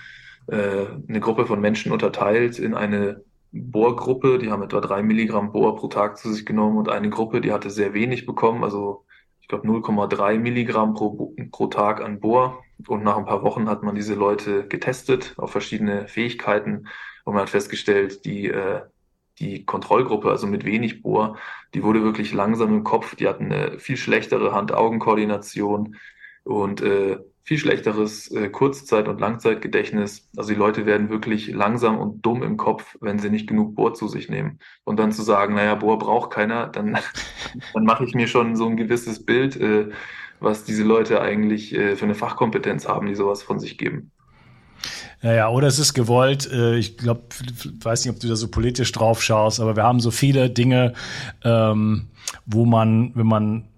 äh, 0.46 0.86
eine 1.06 1.20
Gruppe 1.20 1.44
von 1.44 1.60
Menschen 1.60 1.92
unterteilt 1.92 2.58
in 2.58 2.72
eine 2.72 3.22
Bohrgruppe, 3.52 4.38
die 4.38 4.50
haben 4.50 4.62
etwa 4.62 4.80
drei 4.80 5.02
Milligramm 5.02 5.52
Bohr 5.52 5.76
pro 5.76 5.88
Tag 5.88 6.16
zu 6.16 6.32
sich 6.32 6.46
genommen 6.46 6.78
und 6.78 6.88
eine 6.88 7.10
Gruppe, 7.10 7.42
die 7.42 7.52
hatte 7.52 7.68
sehr 7.68 7.92
wenig 7.92 8.24
bekommen, 8.24 8.64
also 8.64 9.03
ich 9.44 9.48
glaube 9.48 9.68
0,3 9.68 10.38
Milligramm 10.38 10.94
pro, 10.94 11.34
pro 11.50 11.66
Tag 11.66 12.02
an 12.02 12.18
Bohr. 12.18 12.64
Und 12.88 13.04
nach 13.04 13.18
ein 13.18 13.26
paar 13.26 13.42
Wochen 13.42 13.68
hat 13.68 13.82
man 13.82 13.94
diese 13.94 14.14
Leute 14.14 14.66
getestet 14.66 15.34
auf 15.36 15.50
verschiedene 15.50 16.08
Fähigkeiten 16.08 16.88
und 17.24 17.34
man 17.34 17.42
hat 17.42 17.50
festgestellt, 17.50 18.24
die 18.24 18.48
äh, 18.48 18.80
die 19.38 19.66
Kontrollgruppe, 19.66 20.30
also 20.30 20.46
mit 20.46 20.64
wenig 20.64 21.02
Bohr, 21.02 21.36
die 21.74 21.82
wurde 21.82 22.02
wirklich 22.02 22.32
langsam 22.32 22.72
im 22.72 22.84
Kopf. 22.84 23.16
Die 23.16 23.28
hatten 23.28 23.52
eine 23.52 23.78
viel 23.78 23.98
schlechtere 23.98 24.52
Hand-Augen-Koordination 24.52 25.96
und 26.44 26.80
äh, 26.80 27.18
viel 27.44 27.58
schlechteres 27.58 28.30
äh, 28.30 28.48
Kurzzeit- 28.48 29.06
und 29.06 29.20
Langzeitgedächtnis. 29.20 30.28
Also 30.34 30.52
die 30.52 30.58
Leute 30.58 30.86
werden 30.86 31.10
wirklich 31.10 31.48
langsam 31.48 31.98
und 31.98 32.24
dumm 32.24 32.42
im 32.42 32.56
Kopf, 32.56 32.96
wenn 33.00 33.18
sie 33.18 33.28
nicht 33.28 33.46
genug 33.46 33.74
Bohr 33.74 33.92
zu 33.92 34.08
sich 34.08 34.30
nehmen. 34.30 34.58
Und 34.84 34.98
dann 34.98 35.12
zu 35.12 35.22
sagen, 35.22 35.54
naja, 35.54 35.74
Bohr 35.74 35.98
braucht 35.98 36.30
keiner, 36.30 36.68
dann, 36.68 36.98
dann 37.74 37.84
mache 37.84 38.04
ich 38.04 38.14
mir 38.14 38.28
schon 38.28 38.56
so 38.56 38.66
ein 38.66 38.78
gewisses 38.78 39.24
Bild, 39.26 39.56
äh, 39.56 39.90
was 40.40 40.64
diese 40.64 40.84
Leute 40.84 41.20
eigentlich 41.20 41.74
äh, 41.74 41.96
für 41.96 42.06
eine 42.06 42.14
Fachkompetenz 42.14 42.88
haben, 42.88 43.06
die 43.06 43.14
sowas 43.14 43.42
von 43.42 43.60
sich 43.60 43.76
geben. 43.76 44.10
Ja, 45.20 45.34
ja, 45.34 45.48
oder 45.50 45.68
es 45.68 45.78
ist 45.78 45.92
gewollt. 45.92 46.50
Äh, 46.50 46.76
ich 46.76 46.96
glaube, 46.96 47.24
weiß 47.82 48.04
nicht, 48.04 48.14
ob 48.14 48.20
du 48.20 48.28
da 48.28 48.36
so 48.36 48.48
politisch 48.48 48.92
drauf 48.92 49.22
schaust, 49.22 49.60
aber 49.60 49.76
wir 49.76 49.82
haben 49.82 50.00
so 50.00 50.10
viele 50.10 50.48
Dinge, 50.48 50.94
ähm, 51.42 52.08
wo 52.46 52.64
man, 52.64 53.12
wenn 53.14 53.26
man 53.26 53.68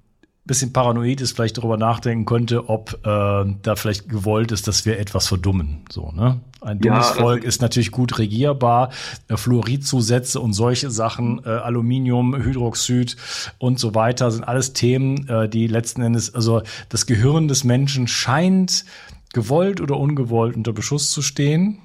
bisschen 0.47 0.73
paranoid 0.73 1.21
ist, 1.21 1.33
vielleicht 1.33 1.59
darüber 1.59 1.77
nachdenken 1.77 2.25
könnte, 2.25 2.69
ob 2.69 2.95
äh, 3.05 3.05
da 3.05 3.77
vielleicht 3.77 4.09
gewollt 4.09 4.53
ist, 4.53 4.69
dass 4.69 4.87
wir 4.87 4.99
etwas 4.99 5.27
verdummen. 5.27 5.85
So, 5.91 6.13
ne? 6.13 6.41
Ein 6.61 6.81
dummes 6.81 7.09
ja, 7.11 7.23
Volk 7.23 7.45
ist 7.45 7.61
natürlich 7.61 7.91
gut 7.91 8.19
regierbar. 8.19 8.91
Äh, 9.29 9.37
Fluoridzusätze 9.37 10.41
und 10.41 10.53
solche 10.53 10.91
Sachen, 10.91 11.43
äh, 11.45 11.49
Aluminium, 11.49 12.37
Hydroxid 12.37 13.17
und 13.59 13.79
so 13.79 13.95
weiter 13.95 14.31
sind 14.31 14.45
alles 14.45 14.73
Themen, 14.73 15.29
äh, 15.29 15.49
die 15.49 15.67
letzten 15.67 16.03
Endes, 16.03 16.35
also 16.35 16.63
das 16.89 17.07
Gehirn 17.07 17.49
des 17.49 17.65
Menschen 17.65 18.07
scheint 18.07 18.85
gewollt 19.33 19.81
oder 19.81 19.97
ungewollt 19.99 20.57
unter 20.57 20.73
Beschuss 20.73 21.11
zu 21.11 21.23
stehen. 21.23 21.79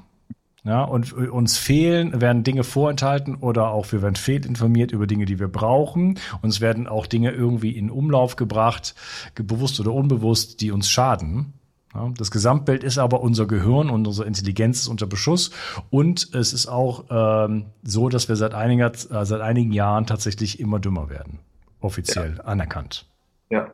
Ja, 0.64 0.84
und 0.84 1.12
uns 1.14 1.58
fehlen, 1.58 2.22
werden 2.22 2.44
Dinge 2.44 2.64
vorenthalten 2.64 3.36
oder 3.36 3.72
auch 3.72 3.92
wir 3.92 4.04
werden 4.04 4.16
fehlinformiert 4.16 4.92
über 4.92 5.08
Dinge, 5.08 5.26
die 5.26 5.40
wir 5.40 5.48
brauchen. 5.48 6.20
Uns 6.44 6.62
werden 6.62 6.88
auch 6.88 7.08
Dinge 7.08 7.32
irgendwie 7.32 7.72
in 7.72 7.90
Umlauf 7.90 8.36
gebracht, 8.36 8.94
bewusst 9.34 9.80
oder 9.80 9.92
unbewusst, 9.92 10.62
die 10.62 10.72
uns 10.72 10.88
schaden. 10.88 11.54
Ja, 11.96 12.10
das 12.16 12.30
Gesamtbild 12.30 12.84
ist 12.84 13.00
aber 13.00 13.22
unser 13.22 13.48
Gehirn 13.48 13.90
und 13.90 14.06
unsere 14.08 14.28
Intelligenz 14.28 14.82
ist 14.82 14.88
unter 14.88 15.08
Beschuss. 15.08 15.50
Und 15.90 16.34
es 16.36 16.54
ist 16.54 16.68
auch 16.68 17.06
ähm, 17.10 17.66
so, 17.82 18.08
dass 18.10 18.30
wir 18.30 18.36
seit, 18.36 18.54
einiger, 18.54 18.92
äh, 18.92 19.26
seit 19.26 19.42
einigen 19.42 19.72
Jahren 19.72 20.06
tatsächlich 20.06 20.60
immer 20.60 20.80
dümmer 20.80 21.10
werden. 21.10 21.40
Offiziell 21.82 22.36
ja. 22.38 22.44
anerkannt. 22.44 23.08
Ja, 23.50 23.72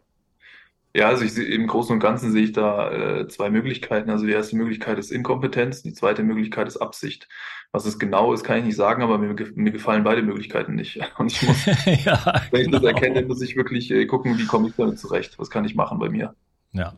ja, 0.98 1.10
also 1.10 1.24
ich 1.24 1.38
im 1.38 1.68
Großen 1.68 1.94
und 1.94 2.00
Ganzen 2.00 2.32
sehe 2.32 2.46
ich 2.46 2.54
da 2.54 2.92
äh, 2.92 3.28
zwei 3.28 3.52
Möglichkeiten. 3.52 4.10
Also 4.10 4.26
die 4.26 4.32
erste 4.32 4.56
Möglichkeit 4.56 4.98
ist 4.98 5.12
Inkompetenz, 5.12 5.84
die 5.84 5.94
zweite 5.94 6.24
Möglichkeit 6.24 6.68
ist 6.68 6.78
Absicht. 6.78 7.28
Was 7.72 7.86
es 7.86 8.00
genau 8.00 8.34
ist, 8.34 8.44
kann 8.44 8.58
ich 8.58 8.66
nicht 8.66 8.78
sagen, 8.78 9.04
aber 9.04 9.20
mir, 9.20 9.36
mir 9.54 9.72
gefallen 9.72 10.04
beide 10.04 10.24
Möglichkeiten 10.24 10.74
nicht. 10.74 11.00
Und 11.20 11.32
ich 11.32 11.44
muss, 11.44 11.66
ja, 12.04 12.42
wenn 12.50 12.62
ich 12.62 12.72
das 12.72 12.82
genau. 12.82 12.94
erkenne, 12.94 13.22
muss 13.28 13.44
ich 13.44 13.56
wirklich 13.56 13.92
äh, 13.92 14.08
gucken, 14.08 14.40
wie 14.40 14.48
komme 14.48 14.70
ich 14.70 14.74
damit 14.76 14.98
zurecht. 14.98 15.38
Was 15.38 15.52
kann 15.52 15.66
ich 15.66 15.76
machen 15.76 16.00
bei 16.00 16.10
mir? 16.10 16.34
Ja. 16.72 16.94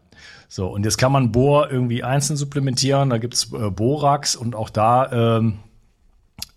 So, 0.48 0.68
und 0.68 0.86
jetzt 0.86 0.98
kann 0.98 1.12
man 1.12 1.34
Bohr 1.34 1.70
irgendwie 1.70 2.02
einzeln 2.02 2.38
supplementieren. 2.38 3.10
Da 3.10 3.18
gibt's 3.18 3.52
äh, 3.52 3.70
Borax 3.70 4.38
und 4.38 4.56
auch 4.56 4.70
da 4.70 5.40
ähm, 5.40 5.60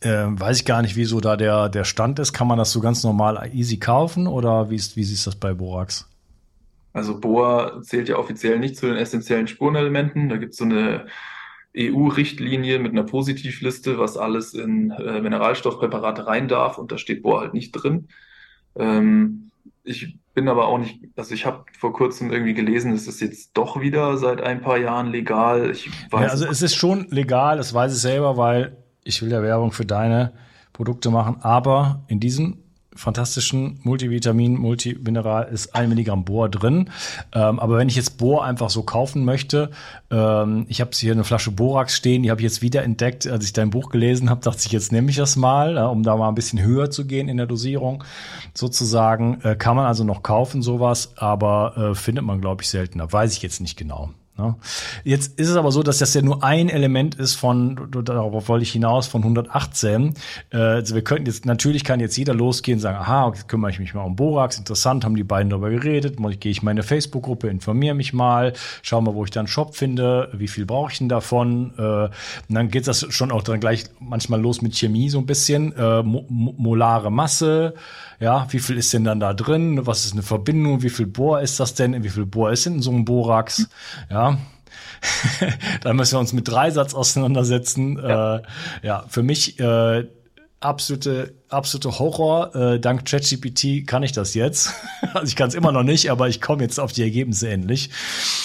äh, 0.00 0.26
weiß 0.28 0.58
ich 0.58 0.64
gar 0.64 0.80
nicht, 0.82 0.94
wieso 0.94 1.20
da 1.20 1.36
der, 1.36 1.68
der 1.68 1.82
Stand 1.82 2.20
ist. 2.20 2.32
Kann 2.32 2.46
man 2.46 2.58
das 2.58 2.70
so 2.70 2.78
ganz 2.78 3.02
normal 3.02 3.50
easy 3.52 3.78
kaufen 3.78 4.28
oder 4.28 4.70
wie 4.70 4.76
ist, 4.76 4.94
wie 4.94 5.02
ist 5.02 5.26
das 5.26 5.34
bei 5.34 5.52
Borax? 5.54 6.06
Also 6.92 7.18
Bohr 7.18 7.80
zählt 7.82 8.08
ja 8.08 8.18
offiziell 8.18 8.58
nicht 8.58 8.76
zu 8.76 8.86
den 8.86 8.96
essentiellen 8.96 9.46
Spurenelementen. 9.46 10.28
Da 10.28 10.36
gibt 10.36 10.52
es 10.52 10.58
so 10.58 10.64
eine 10.64 11.06
EU-Richtlinie 11.76 12.78
mit 12.78 12.92
einer 12.92 13.04
Positivliste, 13.04 13.98
was 13.98 14.16
alles 14.16 14.52
in 14.52 14.90
äh, 14.90 15.20
Mineralstoffpräparate 15.20 16.26
rein 16.26 16.48
darf 16.48 16.76
und 16.76 16.92
da 16.92 16.98
steht 16.98 17.22
Bohr 17.22 17.40
halt 17.40 17.54
nicht 17.54 17.72
drin. 17.72 18.08
Ähm, 18.76 19.50
ich 19.84 20.18
bin 20.34 20.48
aber 20.48 20.68
auch 20.68 20.78
nicht, 20.78 21.00
also 21.16 21.34
ich 21.34 21.46
habe 21.46 21.64
vor 21.78 21.92
kurzem 21.92 22.30
irgendwie 22.30 22.54
gelesen, 22.54 22.92
es 22.92 23.06
ist 23.06 23.20
jetzt 23.20 23.52
doch 23.54 23.80
wieder 23.80 24.16
seit 24.16 24.40
ein 24.40 24.60
paar 24.60 24.78
Jahren 24.78 25.10
legal. 25.10 25.70
Ich 25.70 25.90
weiß 26.10 26.22
ja, 26.22 26.28
also 26.28 26.46
es 26.46 26.62
ist 26.62 26.74
schon 26.74 27.06
legal, 27.10 27.56
das 27.56 27.74
weiß 27.74 27.94
ich 27.94 28.00
selber, 28.00 28.36
weil 28.36 28.76
ich 29.04 29.22
will 29.22 29.30
ja 29.30 29.42
Werbung 29.42 29.72
für 29.72 29.84
deine 29.84 30.32
Produkte 30.72 31.10
machen, 31.10 31.36
aber 31.40 32.04
in 32.08 32.20
diesem 32.20 32.61
fantastischen 32.94 33.80
Multivitamin, 33.82 34.56
Multimineral 34.58 35.48
ist 35.52 35.74
ein 35.74 35.88
Milligramm 35.88 36.24
Bohr 36.24 36.48
drin. 36.48 36.90
Ähm, 37.32 37.58
aber 37.58 37.78
wenn 37.78 37.88
ich 37.88 37.96
jetzt 37.96 38.18
Bohr 38.18 38.44
einfach 38.44 38.70
so 38.70 38.82
kaufen 38.82 39.24
möchte, 39.24 39.70
ähm, 40.10 40.66
ich 40.68 40.80
habe 40.80 40.90
hier 40.94 41.12
eine 41.12 41.24
Flasche 41.24 41.50
Borax 41.50 41.96
stehen, 41.96 42.22
die 42.22 42.30
habe 42.30 42.40
ich 42.40 42.44
jetzt 42.44 42.62
wieder 42.62 42.82
entdeckt, 42.82 43.26
als 43.26 43.44
ich 43.44 43.52
dein 43.52 43.70
Buch 43.70 43.90
gelesen 43.90 44.30
habe, 44.30 44.40
dachte 44.40 44.62
ich, 44.64 44.72
jetzt 44.72 44.92
nehme 44.92 45.10
ich 45.10 45.16
das 45.16 45.36
mal, 45.36 45.76
äh, 45.76 45.80
um 45.80 46.02
da 46.02 46.16
mal 46.16 46.28
ein 46.28 46.34
bisschen 46.34 46.62
höher 46.62 46.90
zu 46.90 47.06
gehen 47.06 47.28
in 47.28 47.36
der 47.36 47.46
Dosierung. 47.46 48.04
Sozusagen 48.54 49.40
äh, 49.42 49.56
kann 49.56 49.76
man 49.76 49.86
also 49.86 50.04
noch 50.04 50.22
kaufen 50.22 50.62
sowas, 50.62 51.14
aber 51.16 51.90
äh, 51.92 51.94
findet 51.94 52.24
man, 52.24 52.40
glaube 52.40 52.62
ich, 52.62 52.68
seltener. 52.68 53.12
Weiß 53.12 53.32
ich 53.32 53.42
jetzt 53.42 53.60
nicht 53.60 53.76
genau. 53.76 54.10
Ne? 54.38 54.56
Jetzt 55.04 55.38
ist 55.38 55.50
es 55.50 55.56
aber 55.56 55.72
so, 55.72 55.82
dass 55.82 55.98
das 55.98 56.14
ja 56.14 56.22
nur 56.22 56.42
ein 56.42 56.70
Element 56.70 57.16
ist 57.16 57.34
von, 57.34 57.88
darauf 57.90 58.48
wollte 58.48 58.62
ich 58.62 58.72
hinaus, 58.72 59.06
von 59.06 59.22
118. 59.22 60.14
Äh, 60.50 60.56
also 60.56 60.94
wir 60.94 61.04
könnten 61.04 61.26
jetzt, 61.26 61.44
natürlich 61.44 61.84
kann 61.84 62.00
jetzt 62.00 62.16
jeder 62.16 62.32
losgehen 62.32 62.76
und 62.78 62.80
sagen, 62.80 62.96
aha, 62.96 63.32
kümmere 63.46 63.70
ich 63.70 63.78
mich 63.78 63.92
mal 63.92 64.02
um 64.02 64.16
Borax, 64.16 64.56
interessant, 64.56 65.04
haben 65.04 65.16
die 65.16 65.24
beiden 65.24 65.50
darüber 65.50 65.68
geredet, 65.68 66.16
gehe 66.40 66.50
ich 66.50 66.62
meine 66.62 66.82
Facebook-Gruppe, 66.82 67.48
informiere 67.48 67.94
mich 67.94 68.14
mal, 68.14 68.54
schau 68.80 69.02
mal, 69.02 69.14
wo 69.14 69.24
ich 69.24 69.30
dann 69.30 69.42
einen 69.42 69.48
Shop 69.48 69.76
finde, 69.76 70.30
wie 70.32 70.48
viel 70.48 70.64
brauche 70.64 70.92
ich 70.92 70.98
denn 70.98 71.10
davon? 71.10 71.74
Äh, 71.76 71.82
und 71.82 72.12
dann 72.48 72.68
geht 72.68 72.88
das 72.88 73.06
schon 73.10 73.30
auch 73.30 73.42
dann 73.42 73.60
gleich 73.60 73.84
manchmal 74.00 74.40
los 74.40 74.62
mit 74.62 74.74
Chemie 74.74 75.10
so 75.10 75.18
ein 75.18 75.26
bisschen, 75.26 75.76
äh, 75.76 76.02
mo 76.02 76.24
molare 76.28 77.10
Masse, 77.10 77.74
ja, 78.22 78.46
wie 78.50 78.60
viel 78.60 78.78
ist 78.78 78.92
denn 78.92 79.02
dann 79.02 79.18
da 79.18 79.34
drin? 79.34 79.84
Was 79.84 80.04
ist 80.04 80.12
eine 80.12 80.22
Verbindung? 80.22 80.82
Wie 80.82 80.90
viel 80.90 81.06
Bohr 81.06 81.40
ist 81.40 81.58
das 81.58 81.74
denn? 81.74 82.04
Wie 82.04 82.08
viel 82.08 82.24
Bohr 82.24 82.52
ist 82.52 82.66
in 82.66 82.80
so 82.80 82.92
einem 82.92 83.04
Borax? 83.04 83.68
Ja. 84.08 84.21
da 85.82 85.92
müssen 85.92 86.14
wir 86.14 86.20
uns 86.20 86.32
mit 86.32 86.48
Dreisatz 86.48 86.94
auseinandersetzen. 86.94 87.98
Ja, 87.98 88.36
äh, 88.36 88.42
ja 88.82 89.04
für 89.08 89.22
mich 89.22 89.58
äh, 89.58 90.06
absolute 90.60 91.34
absolute 91.52 91.98
Horror. 91.98 92.54
Äh, 92.54 92.80
dank 92.80 93.04
ChatGPT 93.04 93.86
kann 93.86 94.02
ich 94.02 94.12
das 94.12 94.34
jetzt. 94.34 94.72
also 95.14 95.26
ich 95.26 95.36
kann 95.36 95.48
es 95.48 95.54
immer 95.54 95.72
noch 95.72 95.82
nicht, 95.82 96.10
aber 96.10 96.28
ich 96.28 96.40
komme 96.40 96.62
jetzt 96.62 96.78
auf 96.78 96.92
die 96.92 97.02
Ergebnisse 97.02 97.50
endlich. 97.50 97.90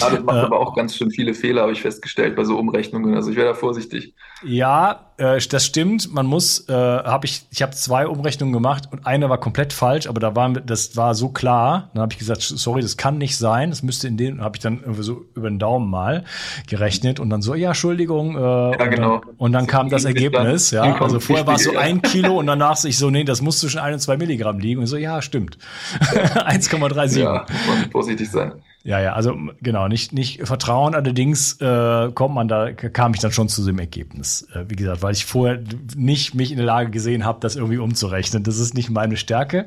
Ja, 0.00 0.10
das 0.10 0.22
macht 0.22 0.36
äh, 0.36 0.40
aber 0.40 0.60
auch 0.60 0.74
ganz 0.74 0.96
schön 0.96 1.10
viele 1.10 1.34
Fehler, 1.34 1.62
habe 1.62 1.72
ich 1.72 1.82
festgestellt 1.82 2.36
bei 2.36 2.44
so 2.44 2.58
Umrechnungen. 2.58 3.14
Also 3.14 3.30
ich 3.30 3.36
wäre 3.36 3.48
da 3.48 3.54
vorsichtig. 3.54 4.14
Ja, 4.44 5.08
äh, 5.16 5.40
das 5.50 5.66
stimmt. 5.66 6.12
Man 6.12 6.26
muss, 6.26 6.68
äh, 6.68 6.72
habe 6.72 7.26
ich, 7.26 7.42
ich 7.50 7.62
habe 7.62 7.72
zwei 7.72 8.06
Umrechnungen 8.06 8.52
gemacht 8.52 8.84
und 8.90 9.06
eine 9.06 9.28
war 9.28 9.38
komplett 9.38 9.72
falsch, 9.72 10.06
aber 10.06 10.20
da 10.20 10.36
war 10.36 10.50
das 10.50 10.96
war 10.96 11.14
so 11.14 11.30
klar. 11.30 11.90
Dann 11.92 12.02
habe 12.02 12.12
ich 12.12 12.18
gesagt, 12.18 12.42
sorry, 12.42 12.82
das 12.82 12.96
kann 12.96 13.18
nicht 13.18 13.36
sein. 13.36 13.70
Das 13.70 13.82
müsste 13.82 14.06
in 14.06 14.16
den, 14.16 14.40
habe 14.40 14.56
ich 14.56 14.62
dann 14.62 14.80
irgendwie 14.80 15.02
so 15.02 15.24
über 15.34 15.48
den 15.48 15.58
Daumen 15.58 15.90
mal 15.90 16.24
gerechnet 16.68 17.20
und 17.20 17.30
dann 17.30 17.42
so, 17.42 17.54
ja, 17.54 17.68
Entschuldigung. 17.68 18.36
Äh, 18.36 18.40
ja, 18.40 18.86
genau. 18.86 19.14
Und 19.14 19.24
dann, 19.24 19.34
und 19.38 19.52
dann 19.52 19.66
kam 19.66 19.88
das 19.88 20.04
Ergebnis. 20.04 20.70
Ja, 20.70 21.00
also 21.00 21.18
vorher 21.20 21.46
war 21.46 21.56
es 21.56 21.64
so 21.64 21.76
ein 21.76 22.02
Kilo 22.02 22.38
und 22.38 22.46
danach 22.46 22.76
sich 22.88 22.97
so, 22.98 23.10
nee, 23.10 23.24
das 23.24 23.40
muss 23.40 23.60
zwischen 23.60 23.78
ein 23.78 23.94
und 23.94 24.00
zwei 24.00 24.16
Milligramm 24.16 24.58
liegen. 24.58 24.80
Und 24.80 24.86
so, 24.86 24.96
ja, 24.96 25.22
stimmt. 25.22 25.58
1,37. 26.00 27.20
Ja, 27.20 27.46
muss 27.66 27.90
vorsichtig 27.92 28.30
sein. 28.30 28.52
Ja, 28.84 29.00
ja, 29.00 29.14
also 29.14 29.36
genau, 29.60 29.88
nicht, 29.88 30.12
nicht 30.12 30.46
Vertrauen, 30.46 30.94
allerdings 30.94 31.60
äh, 31.60 32.12
kommt 32.12 32.36
man 32.36 32.46
da, 32.46 32.72
kam 32.72 33.12
ich 33.12 33.20
dann 33.20 33.32
schon 33.32 33.48
zu 33.48 33.66
dem 33.66 33.80
Ergebnis. 33.80 34.46
Äh, 34.54 34.66
wie 34.68 34.76
gesagt, 34.76 35.02
weil 35.02 35.12
ich 35.12 35.26
vorher 35.26 35.60
nicht 35.96 36.36
mich 36.36 36.52
in 36.52 36.58
der 36.58 36.66
Lage 36.66 36.90
gesehen 36.90 37.24
habe, 37.24 37.40
das 37.40 37.56
irgendwie 37.56 37.78
umzurechnen. 37.78 38.44
Das 38.44 38.58
ist 38.58 38.74
nicht 38.74 38.88
meine 38.88 39.16
Stärke. 39.16 39.66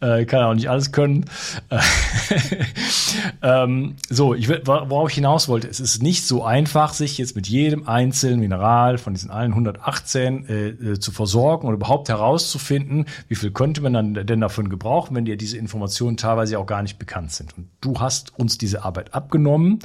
Äh, 0.00 0.26
kann 0.26 0.42
auch 0.42 0.52
nicht 0.52 0.68
alles 0.68 0.92
können. 0.92 1.24
ähm, 3.42 3.96
so, 4.10 4.34
ich, 4.34 4.48
worauf 4.48 5.08
ich 5.08 5.14
hinaus 5.14 5.48
wollte, 5.48 5.66
es 5.66 5.80
ist 5.80 6.02
nicht 6.02 6.26
so 6.26 6.44
einfach, 6.44 6.92
sich 6.92 7.16
jetzt 7.16 7.36
mit 7.36 7.48
jedem 7.48 7.88
einzelnen 7.88 8.40
Mineral 8.40 8.98
von 8.98 9.14
diesen 9.14 9.30
allen 9.30 9.52
118 9.52 10.46
äh, 10.46 10.68
äh, 10.68 10.98
zu 10.98 11.12
versorgen 11.12 11.66
und 11.66 11.74
überhaupt 11.74 12.10
herauszufinden, 12.10 13.06
wie 13.28 13.36
viel 13.36 13.52
könnte 13.52 13.80
man 13.80 13.94
dann 13.94 14.14
denn 14.14 14.40
davon 14.40 14.68
gebrauchen, 14.68 15.16
wenn 15.16 15.24
dir 15.24 15.38
diese 15.38 15.56
Informationen 15.56 16.18
teilweise 16.18 16.58
auch 16.58 16.66
gar 16.66 16.82
nicht 16.82 16.98
bekannt 16.98 17.32
sind. 17.32 17.56
Und 17.56 17.68
du 17.80 17.98
hast 18.00 18.33
uns 18.36 18.58
diese 18.58 18.84
Arbeit 18.84 19.14
abgenommen 19.14 19.78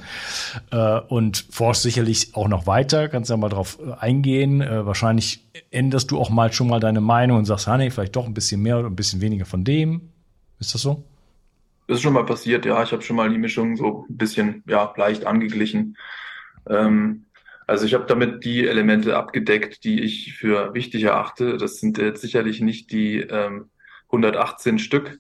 äh, 0.71 0.99
und 0.99 1.45
forschst 1.49 1.83
sicherlich 1.83 2.35
auch 2.35 2.47
noch 2.47 2.67
weiter, 2.67 3.09
kannst 3.09 3.29
ja 3.29 3.37
mal 3.37 3.49
drauf 3.49 3.79
äh, 3.79 3.93
eingehen. 3.99 4.61
Äh, 4.61 4.85
wahrscheinlich 4.85 5.45
änderst 5.71 6.11
du 6.11 6.19
auch 6.19 6.29
mal 6.29 6.51
schon 6.51 6.67
mal 6.67 6.79
deine 6.79 7.01
Meinung 7.01 7.37
und 7.37 7.45
sagst, 7.45 7.67
nee, 7.67 7.89
vielleicht 7.89 8.15
doch 8.15 8.25
ein 8.25 8.33
bisschen 8.33 8.61
mehr 8.61 8.79
oder 8.79 8.89
ein 8.89 8.95
bisschen 8.95 9.21
weniger 9.21 9.45
von 9.45 9.63
dem. 9.63 10.09
Ist 10.59 10.73
das 10.73 10.81
so? 10.81 11.03
Das 11.87 11.97
ist 11.97 12.03
schon 12.03 12.13
mal 12.13 12.25
passiert, 12.25 12.65
ja. 12.65 12.83
Ich 12.83 12.91
habe 12.91 13.01
schon 13.01 13.15
mal 13.15 13.29
die 13.29 13.37
Mischung 13.37 13.75
so 13.75 14.05
ein 14.07 14.17
bisschen, 14.17 14.63
ja, 14.67 14.93
leicht 14.95 15.25
angeglichen. 15.25 15.97
Ähm, 16.69 17.25
also 17.65 17.85
ich 17.85 17.93
habe 17.93 18.05
damit 18.07 18.43
die 18.45 18.67
Elemente 18.67 19.15
abgedeckt, 19.15 19.83
die 19.83 20.01
ich 20.01 20.33
für 20.33 20.73
wichtig 20.73 21.03
erachte. 21.03 21.57
Das 21.57 21.77
sind 21.77 21.97
jetzt 21.97 22.21
sicherlich 22.21 22.61
nicht 22.61 22.91
die 22.91 23.19
ähm, 23.19 23.69
118 24.07 24.79
Stück, 24.79 25.19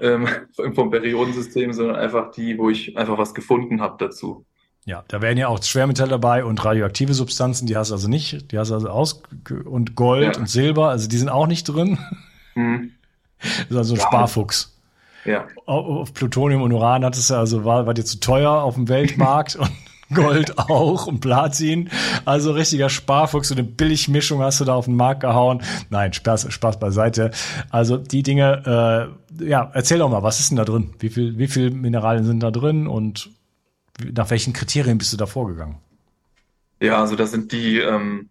ähm, 0.00 0.28
vom 0.74 0.90
Periodensystem, 0.90 1.72
sondern 1.72 1.96
einfach 1.96 2.30
die, 2.32 2.58
wo 2.58 2.70
ich 2.70 2.96
einfach 2.96 3.18
was 3.18 3.34
gefunden 3.34 3.80
habe 3.80 3.96
dazu. 3.98 4.44
Ja, 4.84 5.04
da 5.08 5.20
wären 5.20 5.36
ja 5.36 5.48
auch 5.48 5.60
Schwermetalle 5.62 6.10
dabei 6.10 6.44
und 6.44 6.64
radioaktive 6.64 7.12
Substanzen, 7.12 7.66
die 7.66 7.76
hast 7.76 7.90
du 7.90 7.94
also 7.94 8.08
nicht, 8.08 8.52
die 8.52 8.58
hast 8.58 8.70
du 8.70 8.74
also 8.74 8.88
aus 8.88 9.20
und 9.64 9.96
Gold 9.96 10.36
ja. 10.36 10.40
und 10.40 10.48
Silber, 10.48 10.90
also 10.90 11.08
die 11.08 11.16
sind 11.16 11.28
auch 11.28 11.46
nicht 11.46 11.64
drin. 11.64 11.98
Mhm. 12.54 12.92
Das 13.38 13.68
ist 13.68 13.76
also 13.76 13.94
ein 13.94 14.00
ja. 14.00 14.06
Sparfuchs. 14.06 14.76
Ja. 15.26 15.46
Auf 15.66 16.14
Plutonium 16.14 16.62
und 16.62 16.72
Uran 16.72 17.04
hat 17.04 17.14
es 17.16 17.30
also 17.30 17.66
war, 17.66 17.84
war 17.86 17.92
dir 17.92 18.04
zu 18.04 18.18
teuer 18.18 18.50
auf 18.50 18.76
dem 18.76 18.88
Weltmarkt 18.88 19.56
und 19.56 19.70
Gold 20.12 20.58
auch 20.70 21.06
und 21.06 21.20
Platin. 21.20 21.90
Also 22.24 22.52
richtiger 22.52 22.88
Sparfuchs, 22.88 23.48
so 23.48 23.54
eine 23.54 23.64
Billigmischung 23.64 24.40
hast 24.40 24.60
du 24.60 24.64
da 24.64 24.74
auf 24.74 24.86
den 24.86 24.96
Markt 24.96 25.20
gehauen. 25.20 25.62
Nein, 25.90 26.12
Spaß, 26.12 26.52
Spaß 26.52 26.78
beiseite. 26.78 27.30
Also 27.70 27.96
die 27.96 28.22
Dinge, 28.22 29.10
äh, 29.40 29.44
ja, 29.48 29.70
erzähl 29.74 29.98
doch 29.98 30.08
mal, 30.08 30.22
was 30.22 30.40
ist 30.40 30.50
denn 30.50 30.56
da 30.56 30.64
drin? 30.64 30.94
Wie 30.98 31.08
viel, 31.08 31.38
wie 31.38 31.48
viel 31.48 31.70
Mineralien 31.70 32.24
sind 32.24 32.42
da 32.42 32.50
drin 32.50 32.86
und 32.86 33.30
nach 34.12 34.30
welchen 34.30 34.52
Kriterien 34.52 34.98
bist 34.98 35.12
du 35.12 35.16
da 35.16 35.26
vorgegangen? 35.26 35.76
Ja, 36.80 37.00
also 37.00 37.16
da 37.16 37.26
sind 37.26 37.52
die 37.52 37.78
ähm, 37.78 38.28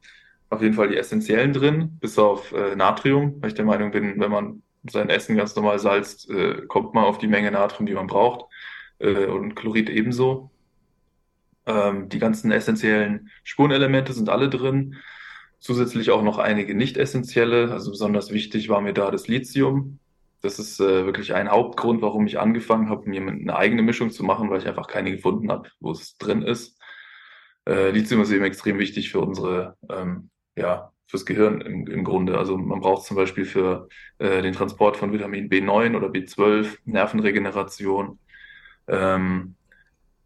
auf 0.50 0.62
jeden 0.62 0.76
Fall 0.76 0.90
die 0.90 0.98
essentiellen 0.98 1.54
drin, 1.54 1.98
bis 2.00 2.20
auf 2.20 2.52
äh, 2.52 2.76
Natrium, 2.76 3.42
weil 3.42 3.50
ich 3.50 3.56
der 3.56 3.66
Meinung 3.66 3.92
bin, 3.92 4.20
wenn 4.20 4.32
man 4.32 4.62
sein 4.90 5.10
Essen 5.10 5.36
ganz 5.36 5.56
normal 5.56 5.80
salzt, 5.80 6.30
äh, 6.30 6.62
kommt 6.68 6.94
man 6.94 7.06
auf 7.06 7.18
die 7.18 7.28
Menge 7.28 7.52
Natrium, 7.52 7.88
die 7.88 7.94
man 7.94 8.08
braucht. 8.08 8.46
Äh, 9.00 9.26
und 9.26 9.56
Chlorid 9.56 9.90
ebenso. 9.90 10.52
Ähm, 11.66 12.10
die 12.10 12.20
ganzen 12.20 12.52
essentiellen 12.52 13.30
Spurenelemente 13.44 14.14
sind 14.14 14.30
alle 14.30 14.50
drin. 14.50 14.96
Zusätzlich 15.60 16.12
auch 16.12 16.22
noch 16.22 16.38
einige 16.38 16.76
nicht 16.76 16.98
essentielle. 16.98 17.72
Also 17.72 17.92
besonders 17.92 18.32
wichtig 18.32 18.70
war 18.70 18.82
mir 18.82 18.94
da 18.94 19.12
das 19.12 19.28
Lithium. 19.28 20.00
Das 20.42 20.60
ist 20.60 20.80
äh, 20.80 21.06
wirklich 21.06 21.34
ein 21.34 21.50
Hauptgrund, 21.50 22.02
warum 22.02 22.28
ich 22.28 22.40
angefangen 22.40 22.90
habe, 22.90 23.10
mir 23.10 23.22
eine 23.22 23.56
eigene 23.56 23.82
Mischung 23.82 24.12
zu 24.12 24.24
machen, 24.24 24.50
weil 24.50 24.60
ich 24.60 24.68
einfach 24.68 24.88
keine 24.88 25.12
gefunden 25.12 25.52
habe, 25.52 25.70
wo 25.80 25.92
es 25.92 26.18
drin 26.18 26.44
ist. 26.44 26.80
Äh, 27.68 27.90
Lithium 27.90 28.22
ist 28.22 28.32
eben 28.32 28.46
extrem 28.46 28.78
wichtig 28.78 29.10
für 29.10 29.22
unsere, 29.22 29.76
ähm, 29.90 30.30
ja, 30.56 30.92
fürs 31.08 31.26
Gehirn 31.26 31.62
im, 31.62 31.88
im 31.88 32.04
Grunde. 32.04 32.38
Also 32.38 32.58
man 32.58 32.80
braucht 32.80 33.06
zum 33.06 33.18
Beispiel 33.18 33.46
für 33.46 33.88
äh, 34.20 34.42
den 34.42 34.54
Transport 34.54 34.98
von 34.98 35.12
Vitamin 35.12 35.50
B9 35.50 35.96
oder 35.96 36.10
B12, 36.10 36.78
Nervenregeneration, 36.86 38.20
ähm, 38.88 39.56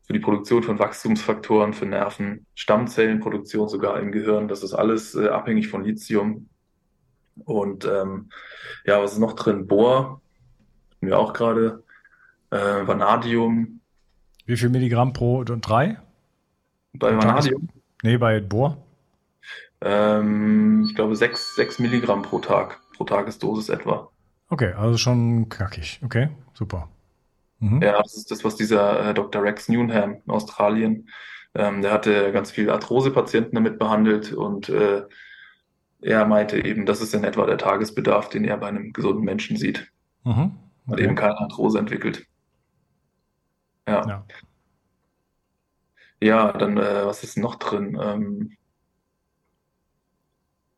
für 0.09 0.13
die 0.13 0.19
Produktion 0.21 0.63
von 0.63 0.79
Wachstumsfaktoren, 0.79 1.73
für 1.73 1.85
Nerven, 1.85 2.47
Stammzellenproduktion 2.55 3.69
sogar 3.69 3.99
im 3.99 4.11
Gehirn. 4.11 4.47
Das 4.47 4.63
ist 4.63 4.73
alles 4.73 5.13
äh, 5.13 5.27
abhängig 5.27 5.67
von 5.67 5.83
Lithium. 5.83 6.49
Und 7.45 7.85
ähm, 7.85 8.31
ja, 8.85 8.99
was 9.03 9.13
ist 9.13 9.19
noch 9.19 9.33
drin? 9.33 9.67
Bohr, 9.67 10.19
mir 10.99 11.19
auch 11.19 11.31
gerade, 11.33 11.83
äh, 12.49 12.57
Vanadium. 12.57 13.81
Wie 14.47 14.57
viel 14.57 14.69
Milligramm 14.69 15.13
pro 15.13 15.41
und 15.41 15.61
drei? 15.61 15.99
Bei 16.93 17.15
Vanadium? 17.15 17.69
Nee, 18.01 18.17
bei 18.17 18.39
Bohr? 18.39 18.83
Ähm, 19.81 20.85
ich 20.89 20.95
glaube 20.95 21.15
sechs, 21.17 21.53
sechs 21.53 21.77
Milligramm 21.77 22.23
pro 22.23 22.39
Tag, 22.39 22.79
pro 22.97 23.03
Tagesdosis 23.03 23.69
etwa. 23.69 24.09
Okay, 24.49 24.73
also 24.73 24.97
schon 24.97 25.49
knackig. 25.49 25.99
Okay, 26.03 26.29
super. 26.55 26.89
Mhm. 27.59 27.81
Ja, 27.81 28.01
das 28.01 28.15
ist 28.15 28.31
das, 28.31 28.43
was 28.43 28.55
dieser 28.55 29.09
äh, 29.09 29.13
Dr. 29.13 29.43
Rex 29.43 29.69
Newnham 29.69 30.21
in 30.25 30.31
Australien, 30.31 31.09
ähm, 31.55 31.81
der 31.81 31.91
hatte 31.91 32.31
ganz 32.31 32.51
viele 32.51 32.73
Arthrose-Patienten 32.73 33.55
damit 33.55 33.79
behandelt 33.79 34.33
und 34.33 34.69
äh, 34.69 35.03
er 36.01 36.25
meinte 36.25 36.63
eben, 36.63 36.85
das 36.85 37.01
ist 37.01 37.13
in 37.13 37.23
etwa 37.23 37.45
der 37.45 37.57
Tagesbedarf, 37.57 38.29
den 38.29 38.45
er 38.45 38.57
bei 38.57 38.67
einem 38.67 38.93
gesunden 38.93 39.23
Menschen 39.23 39.57
sieht. 39.57 39.91
Mhm. 40.23 40.57
Okay. 40.85 40.91
Hat 40.91 40.99
eben 40.99 41.15
keine 41.15 41.37
Arthrose 41.37 41.79
entwickelt. 41.79 42.25
Ja. 43.87 44.07
Ja, 44.07 44.25
ja 46.21 46.51
dann, 46.53 46.77
äh, 46.77 47.05
was 47.05 47.23
ist 47.23 47.37
noch 47.37 47.55
drin? 47.55 47.99
Ähm, 48.01 48.57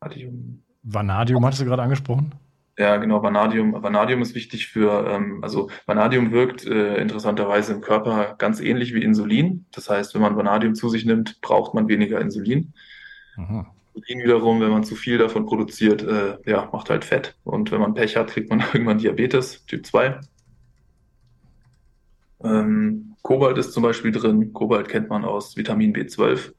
Vanadium. 0.00 0.62
Vanadium 0.82 1.44
hattest 1.46 1.62
du 1.62 1.66
gerade 1.66 1.82
angesprochen? 1.82 2.34
Ja, 2.78 2.96
genau, 2.96 3.22
Vanadium. 3.22 3.82
Vanadium 3.82 4.22
ist 4.22 4.34
wichtig 4.34 4.68
für, 4.68 5.06
ähm, 5.06 5.40
also 5.42 5.70
Vanadium 5.84 6.32
wirkt 6.32 6.64
äh, 6.64 6.96
interessanterweise 6.96 7.74
im 7.74 7.82
Körper 7.82 8.34
ganz 8.38 8.60
ähnlich 8.60 8.94
wie 8.94 9.02
Insulin. 9.02 9.66
Das 9.72 9.90
heißt, 9.90 10.14
wenn 10.14 10.22
man 10.22 10.36
Vanadium 10.36 10.74
zu 10.74 10.88
sich 10.88 11.04
nimmt, 11.04 11.40
braucht 11.42 11.74
man 11.74 11.88
weniger 11.88 12.20
Insulin. 12.20 12.72
Aha. 13.36 13.66
Insulin 13.94 14.24
wiederum, 14.24 14.60
wenn 14.62 14.70
man 14.70 14.84
zu 14.84 14.96
viel 14.96 15.18
davon 15.18 15.44
produziert, 15.44 16.02
äh, 16.02 16.38
ja, 16.46 16.70
macht 16.72 16.88
halt 16.88 17.04
Fett. 17.04 17.36
Und 17.44 17.70
wenn 17.72 17.80
man 17.80 17.92
Pech 17.92 18.16
hat, 18.16 18.28
kriegt 18.28 18.48
man 18.48 18.60
irgendwann 18.72 18.98
Diabetes, 18.98 19.66
Typ 19.66 19.84
2. 19.84 20.20
Ähm, 22.44 23.16
Kobalt 23.22 23.58
ist 23.58 23.72
zum 23.72 23.82
Beispiel 23.82 24.12
drin. 24.12 24.54
Kobalt 24.54 24.88
kennt 24.88 25.10
man 25.10 25.24
aus 25.24 25.56
Vitamin 25.58 25.92
B12 25.94 26.52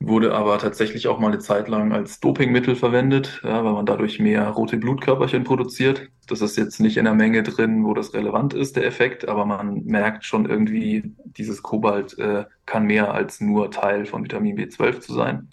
wurde 0.00 0.34
aber 0.34 0.58
tatsächlich 0.58 1.08
auch 1.08 1.18
mal 1.18 1.28
eine 1.28 1.38
Zeit 1.38 1.68
lang 1.68 1.92
als 1.92 2.20
Dopingmittel 2.20 2.74
verwendet, 2.74 3.40
ja, 3.44 3.62
weil 3.62 3.74
man 3.74 3.84
dadurch 3.84 4.18
mehr 4.18 4.48
rote 4.48 4.78
Blutkörperchen 4.78 5.44
produziert. 5.44 6.08
Das 6.26 6.40
ist 6.40 6.56
jetzt 6.56 6.80
nicht 6.80 6.96
in 6.96 7.04
der 7.04 7.14
Menge 7.14 7.42
drin, 7.42 7.84
wo 7.84 7.92
das 7.92 8.14
relevant 8.14 8.54
ist, 8.54 8.76
der 8.76 8.86
Effekt, 8.86 9.28
aber 9.28 9.44
man 9.44 9.84
merkt 9.84 10.24
schon 10.24 10.48
irgendwie, 10.48 11.14
dieses 11.24 11.62
Kobalt 11.62 12.18
äh, 12.18 12.46
kann 12.64 12.86
mehr 12.86 13.12
als 13.12 13.42
nur 13.42 13.70
Teil 13.70 14.06
von 14.06 14.24
Vitamin 14.24 14.56
B12 14.56 15.00
zu 15.00 15.12
sein. 15.12 15.50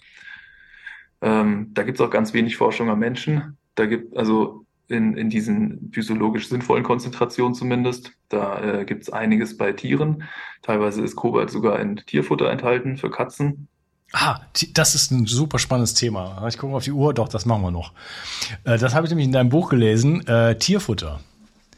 Ähm, 1.20 1.70
da 1.74 1.82
gibt 1.82 2.00
es 2.00 2.06
auch 2.06 2.10
ganz 2.10 2.32
wenig 2.32 2.56
Forschung 2.56 2.88
am 2.88 3.00
Menschen. 3.00 3.58
Da 3.74 3.84
gibt 3.84 4.16
also 4.16 4.64
in, 4.88 5.14
in 5.14 5.28
diesen 5.28 5.90
physiologisch 5.92 6.48
sinnvollen 6.48 6.84
Konzentrationen 6.84 7.54
zumindest. 7.54 8.12
Da 8.30 8.62
äh, 8.62 8.84
gibt 8.86 9.02
es 9.02 9.10
einiges 9.10 9.58
bei 9.58 9.72
Tieren. 9.72 10.24
Teilweise 10.62 11.02
ist 11.02 11.16
Kobalt 11.16 11.50
sogar 11.50 11.78
in 11.80 11.96
Tierfutter 11.96 12.50
enthalten 12.50 12.96
für 12.96 13.10
Katzen. 13.10 13.68
Ah, 14.12 14.40
das 14.72 14.94
ist 14.94 15.10
ein 15.10 15.26
super 15.26 15.58
spannendes 15.58 15.94
Thema. 15.94 16.46
Ich 16.48 16.56
gucke 16.56 16.74
auf 16.74 16.84
die 16.84 16.92
Uhr, 16.92 17.12
doch, 17.12 17.28
das 17.28 17.44
machen 17.44 17.62
wir 17.62 17.70
noch. 17.70 17.92
Äh, 18.64 18.78
das 18.78 18.94
habe 18.94 19.06
ich 19.06 19.10
nämlich 19.10 19.26
in 19.26 19.32
deinem 19.32 19.50
Buch 19.50 19.68
gelesen, 19.68 20.26
äh, 20.26 20.56
Tierfutter. 20.56 21.20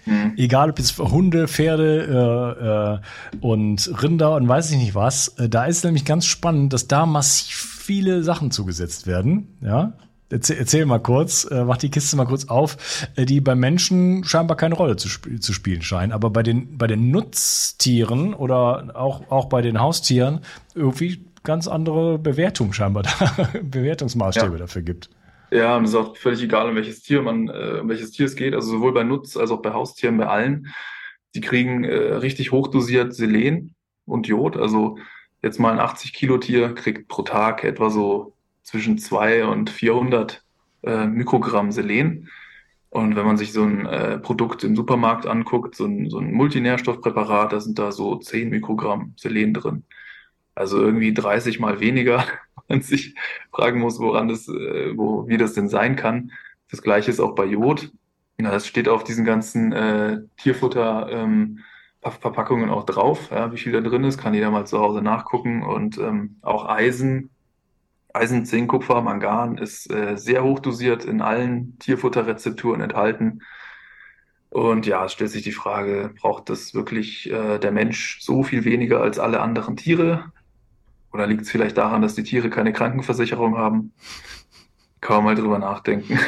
Mhm. 0.07 0.35
Egal 0.37 0.71
ob 0.71 0.79
jetzt 0.79 0.97
Hunde, 0.99 1.49
Pferde 1.49 3.01
äh, 3.33 3.37
äh, 3.37 3.47
und 3.47 4.03
Rinder 4.03 4.35
und 4.37 4.49
weiß 4.49 4.71
ich 4.71 4.79
nicht 4.79 4.95
was. 4.95 5.29
Äh, 5.39 5.49
da 5.49 5.65
ist 5.65 5.85
nämlich 5.85 6.05
ganz 6.05 6.25
spannend, 6.25 6.73
dass 6.73 6.87
da 6.87 7.05
massiv 7.05 7.81
viele 7.81 8.23
Sachen 8.23 8.51
zugesetzt 8.51 9.07
werden. 9.07 9.59
Ja, 9.61 9.95
Erzähl, 10.33 10.59
erzähl 10.59 10.87
mal 10.87 11.01
kurz, 11.01 11.45
äh, 11.51 11.65
mach 11.65 11.77
die 11.77 11.91
Kiste 11.91 12.17
mal 12.17 12.25
kurz 12.25 12.45
auf, 12.45 13.09
äh, 13.17 13.25
die 13.25 13.41
bei 13.41 13.57
Menschen 13.57 14.23
scheinbar 14.23 14.57
keine 14.57 14.77
Rolle 14.77 14.95
zu, 14.95 15.09
sp 15.11 15.27
zu 15.41 15.53
spielen 15.53 15.83
scheinen, 15.83 16.13
aber 16.13 16.31
bei 16.31 16.45
den, 16.45 16.79
bei 16.79 16.87
den 16.87 17.11
Nutztieren 17.11 18.33
oder 18.33 18.95
auch, 18.95 19.29
auch 19.29 19.47
bei 19.47 19.61
den 19.61 19.81
Haustieren 19.81 20.41
irgendwie 20.77 21.25
ganz 21.43 21.69
andere 21.69 22.19
Bewertung 22.19 22.73
scheinbar 22.73 23.05
da, 23.05 23.49
Bewertungsmaßstäbe 23.63 24.53
ja. 24.53 24.59
dafür 24.59 24.83
gibt. 24.83 25.11
Ja, 25.51 25.77
und 25.77 25.85
es 25.85 25.91
ist 25.91 25.97
auch 25.97 26.17
völlig 26.17 26.43
egal, 26.43 26.69
um 26.69 26.77
welches 26.77 27.03
Tier 27.03 27.23
man, 27.23 27.49
äh, 27.49 27.79
um 27.81 27.89
welches 27.89 28.13
Tier 28.13 28.27
es 28.27 28.37
geht. 28.37 28.55
Also 28.55 28.71
sowohl 28.71 28.93
bei 28.93 29.03
Nutz- 29.03 29.37
als 29.37 29.51
auch 29.51 29.63
bei 29.63 29.73
Haustieren, 29.73 30.17
bei 30.17 30.27
allen. 30.27 30.69
Die 31.35 31.41
kriegen 31.41 31.85
äh, 31.85 31.95
richtig 31.95 32.53
hochdosiert 32.53 33.15
Selen 33.15 33.75
und 34.05 34.29
Jod. 34.29 34.57
Also 34.57 34.99
jetzt 35.43 35.59
mal 35.59 35.73
ein 35.73 35.81
80 35.81 36.13
Kilo 36.13 36.39
Tier 36.39 36.75
kriegt 36.75 37.09
pro 37.09 37.23
Tag 37.23 37.65
etwa 37.65 37.91
so 37.91 38.35
zwischen 38.63 38.99
2 38.99 39.47
und 39.47 39.71
400 39.71 40.43
äh, 40.85 41.07
Mikrogramm 41.07 41.73
Selen. 41.73 42.29
Und 42.91 43.17
wenn 43.17 43.27
man 43.27 43.37
sich 43.37 43.53
so 43.53 43.63
ein 43.63 43.87
äh, 43.87 44.19
Produkt 44.19 44.65
im 44.65 44.75
Supermarkt 44.77 45.27
anguckt, 45.27 45.77
so 45.77 45.85
ein, 45.85 46.11
so 46.11 46.19
ein 46.19 46.33
Multinährstoffpräparat, 46.33 47.53
da 47.53 47.61
sind 47.61 47.79
da 47.79 47.93
so 47.93 48.17
10 48.17 48.51
Mikrogramm 48.51 49.15
Selen 49.17 49.55
drin. 49.55 49.85
Also 50.61 50.79
irgendwie 50.79 51.15
30 51.15 51.59
mal 51.59 51.81
weniger. 51.81 52.23
Man 52.69 52.83
sich 52.83 53.15
fragen 53.51 53.81
muss, 53.81 53.99
woran 53.99 54.29
das, 54.29 54.47
äh, 54.47 54.97
wo, 54.97 55.27
wie 55.27 55.39
das 55.39 55.55
denn 55.55 55.69
sein 55.69 55.97
kann. 55.97 56.33
Das 56.71 56.83
gleiche 56.83 57.11
ist 57.11 57.19
auch 57.19 57.35
bei 57.35 57.47
Jod. 57.47 57.91
Ja, 58.39 58.51
das 58.51 58.67
steht 58.67 58.89
auf 58.89 59.03
diesen 59.03 59.25
ganzen 59.25 59.73
äh, 59.73 60.21
Tierfutter 60.37 61.09
ähm, 61.11 61.61
auch 62.03 62.85
drauf, 62.85 63.31
ja, 63.31 63.53
wie 63.53 63.59
viel 63.59 63.73
da 63.73 63.81
drin 63.81 64.05
ist, 64.05 64.19
kann 64.19 64.35
jeder 64.35 64.51
mal 64.51 64.67
zu 64.67 64.79
Hause 64.79 65.03
nachgucken. 65.03 65.63
Und 65.63 65.99
ähm, 65.99 66.37
auch 66.43 66.67
Eisen, 66.67 67.31
Eisen, 68.13 68.45
Zink, 68.45 68.71
Kupfer, 68.71 69.01
Mangan 69.01 69.57
ist 69.57 69.91
äh, 69.91 70.17
sehr 70.17 70.45
hoch 70.45 70.61
dosiert 70.61 71.07
in 71.07 71.23
allen 71.23 71.79
Tierfutterrezepturen 71.79 72.83
enthalten. 72.83 73.43
Und 74.51 74.87
ja, 74.87 75.05
es 75.07 75.13
stellt 75.13 75.31
sich 75.31 75.43
die 75.43 75.53
Frage, 75.53 76.13
braucht 76.21 76.51
das 76.51 76.75
wirklich 76.75 77.31
äh, 77.31 77.59
der 77.59 77.73
Mensch 77.73 78.21
so 78.21 78.43
viel 78.43 78.65
weniger 78.65 79.01
als 79.01 79.19
alle 79.19 79.41
anderen 79.41 79.77
Tiere? 79.77 80.33
Oder 81.13 81.27
liegt 81.27 81.43
es 81.43 81.51
vielleicht 81.51 81.77
daran, 81.77 82.03
dass 82.03 82.15
die 82.15 82.23
Tiere 82.23 82.51
keine 82.51 82.73
Krankenversicherung 82.73 83.57
haben? 83.57 83.93
Kann 85.01 85.17
man 85.17 85.25
mal 85.25 85.35
drüber 85.35 85.59
nachdenken. 85.59 86.19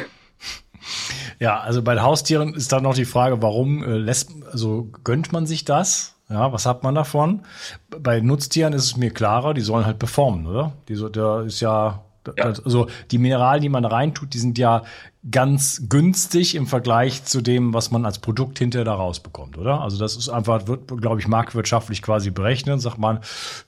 Ja, 1.38 1.58
also 1.58 1.82
bei 1.82 2.00
Haustieren 2.00 2.54
ist 2.54 2.70
dann 2.70 2.84
noch 2.84 2.94
die 2.94 3.04
Frage, 3.04 3.42
warum 3.42 3.82
äh, 3.82 3.96
lässt, 3.96 4.30
also 4.52 4.88
gönnt 5.02 5.32
man 5.32 5.44
sich 5.44 5.64
das? 5.64 6.14
Ja, 6.28 6.52
was 6.52 6.66
hat 6.66 6.84
man 6.84 6.94
davon? 6.94 7.42
Bei 7.90 8.20
Nutztieren 8.20 8.72
ist 8.72 8.84
es 8.84 8.96
mir 8.96 9.10
klarer, 9.10 9.52
die 9.52 9.60
sollen 9.60 9.84
halt 9.84 9.98
performen, 9.98 10.46
oder? 10.46 10.72
Die 10.88 10.96
da 11.12 11.42
ist 11.42 11.60
ja 11.60 12.04
ja. 12.36 12.44
Also 12.44 12.86
die 13.10 13.18
Mineralien, 13.18 13.62
die 13.62 13.68
man 13.68 13.84
reintut, 13.84 14.34
die 14.34 14.38
sind 14.38 14.58
ja 14.58 14.82
ganz 15.30 15.84
günstig 15.88 16.56
im 16.56 16.66
Vergleich 16.66 17.24
zu 17.24 17.40
dem, 17.40 17.72
was 17.74 17.92
man 17.92 18.04
als 18.04 18.18
Produkt 18.18 18.58
hinterher 18.58 18.84
da 18.84 18.94
rausbekommt, 18.94 19.56
oder? 19.56 19.80
Also 19.80 19.98
das 19.98 20.16
ist 20.16 20.28
einfach, 20.28 20.66
wird, 20.66 20.88
glaube 21.00 21.20
ich, 21.20 21.28
marktwirtschaftlich 21.28 22.02
quasi 22.02 22.30
berechnet. 22.30 22.80
Sagt 22.80 22.98
man, 22.98 23.20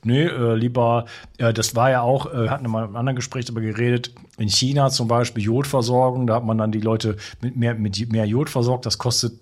nee, 0.03 0.23
äh, 0.23 0.55
lieber, 0.55 1.05
äh, 1.37 1.53
das 1.53 1.75
war 1.75 1.89
ja 1.89 2.01
auch, 2.01 2.25
äh, 2.25 2.49
hatten 2.49 2.65
wir 2.65 2.69
mal 2.69 2.83
einem 2.83 2.95
anderen 2.97 3.15
Gespräch 3.15 3.45
darüber 3.45 3.61
geredet, 3.61 4.11
in 4.37 4.49
China 4.49 4.89
zum 4.89 5.07
Beispiel 5.07 5.43
Jodversorgung, 5.43 6.27
da 6.27 6.35
hat 6.35 6.45
man 6.45 6.57
dann 6.57 6.71
die 6.71 6.81
Leute 6.81 7.15
mit 7.41 7.55
mehr, 7.55 7.75
mit 7.75 8.11
mehr 8.11 8.25
Jod 8.25 8.49
versorgt, 8.49 8.85
das 8.85 8.97
kostet 8.97 9.39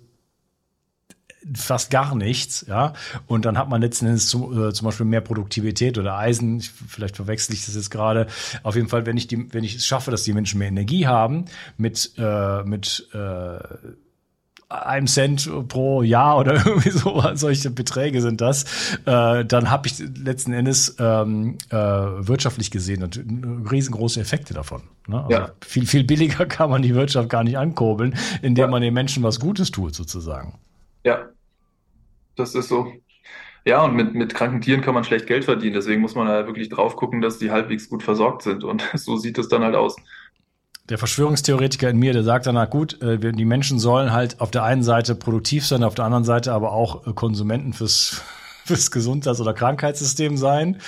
fast 1.54 1.90
gar 1.90 2.14
nichts, 2.14 2.64
ja. 2.68 2.92
Und 3.26 3.44
dann 3.44 3.58
hat 3.58 3.68
man 3.68 3.80
letzten 3.80 4.06
Endes 4.06 4.28
zum, 4.28 4.68
äh, 4.68 4.72
zum 4.72 4.86
Beispiel 4.86 5.06
mehr 5.06 5.20
Produktivität 5.20 5.98
oder 5.98 6.16
Eisen. 6.16 6.58
Ich, 6.58 6.70
vielleicht 6.70 7.16
verwechsel 7.16 7.54
ich 7.54 7.66
das 7.66 7.74
jetzt 7.74 7.90
gerade. 7.90 8.26
Auf 8.62 8.76
jeden 8.76 8.88
Fall, 8.88 9.06
wenn 9.06 9.16
ich 9.16 9.26
die, 9.26 9.52
wenn 9.52 9.64
ich 9.64 9.76
es 9.76 9.86
schaffe, 9.86 10.10
dass 10.10 10.24
die 10.24 10.32
Menschen 10.32 10.58
mehr 10.58 10.68
Energie 10.68 11.06
haben 11.06 11.46
mit 11.76 12.12
äh, 12.18 12.62
mit 12.64 13.08
äh, 13.12 13.58
einem 14.68 15.06
Cent 15.06 15.50
pro 15.68 16.02
Jahr 16.02 16.38
oder 16.38 16.54
irgendwie 16.66 16.90
so, 16.90 17.22
solche 17.34 17.70
Beträge 17.70 18.20
sind 18.20 18.40
das, 18.40 18.64
äh, 19.06 19.44
dann 19.44 19.70
habe 19.70 19.86
ich 19.86 19.98
letzten 19.98 20.52
Endes 20.52 20.96
ähm, 20.98 21.58
äh, 21.70 21.76
wirtschaftlich 21.76 22.70
gesehen 22.70 23.08
riesengroße 23.70 24.20
Effekte 24.20 24.54
davon. 24.54 24.82
Ne? 25.06 25.22
Also 25.24 25.30
ja. 25.30 25.50
Viel, 25.60 25.86
viel 25.86 26.04
billiger 26.04 26.46
kann 26.46 26.70
man 26.70 26.82
die 26.82 26.94
Wirtschaft 26.94 27.28
gar 27.28 27.44
nicht 27.44 27.58
ankurbeln, 27.58 28.16
indem 28.42 28.64
ja. 28.64 28.70
man 28.70 28.82
den 28.82 28.94
Menschen 28.94 29.22
was 29.22 29.40
Gutes 29.40 29.70
tut, 29.70 29.94
sozusagen. 29.94 30.54
Ja, 31.04 31.26
das 32.36 32.54
ist 32.54 32.68
so. 32.68 32.92
Ja, 33.66 33.82
und 33.82 33.94
mit, 33.94 34.14
mit 34.14 34.34
kranken 34.34 34.60
Tieren 34.60 34.82
kann 34.82 34.94
man 34.94 35.04
schlecht 35.04 35.26
Geld 35.26 35.44
verdienen. 35.44 35.74
Deswegen 35.74 36.02
muss 36.02 36.14
man 36.14 36.28
halt 36.28 36.46
wirklich 36.46 36.68
drauf 36.68 36.96
gucken, 36.96 37.22
dass 37.22 37.38
die 37.38 37.50
halbwegs 37.50 37.88
gut 37.88 38.02
versorgt 38.02 38.42
sind. 38.42 38.62
Und 38.62 38.82
so 38.94 39.16
sieht 39.16 39.38
es 39.38 39.48
dann 39.48 39.62
halt 39.62 39.74
aus. 39.74 39.96
Der 40.90 40.98
Verschwörungstheoretiker 40.98 41.88
in 41.88 41.98
mir, 41.98 42.12
der 42.12 42.24
sagt 42.24 42.46
dann, 42.46 42.56
na 42.56 42.66
gut, 42.66 43.00
äh, 43.00 43.18
die 43.18 43.44
Menschen 43.46 43.78
sollen 43.78 44.12
halt 44.12 44.40
auf 44.42 44.50
der 44.50 44.64
einen 44.64 44.82
Seite 44.82 45.14
produktiv 45.14 45.66
sein, 45.66 45.82
auf 45.82 45.94
der 45.94 46.04
anderen 46.04 46.24
Seite 46.24 46.52
aber 46.52 46.72
auch 46.72 47.06
äh, 47.06 47.14
Konsumenten 47.14 47.72
fürs, 47.72 48.22
fürs 48.64 48.90
Gesundheits- 48.90 49.40
oder 49.40 49.52
Krankheitssystem 49.54 50.36
sein. 50.36 50.78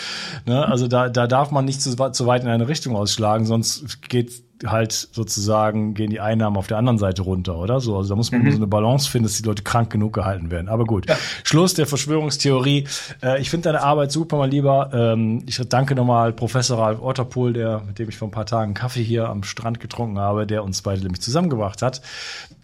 Ne? 0.46 0.66
Also 0.66 0.88
da, 0.88 1.08
da 1.08 1.26
darf 1.26 1.50
man 1.50 1.64
nicht 1.64 1.82
zu, 1.82 1.94
zu 1.94 2.26
weit 2.26 2.42
in 2.42 2.48
eine 2.48 2.68
Richtung 2.68 2.96
ausschlagen, 2.96 3.44
sonst 3.44 4.02
geht 4.08 4.46
halt 4.64 4.92
sozusagen 4.92 5.94
gehen 5.94 6.10
die 6.10 6.20
Einnahmen 6.20 6.56
auf 6.56 6.66
der 6.66 6.78
anderen 6.78 6.98
Seite 6.98 7.22
runter, 7.22 7.58
oder 7.58 7.80
so. 7.80 7.96
Also 7.96 8.10
da 8.10 8.16
muss 8.16 8.32
man 8.32 8.42
mhm. 8.42 8.50
so 8.52 8.56
eine 8.56 8.66
Balance 8.66 9.10
finden, 9.10 9.24
dass 9.24 9.36
die 9.36 9.42
Leute 9.42 9.62
krank 9.62 9.90
genug 9.90 10.14
gehalten 10.14 10.50
werden. 10.50 10.68
Aber 10.68 10.84
gut, 10.84 11.08
ja. 11.08 11.16
Schluss 11.44 11.74
der 11.74 11.86
Verschwörungstheorie. 11.86 12.86
Äh, 13.22 13.40
ich 13.40 13.50
finde 13.50 13.64
deine 13.64 13.82
Arbeit 13.82 14.12
super, 14.12 14.38
mein 14.38 14.50
Lieber. 14.50 14.90
Ähm, 14.92 15.42
ich 15.46 15.60
danke 15.68 15.94
nochmal 15.94 16.32
Professor 16.32 16.78
Ralf 16.78 17.02
Otterpohl, 17.02 17.52
der, 17.52 17.82
mit 17.86 17.98
dem 17.98 18.08
ich 18.08 18.16
vor 18.16 18.28
ein 18.28 18.32
paar 18.32 18.46
Tagen 18.46 18.74
Kaffee 18.74 19.02
hier 19.02 19.28
am 19.28 19.42
Strand 19.42 19.80
getrunken 19.80 20.18
habe, 20.18 20.46
der 20.46 20.64
uns 20.64 20.82
beide 20.82 21.02
nämlich 21.02 21.20
zusammengebracht 21.20 21.82
hat. 21.82 22.00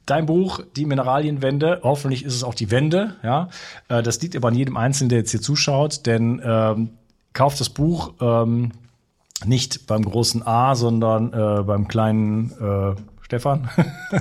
Dein 0.06 0.26
Buch, 0.26 0.60
die 0.76 0.84
Mineralienwende, 0.84 1.80
hoffentlich 1.82 2.24
ist 2.24 2.34
es 2.34 2.44
auch 2.44 2.54
die 2.54 2.70
Wende, 2.70 3.16
ja. 3.22 3.48
Äh, 3.88 4.02
das 4.02 4.20
liegt 4.20 4.36
aber 4.36 4.48
an 4.48 4.54
jedem 4.54 4.76
Einzelnen, 4.76 5.10
der 5.10 5.18
jetzt 5.18 5.30
hier 5.30 5.40
zuschaut, 5.40 6.06
denn 6.06 6.40
ähm, 6.44 6.90
kauft 7.32 7.60
das 7.60 7.68
Buch, 7.68 8.14
ähm, 8.20 8.72
nicht 9.44 9.86
beim 9.86 10.04
großen 10.04 10.46
A, 10.46 10.74
sondern 10.74 11.32
äh, 11.32 11.62
beim 11.62 11.88
kleinen 11.88 12.52
äh, 12.60 12.94
Stefan. 13.32 13.70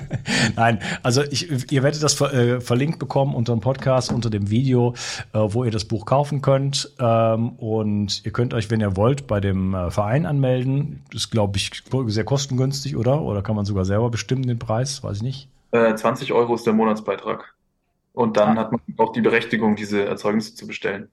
Nein, 0.56 0.80
also 1.04 1.22
ich, 1.24 1.72
ihr 1.72 1.84
werdet 1.84 2.02
das 2.02 2.13
ver 2.13 2.34
äh, 2.34 2.62
verlinkt 2.62 2.98
bekommen 2.98 3.36
unter 3.36 3.54
dem 3.54 3.60
Podcast, 3.60 4.12
unter 4.13 4.29
dem 4.29 4.50
Video, 4.50 4.94
äh, 5.34 5.40
wo 5.40 5.65
ihr 5.65 5.71
das 5.71 5.84
Buch 5.86 6.06
kaufen 6.06 6.42
könnt. 6.42 6.92
Ähm, 6.98 7.50
und 7.58 8.25
ihr 8.25 8.32
könnt 8.32 8.54
euch, 8.54 8.71
wenn 8.71 8.79
ihr 8.79 8.96
wollt, 8.96 9.27
bei 9.27 9.42
dem 9.42 9.73
äh, 9.73 9.92
Verein 9.92 10.25
anmelden. 10.25 11.02
Das 11.12 11.23
ist, 11.23 11.29
glaube 11.29 11.58
ich, 11.58 11.71
sehr 12.08 12.23
kostengünstig, 12.23 12.96
oder? 12.96 13.21
Oder 13.21 13.42
kann 13.42 13.56
man 13.56 13.65
sogar 13.65 13.84
selber 13.84 14.10
bestimmen 14.10 14.44
den 14.44 14.60
Preis? 14.60 15.04
Weiß 15.04 15.17
ich 15.17 15.23
nicht. 15.23 15.50
20 15.72 16.30
äh, 16.30 16.34
Euro 16.34 16.56
ist 16.56 16.65
der 16.65 16.74
Monatsbeitrag. 16.74 17.56
Und 18.13 18.38
dann 18.38 18.58
ah. 18.58 18.62
hat 18.62 18.72
man 18.72 18.82
auch 18.98 19.13
die 19.13 19.22
Berechtigung, 19.22 19.76
diese 19.76 20.06
Erzeugnisse 20.06 20.56
zu 20.56 20.67
bestellen. 20.67 21.10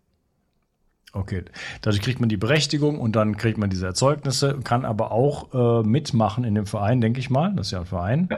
Okay, 1.12 1.42
dadurch 1.80 2.02
kriegt 2.02 2.20
man 2.20 2.28
die 2.28 2.36
Berechtigung 2.36 3.00
und 3.00 3.16
dann 3.16 3.38
kriegt 3.38 3.56
man 3.56 3.70
diese 3.70 3.86
Erzeugnisse, 3.86 4.58
kann 4.62 4.84
aber 4.84 5.10
auch 5.10 5.54
äh, 5.54 5.86
mitmachen 5.86 6.44
in 6.44 6.54
dem 6.54 6.66
Verein, 6.66 7.00
denke 7.00 7.18
ich 7.18 7.30
mal. 7.30 7.54
Das 7.56 7.68
ist 7.68 7.70
ja 7.72 7.80
ein 7.80 7.86
Verein. 7.86 8.28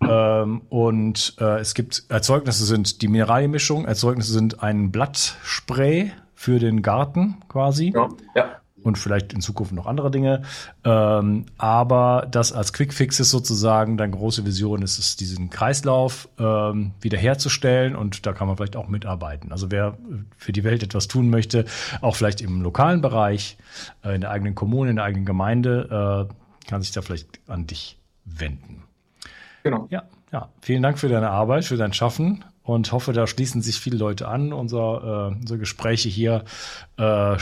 Ja. 0.00 0.42
Ähm, 0.42 0.62
und 0.70 1.36
äh, 1.38 1.58
es 1.58 1.74
gibt 1.74 2.04
Erzeugnisse 2.08 2.64
sind 2.64 3.02
die 3.02 3.08
Mineralienmischung, 3.08 3.84
Erzeugnisse 3.84 4.32
sind 4.32 4.62
ein 4.62 4.90
Blattspray 4.90 6.12
für 6.34 6.58
den 6.58 6.80
Garten 6.80 7.36
quasi. 7.48 7.92
Ja. 7.94 8.08
ja. 8.34 8.60
Und 8.82 8.98
vielleicht 8.98 9.32
in 9.32 9.40
Zukunft 9.40 9.72
noch 9.72 9.86
andere 9.86 10.10
Dinge. 10.10 10.42
Ähm, 10.84 11.46
aber 11.56 12.26
das 12.30 12.52
als 12.52 12.72
Quickfix 12.72 13.20
ist 13.20 13.30
sozusagen 13.30 13.96
deine 13.96 14.12
große 14.12 14.44
Vision 14.44 14.82
ist 14.82 14.98
es, 14.98 15.16
diesen 15.16 15.50
Kreislauf 15.50 16.28
ähm, 16.38 16.92
wiederherzustellen 17.00 17.96
und 17.96 18.26
da 18.26 18.32
kann 18.32 18.46
man 18.46 18.56
vielleicht 18.56 18.76
auch 18.76 18.88
mitarbeiten. 18.88 19.52
Also 19.52 19.70
wer 19.70 19.96
für 20.36 20.52
die 20.52 20.64
Welt 20.64 20.82
etwas 20.82 21.08
tun 21.08 21.30
möchte, 21.30 21.64
auch 22.00 22.16
vielleicht 22.16 22.40
im 22.40 22.62
lokalen 22.62 23.00
Bereich, 23.00 23.58
äh, 24.04 24.14
in 24.14 24.20
der 24.20 24.30
eigenen 24.30 24.54
Kommune, 24.54 24.90
in 24.90 24.96
der 24.96 25.04
eigenen 25.04 25.26
Gemeinde, 25.26 26.28
äh, 26.30 26.68
kann 26.68 26.82
sich 26.82 26.92
da 26.92 27.02
vielleicht 27.02 27.40
an 27.46 27.66
dich 27.66 27.98
wenden. 28.24 28.84
Genau. 29.62 29.86
Ja, 29.90 30.04
ja. 30.32 30.48
Vielen 30.60 30.82
Dank 30.82 30.98
für 30.98 31.08
deine 31.08 31.30
Arbeit, 31.30 31.64
für 31.64 31.76
dein 31.76 31.92
Schaffen 31.92 32.44
und 32.68 32.92
hoffe, 32.92 33.14
da 33.14 33.26
schließen 33.26 33.62
sich 33.62 33.80
viele 33.80 33.96
Leute 33.96 34.28
an. 34.28 34.52
Unser, 34.52 35.30
äh, 35.32 35.36
unsere 35.40 35.58
Gespräche 35.58 36.10
hier 36.10 36.44
äh, 36.98 37.38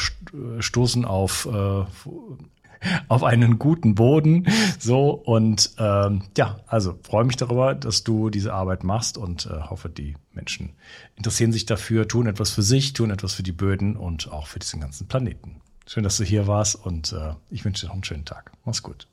stoßen 0.61 1.05
auf, 1.05 1.47
äh, 1.47 1.51
auf 3.09 3.25
einen 3.25 3.59
guten 3.59 3.97
Boden. 3.97 4.47
So 4.79 5.11
und 5.11 5.73
ähm, 5.79 6.23
ja, 6.37 6.61
also 6.69 6.97
freue 7.03 7.25
mich 7.25 7.37
darüber, 7.37 7.75
dass 7.75 8.05
du 8.05 8.31
diese 8.31 8.55
Arbeit 8.55 8.85
machst 8.85 9.19
und 9.19 9.47
äh, 9.47 9.63
hoffe, 9.63 9.89
die 9.89 10.15
Menschen 10.33 10.75
interessieren 11.17 11.51
sich 11.51 11.67
dafür, 11.67 12.07
tun 12.07 12.29
etwas 12.29 12.53
für 12.53 12.63
sich, 12.63 12.93
tun 12.93 13.11
etwas 13.11 13.35
für 13.35 13.43
die 13.43 13.51
Böden 13.51 13.97
und 13.97 14.31
auch 14.31 14.47
für 14.47 14.61
diesen 14.61 14.81
ganzen 14.81 15.09
Planeten. 15.09 15.61
Schön, 15.89 16.05
dass 16.05 16.19
du 16.19 16.25
hier 16.25 16.47
warst 16.47 16.77
und 16.77 17.13
äh, 17.13 17.35
ich 17.51 17.65
wünsche 17.65 17.81
dir 17.81 17.89
noch 17.89 17.95
einen 17.95 18.05
schönen 18.05 18.25
Tag. 18.25 18.53
Mach's 18.65 18.83
gut. 18.83 19.09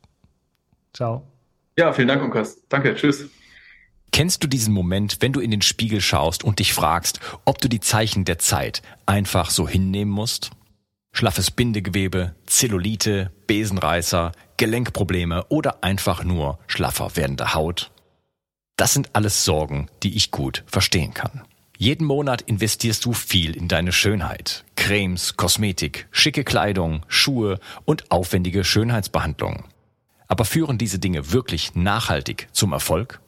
Ciao. 0.94 1.28
Ja, 1.76 1.92
vielen 1.92 2.08
Dank, 2.08 2.22
Unkas. 2.22 2.62
Danke, 2.70 2.94
tschüss. 2.94 3.32
Kennst 4.14 4.44
du 4.44 4.48
diesen 4.48 4.76
Moment, 4.76 5.18
wenn 5.22 5.34
du 5.34 5.40
in 5.40 5.50
den 5.50 5.64
Spiegel 5.64 6.00
schaust 6.00 6.44
und 6.44 6.60
dich 6.60 6.76
fragst, 6.76 7.20
ob 7.46 7.58
du 7.58 7.68
die 7.68 7.80
Zeichen 7.80 8.26
der 8.26 8.38
Zeit 8.38 8.84
einfach 9.08 9.50
so 9.50 9.68
hinnehmen 9.68 10.12
musst? 10.12 10.52
Schlaffes 11.12 11.50
Bindegewebe, 11.50 12.36
Zellulite, 12.46 13.32
Besenreißer, 13.48 14.32
Gelenkprobleme 14.58 15.46
oder 15.50 15.84
einfach 15.84 16.24
nur 16.24 16.60
schlaffer 16.68 17.16
werdende 17.16 17.56
Haut? 17.56 17.90
Das 18.76 18.94
sind 18.94 19.10
alles 19.14 19.46
Sorgen, 19.46 19.88
die 20.04 20.16
ich 20.16 20.30
gut 20.30 20.64
verstehen 20.68 21.16
kann. 21.16 21.42
Jeden 21.80 22.06
Monat 22.06 22.44
investierst 22.44 23.04
du 23.06 23.14
viel 23.14 23.58
in 23.58 23.68
deine 23.68 23.92
Schönheit. 23.92 24.64
Cremes, 24.76 25.38
Kosmetik, 25.38 26.08
schicke 26.12 26.44
Kleidung, 26.44 27.04
Schuhe 27.08 27.60
und 27.84 28.12
aufwendige 28.12 28.64
Schönheitsbehandlungen. 28.64 29.64
Aber 30.28 30.46
führen 30.46 30.78
diese 30.78 31.00
Dinge 31.00 31.32
wirklich 31.32 31.74
nachhaltig 31.74 32.48
zum 32.52 32.74
Erfolg? 32.74 33.23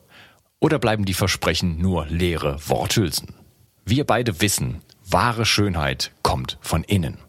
Oder 0.60 0.80
bleiben 0.80 1.06
die 1.06 1.14
Versprechen 1.14 1.80
nur 1.80 2.06
leere 2.08 2.58
Worthülsen? 2.68 3.36
Wir 3.86 4.04
beide 4.06 4.42
wissen, 4.42 4.82
wahre 5.06 5.46
Schönheit 5.46 6.12
kommt 6.24 6.58
von 6.62 6.84
innen. 6.84 7.20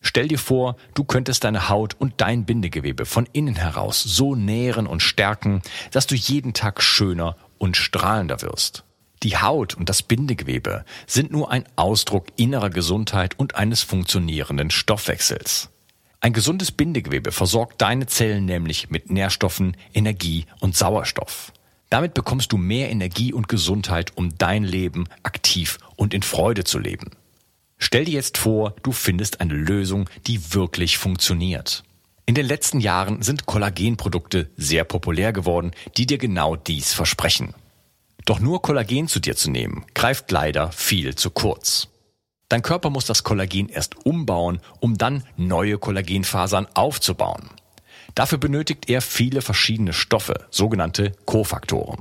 Stell 0.00 0.28
dir 0.28 0.38
vor, 0.38 0.76
du 0.94 1.04
könntest 1.04 1.44
deine 1.44 1.68
Haut 1.68 1.94
und 1.98 2.14
dein 2.16 2.46
Bindegewebe 2.46 3.04
von 3.04 3.28
innen 3.32 3.54
heraus 3.54 4.02
so 4.02 4.34
nähren 4.34 4.86
und 4.86 5.02
stärken, 5.02 5.60
dass 5.90 6.06
du 6.06 6.14
jeden 6.14 6.54
Tag 6.54 6.82
schöner 6.82 7.36
und 7.58 7.76
strahlender 7.76 8.40
wirst. 8.40 8.84
Die 9.22 9.36
Haut 9.36 9.74
und 9.74 9.90
das 9.90 10.02
Bindegewebe 10.02 10.86
sind 11.06 11.30
nur 11.30 11.50
ein 11.50 11.64
Ausdruck 11.76 12.28
innerer 12.36 12.70
Gesundheit 12.70 13.38
und 13.38 13.54
eines 13.54 13.82
funktionierenden 13.82 14.70
Stoffwechsels. 14.70 15.68
Ein 16.20 16.32
gesundes 16.32 16.72
Bindegewebe 16.72 17.30
versorgt 17.30 17.82
deine 17.82 18.06
Zellen 18.06 18.46
nämlich 18.46 18.88
mit 18.88 19.10
Nährstoffen, 19.10 19.76
Energie 19.92 20.46
und 20.60 20.74
Sauerstoff. 20.74 21.52
Damit 21.90 22.14
bekommst 22.14 22.52
du 22.52 22.56
mehr 22.56 22.90
Energie 22.90 23.32
und 23.32 23.48
Gesundheit, 23.48 24.16
um 24.16 24.36
dein 24.38 24.64
Leben 24.64 25.08
aktiv 25.24 25.78
und 25.96 26.14
in 26.14 26.22
Freude 26.22 26.64
zu 26.64 26.78
leben. 26.78 27.10
Stell 27.78 28.04
dir 28.04 28.14
jetzt 28.14 28.38
vor, 28.38 28.74
du 28.82 28.92
findest 28.92 29.40
eine 29.40 29.54
Lösung, 29.54 30.08
die 30.26 30.54
wirklich 30.54 30.98
funktioniert. 30.98 31.82
In 32.26 32.34
den 32.36 32.46
letzten 32.46 32.78
Jahren 32.78 33.22
sind 33.22 33.46
Kollagenprodukte 33.46 34.50
sehr 34.56 34.84
populär 34.84 35.32
geworden, 35.32 35.72
die 35.96 36.06
dir 36.06 36.18
genau 36.18 36.54
dies 36.54 36.92
versprechen. 36.92 37.54
Doch 38.24 38.38
nur 38.38 38.62
Kollagen 38.62 39.08
zu 39.08 39.18
dir 39.18 39.34
zu 39.34 39.50
nehmen, 39.50 39.84
greift 39.94 40.30
leider 40.30 40.70
viel 40.70 41.16
zu 41.16 41.30
kurz. 41.30 41.88
Dein 42.48 42.62
Körper 42.62 42.90
muss 42.90 43.06
das 43.06 43.24
Kollagen 43.24 43.68
erst 43.68 44.06
umbauen, 44.06 44.60
um 44.78 44.96
dann 44.96 45.24
neue 45.36 45.78
Kollagenfasern 45.78 46.68
aufzubauen. 46.74 47.50
Dafür 48.14 48.38
benötigt 48.38 48.88
er 48.88 49.00
viele 49.00 49.42
verschiedene 49.42 49.92
Stoffe, 49.92 50.46
sogenannte 50.50 51.12
Kofaktoren. 51.26 52.00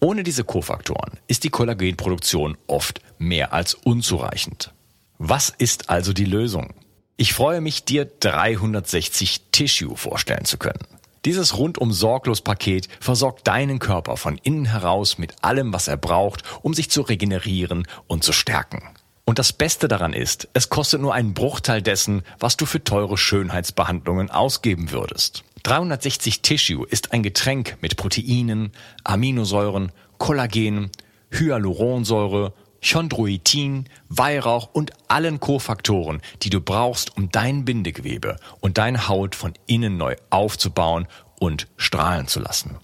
Ohne 0.00 0.22
diese 0.22 0.44
Kofaktoren 0.44 1.18
ist 1.26 1.44
die 1.44 1.50
Kollagenproduktion 1.50 2.56
oft 2.66 3.00
mehr 3.18 3.52
als 3.52 3.74
unzureichend. 3.74 4.72
Was 5.18 5.48
ist 5.48 5.90
also 5.90 6.12
die 6.12 6.24
Lösung? 6.24 6.74
Ich 7.16 7.32
freue 7.32 7.60
mich, 7.60 7.84
dir 7.84 8.04
360 8.04 9.50
Tissue 9.50 9.96
vorstellen 9.96 10.44
zu 10.44 10.58
können. 10.58 10.86
Dieses 11.24 11.56
rundum 11.56 11.92
sorglos 11.92 12.40
Paket 12.40 12.88
versorgt 13.00 13.48
deinen 13.48 13.80
Körper 13.80 14.16
von 14.16 14.38
innen 14.38 14.66
heraus 14.66 15.18
mit 15.18 15.42
allem, 15.42 15.72
was 15.72 15.88
er 15.88 15.96
braucht, 15.96 16.44
um 16.62 16.72
sich 16.72 16.90
zu 16.90 17.00
regenerieren 17.00 17.88
und 18.06 18.22
zu 18.22 18.32
stärken. 18.32 18.82
Und 19.28 19.40
das 19.40 19.52
Beste 19.52 19.88
daran 19.88 20.12
ist, 20.12 20.48
es 20.54 20.68
kostet 20.68 21.00
nur 21.00 21.12
einen 21.12 21.34
Bruchteil 21.34 21.82
dessen, 21.82 22.22
was 22.38 22.56
du 22.56 22.64
für 22.64 22.82
teure 22.82 23.18
Schönheitsbehandlungen 23.18 24.30
ausgeben 24.30 24.92
würdest. 24.92 25.42
360 25.64 26.42
Tissue 26.42 26.86
ist 26.88 27.12
ein 27.12 27.24
Getränk 27.24 27.76
mit 27.80 27.96
Proteinen, 27.96 28.70
Aminosäuren, 29.02 29.90
Kollagen, 30.18 30.92
Hyaluronsäure, 31.32 32.54
Chondroitin, 32.80 33.88
Weihrauch 34.08 34.68
und 34.72 34.92
allen 35.08 35.40
Kofaktoren, 35.40 36.22
die 36.42 36.50
du 36.50 36.60
brauchst, 36.60 37.16
um 37.16 37.32
dein 37.32 37.64
Bindegewebe 37.64 38.36
und 38.60 38.78
deine 38.78 39.08
Haut 39.08 39.34
von 39.34 39.54
innen 39.66 39.96
neu 39.96 40.14
aufzubauen 40.30 41.08
und 41.40 41.66
strahlen 41.76 42.28
zu 42.28 42.38
lassen. 42.38 42.76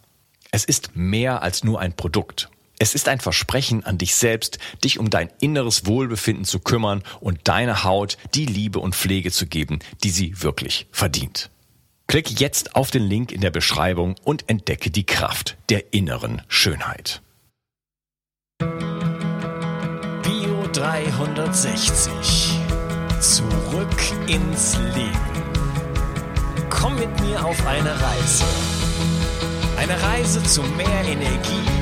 Es 0.51 0.65
ist 0.65 0.97
mehr 0.97 1.43
als 1.43 1.63
nur 1.63 1.79
ein 1.79 1.95
Produkt. 1.95 2.51
Es 2.83 2.95
ist 2.97 3.09
ein 3.09 3.21
Versprechen 3.21 3.85
an 3.85 3.97
dich 3.97 4.17
selbst, 4.17 4.59
dich 4.83 4.99
um 4.99 5.09
dein 5.09 5.31
inneres 5.41 5.87
Wohlbefinden 5.87 6.45
zu 6.45 6.59
kümmern 6.59 7.05
und 7.21 7.47
deiner 7.47 7.85
Haut 7.85 8.19
die 8.35 8.45
Liebe 8.45 8.81
und 8.81 8.97
Pflege 8.97 9.31
zu 9.31 9.47
geben, 9.47 9.79
die 10.03 10.11
sie 10.11 10.43
wirklich 10.43 10.89
verdient. 10.91 11.49
Klick 12.09 12.41
jetzt 12.41 12.75
auf 12.75 12.91
den 12.91 13.05
Link 13.05 13.31
in 13.31 13.41
der 13.41 13.53
Beschreibung 13.53 14.17
und 14.25 14.49
entdecke 14.49 14.91
die 14.91 15.07
Kraft 15.07 15.57
der 15.69 15.95
inneren 15.95 16.43
Schönheit. 16.49 17.23
Bio 18.59 20.67
360. 20.73 22.59
Zurück 23.21 24.03
ins 24.27 24.77
Leben. 24.93 25.21
Komm 26.69 26.97
mit 26.97 27.21
mir 27.21 27.45
auf 27.45 27.65
eine 27.65 27.93
Reise. 27.93 28.45
Eine 29.77 30.03
Reise 30.03 30.43
zu 30.43 30.63
mehr 30.63 31.05
Energie 31.05 31.82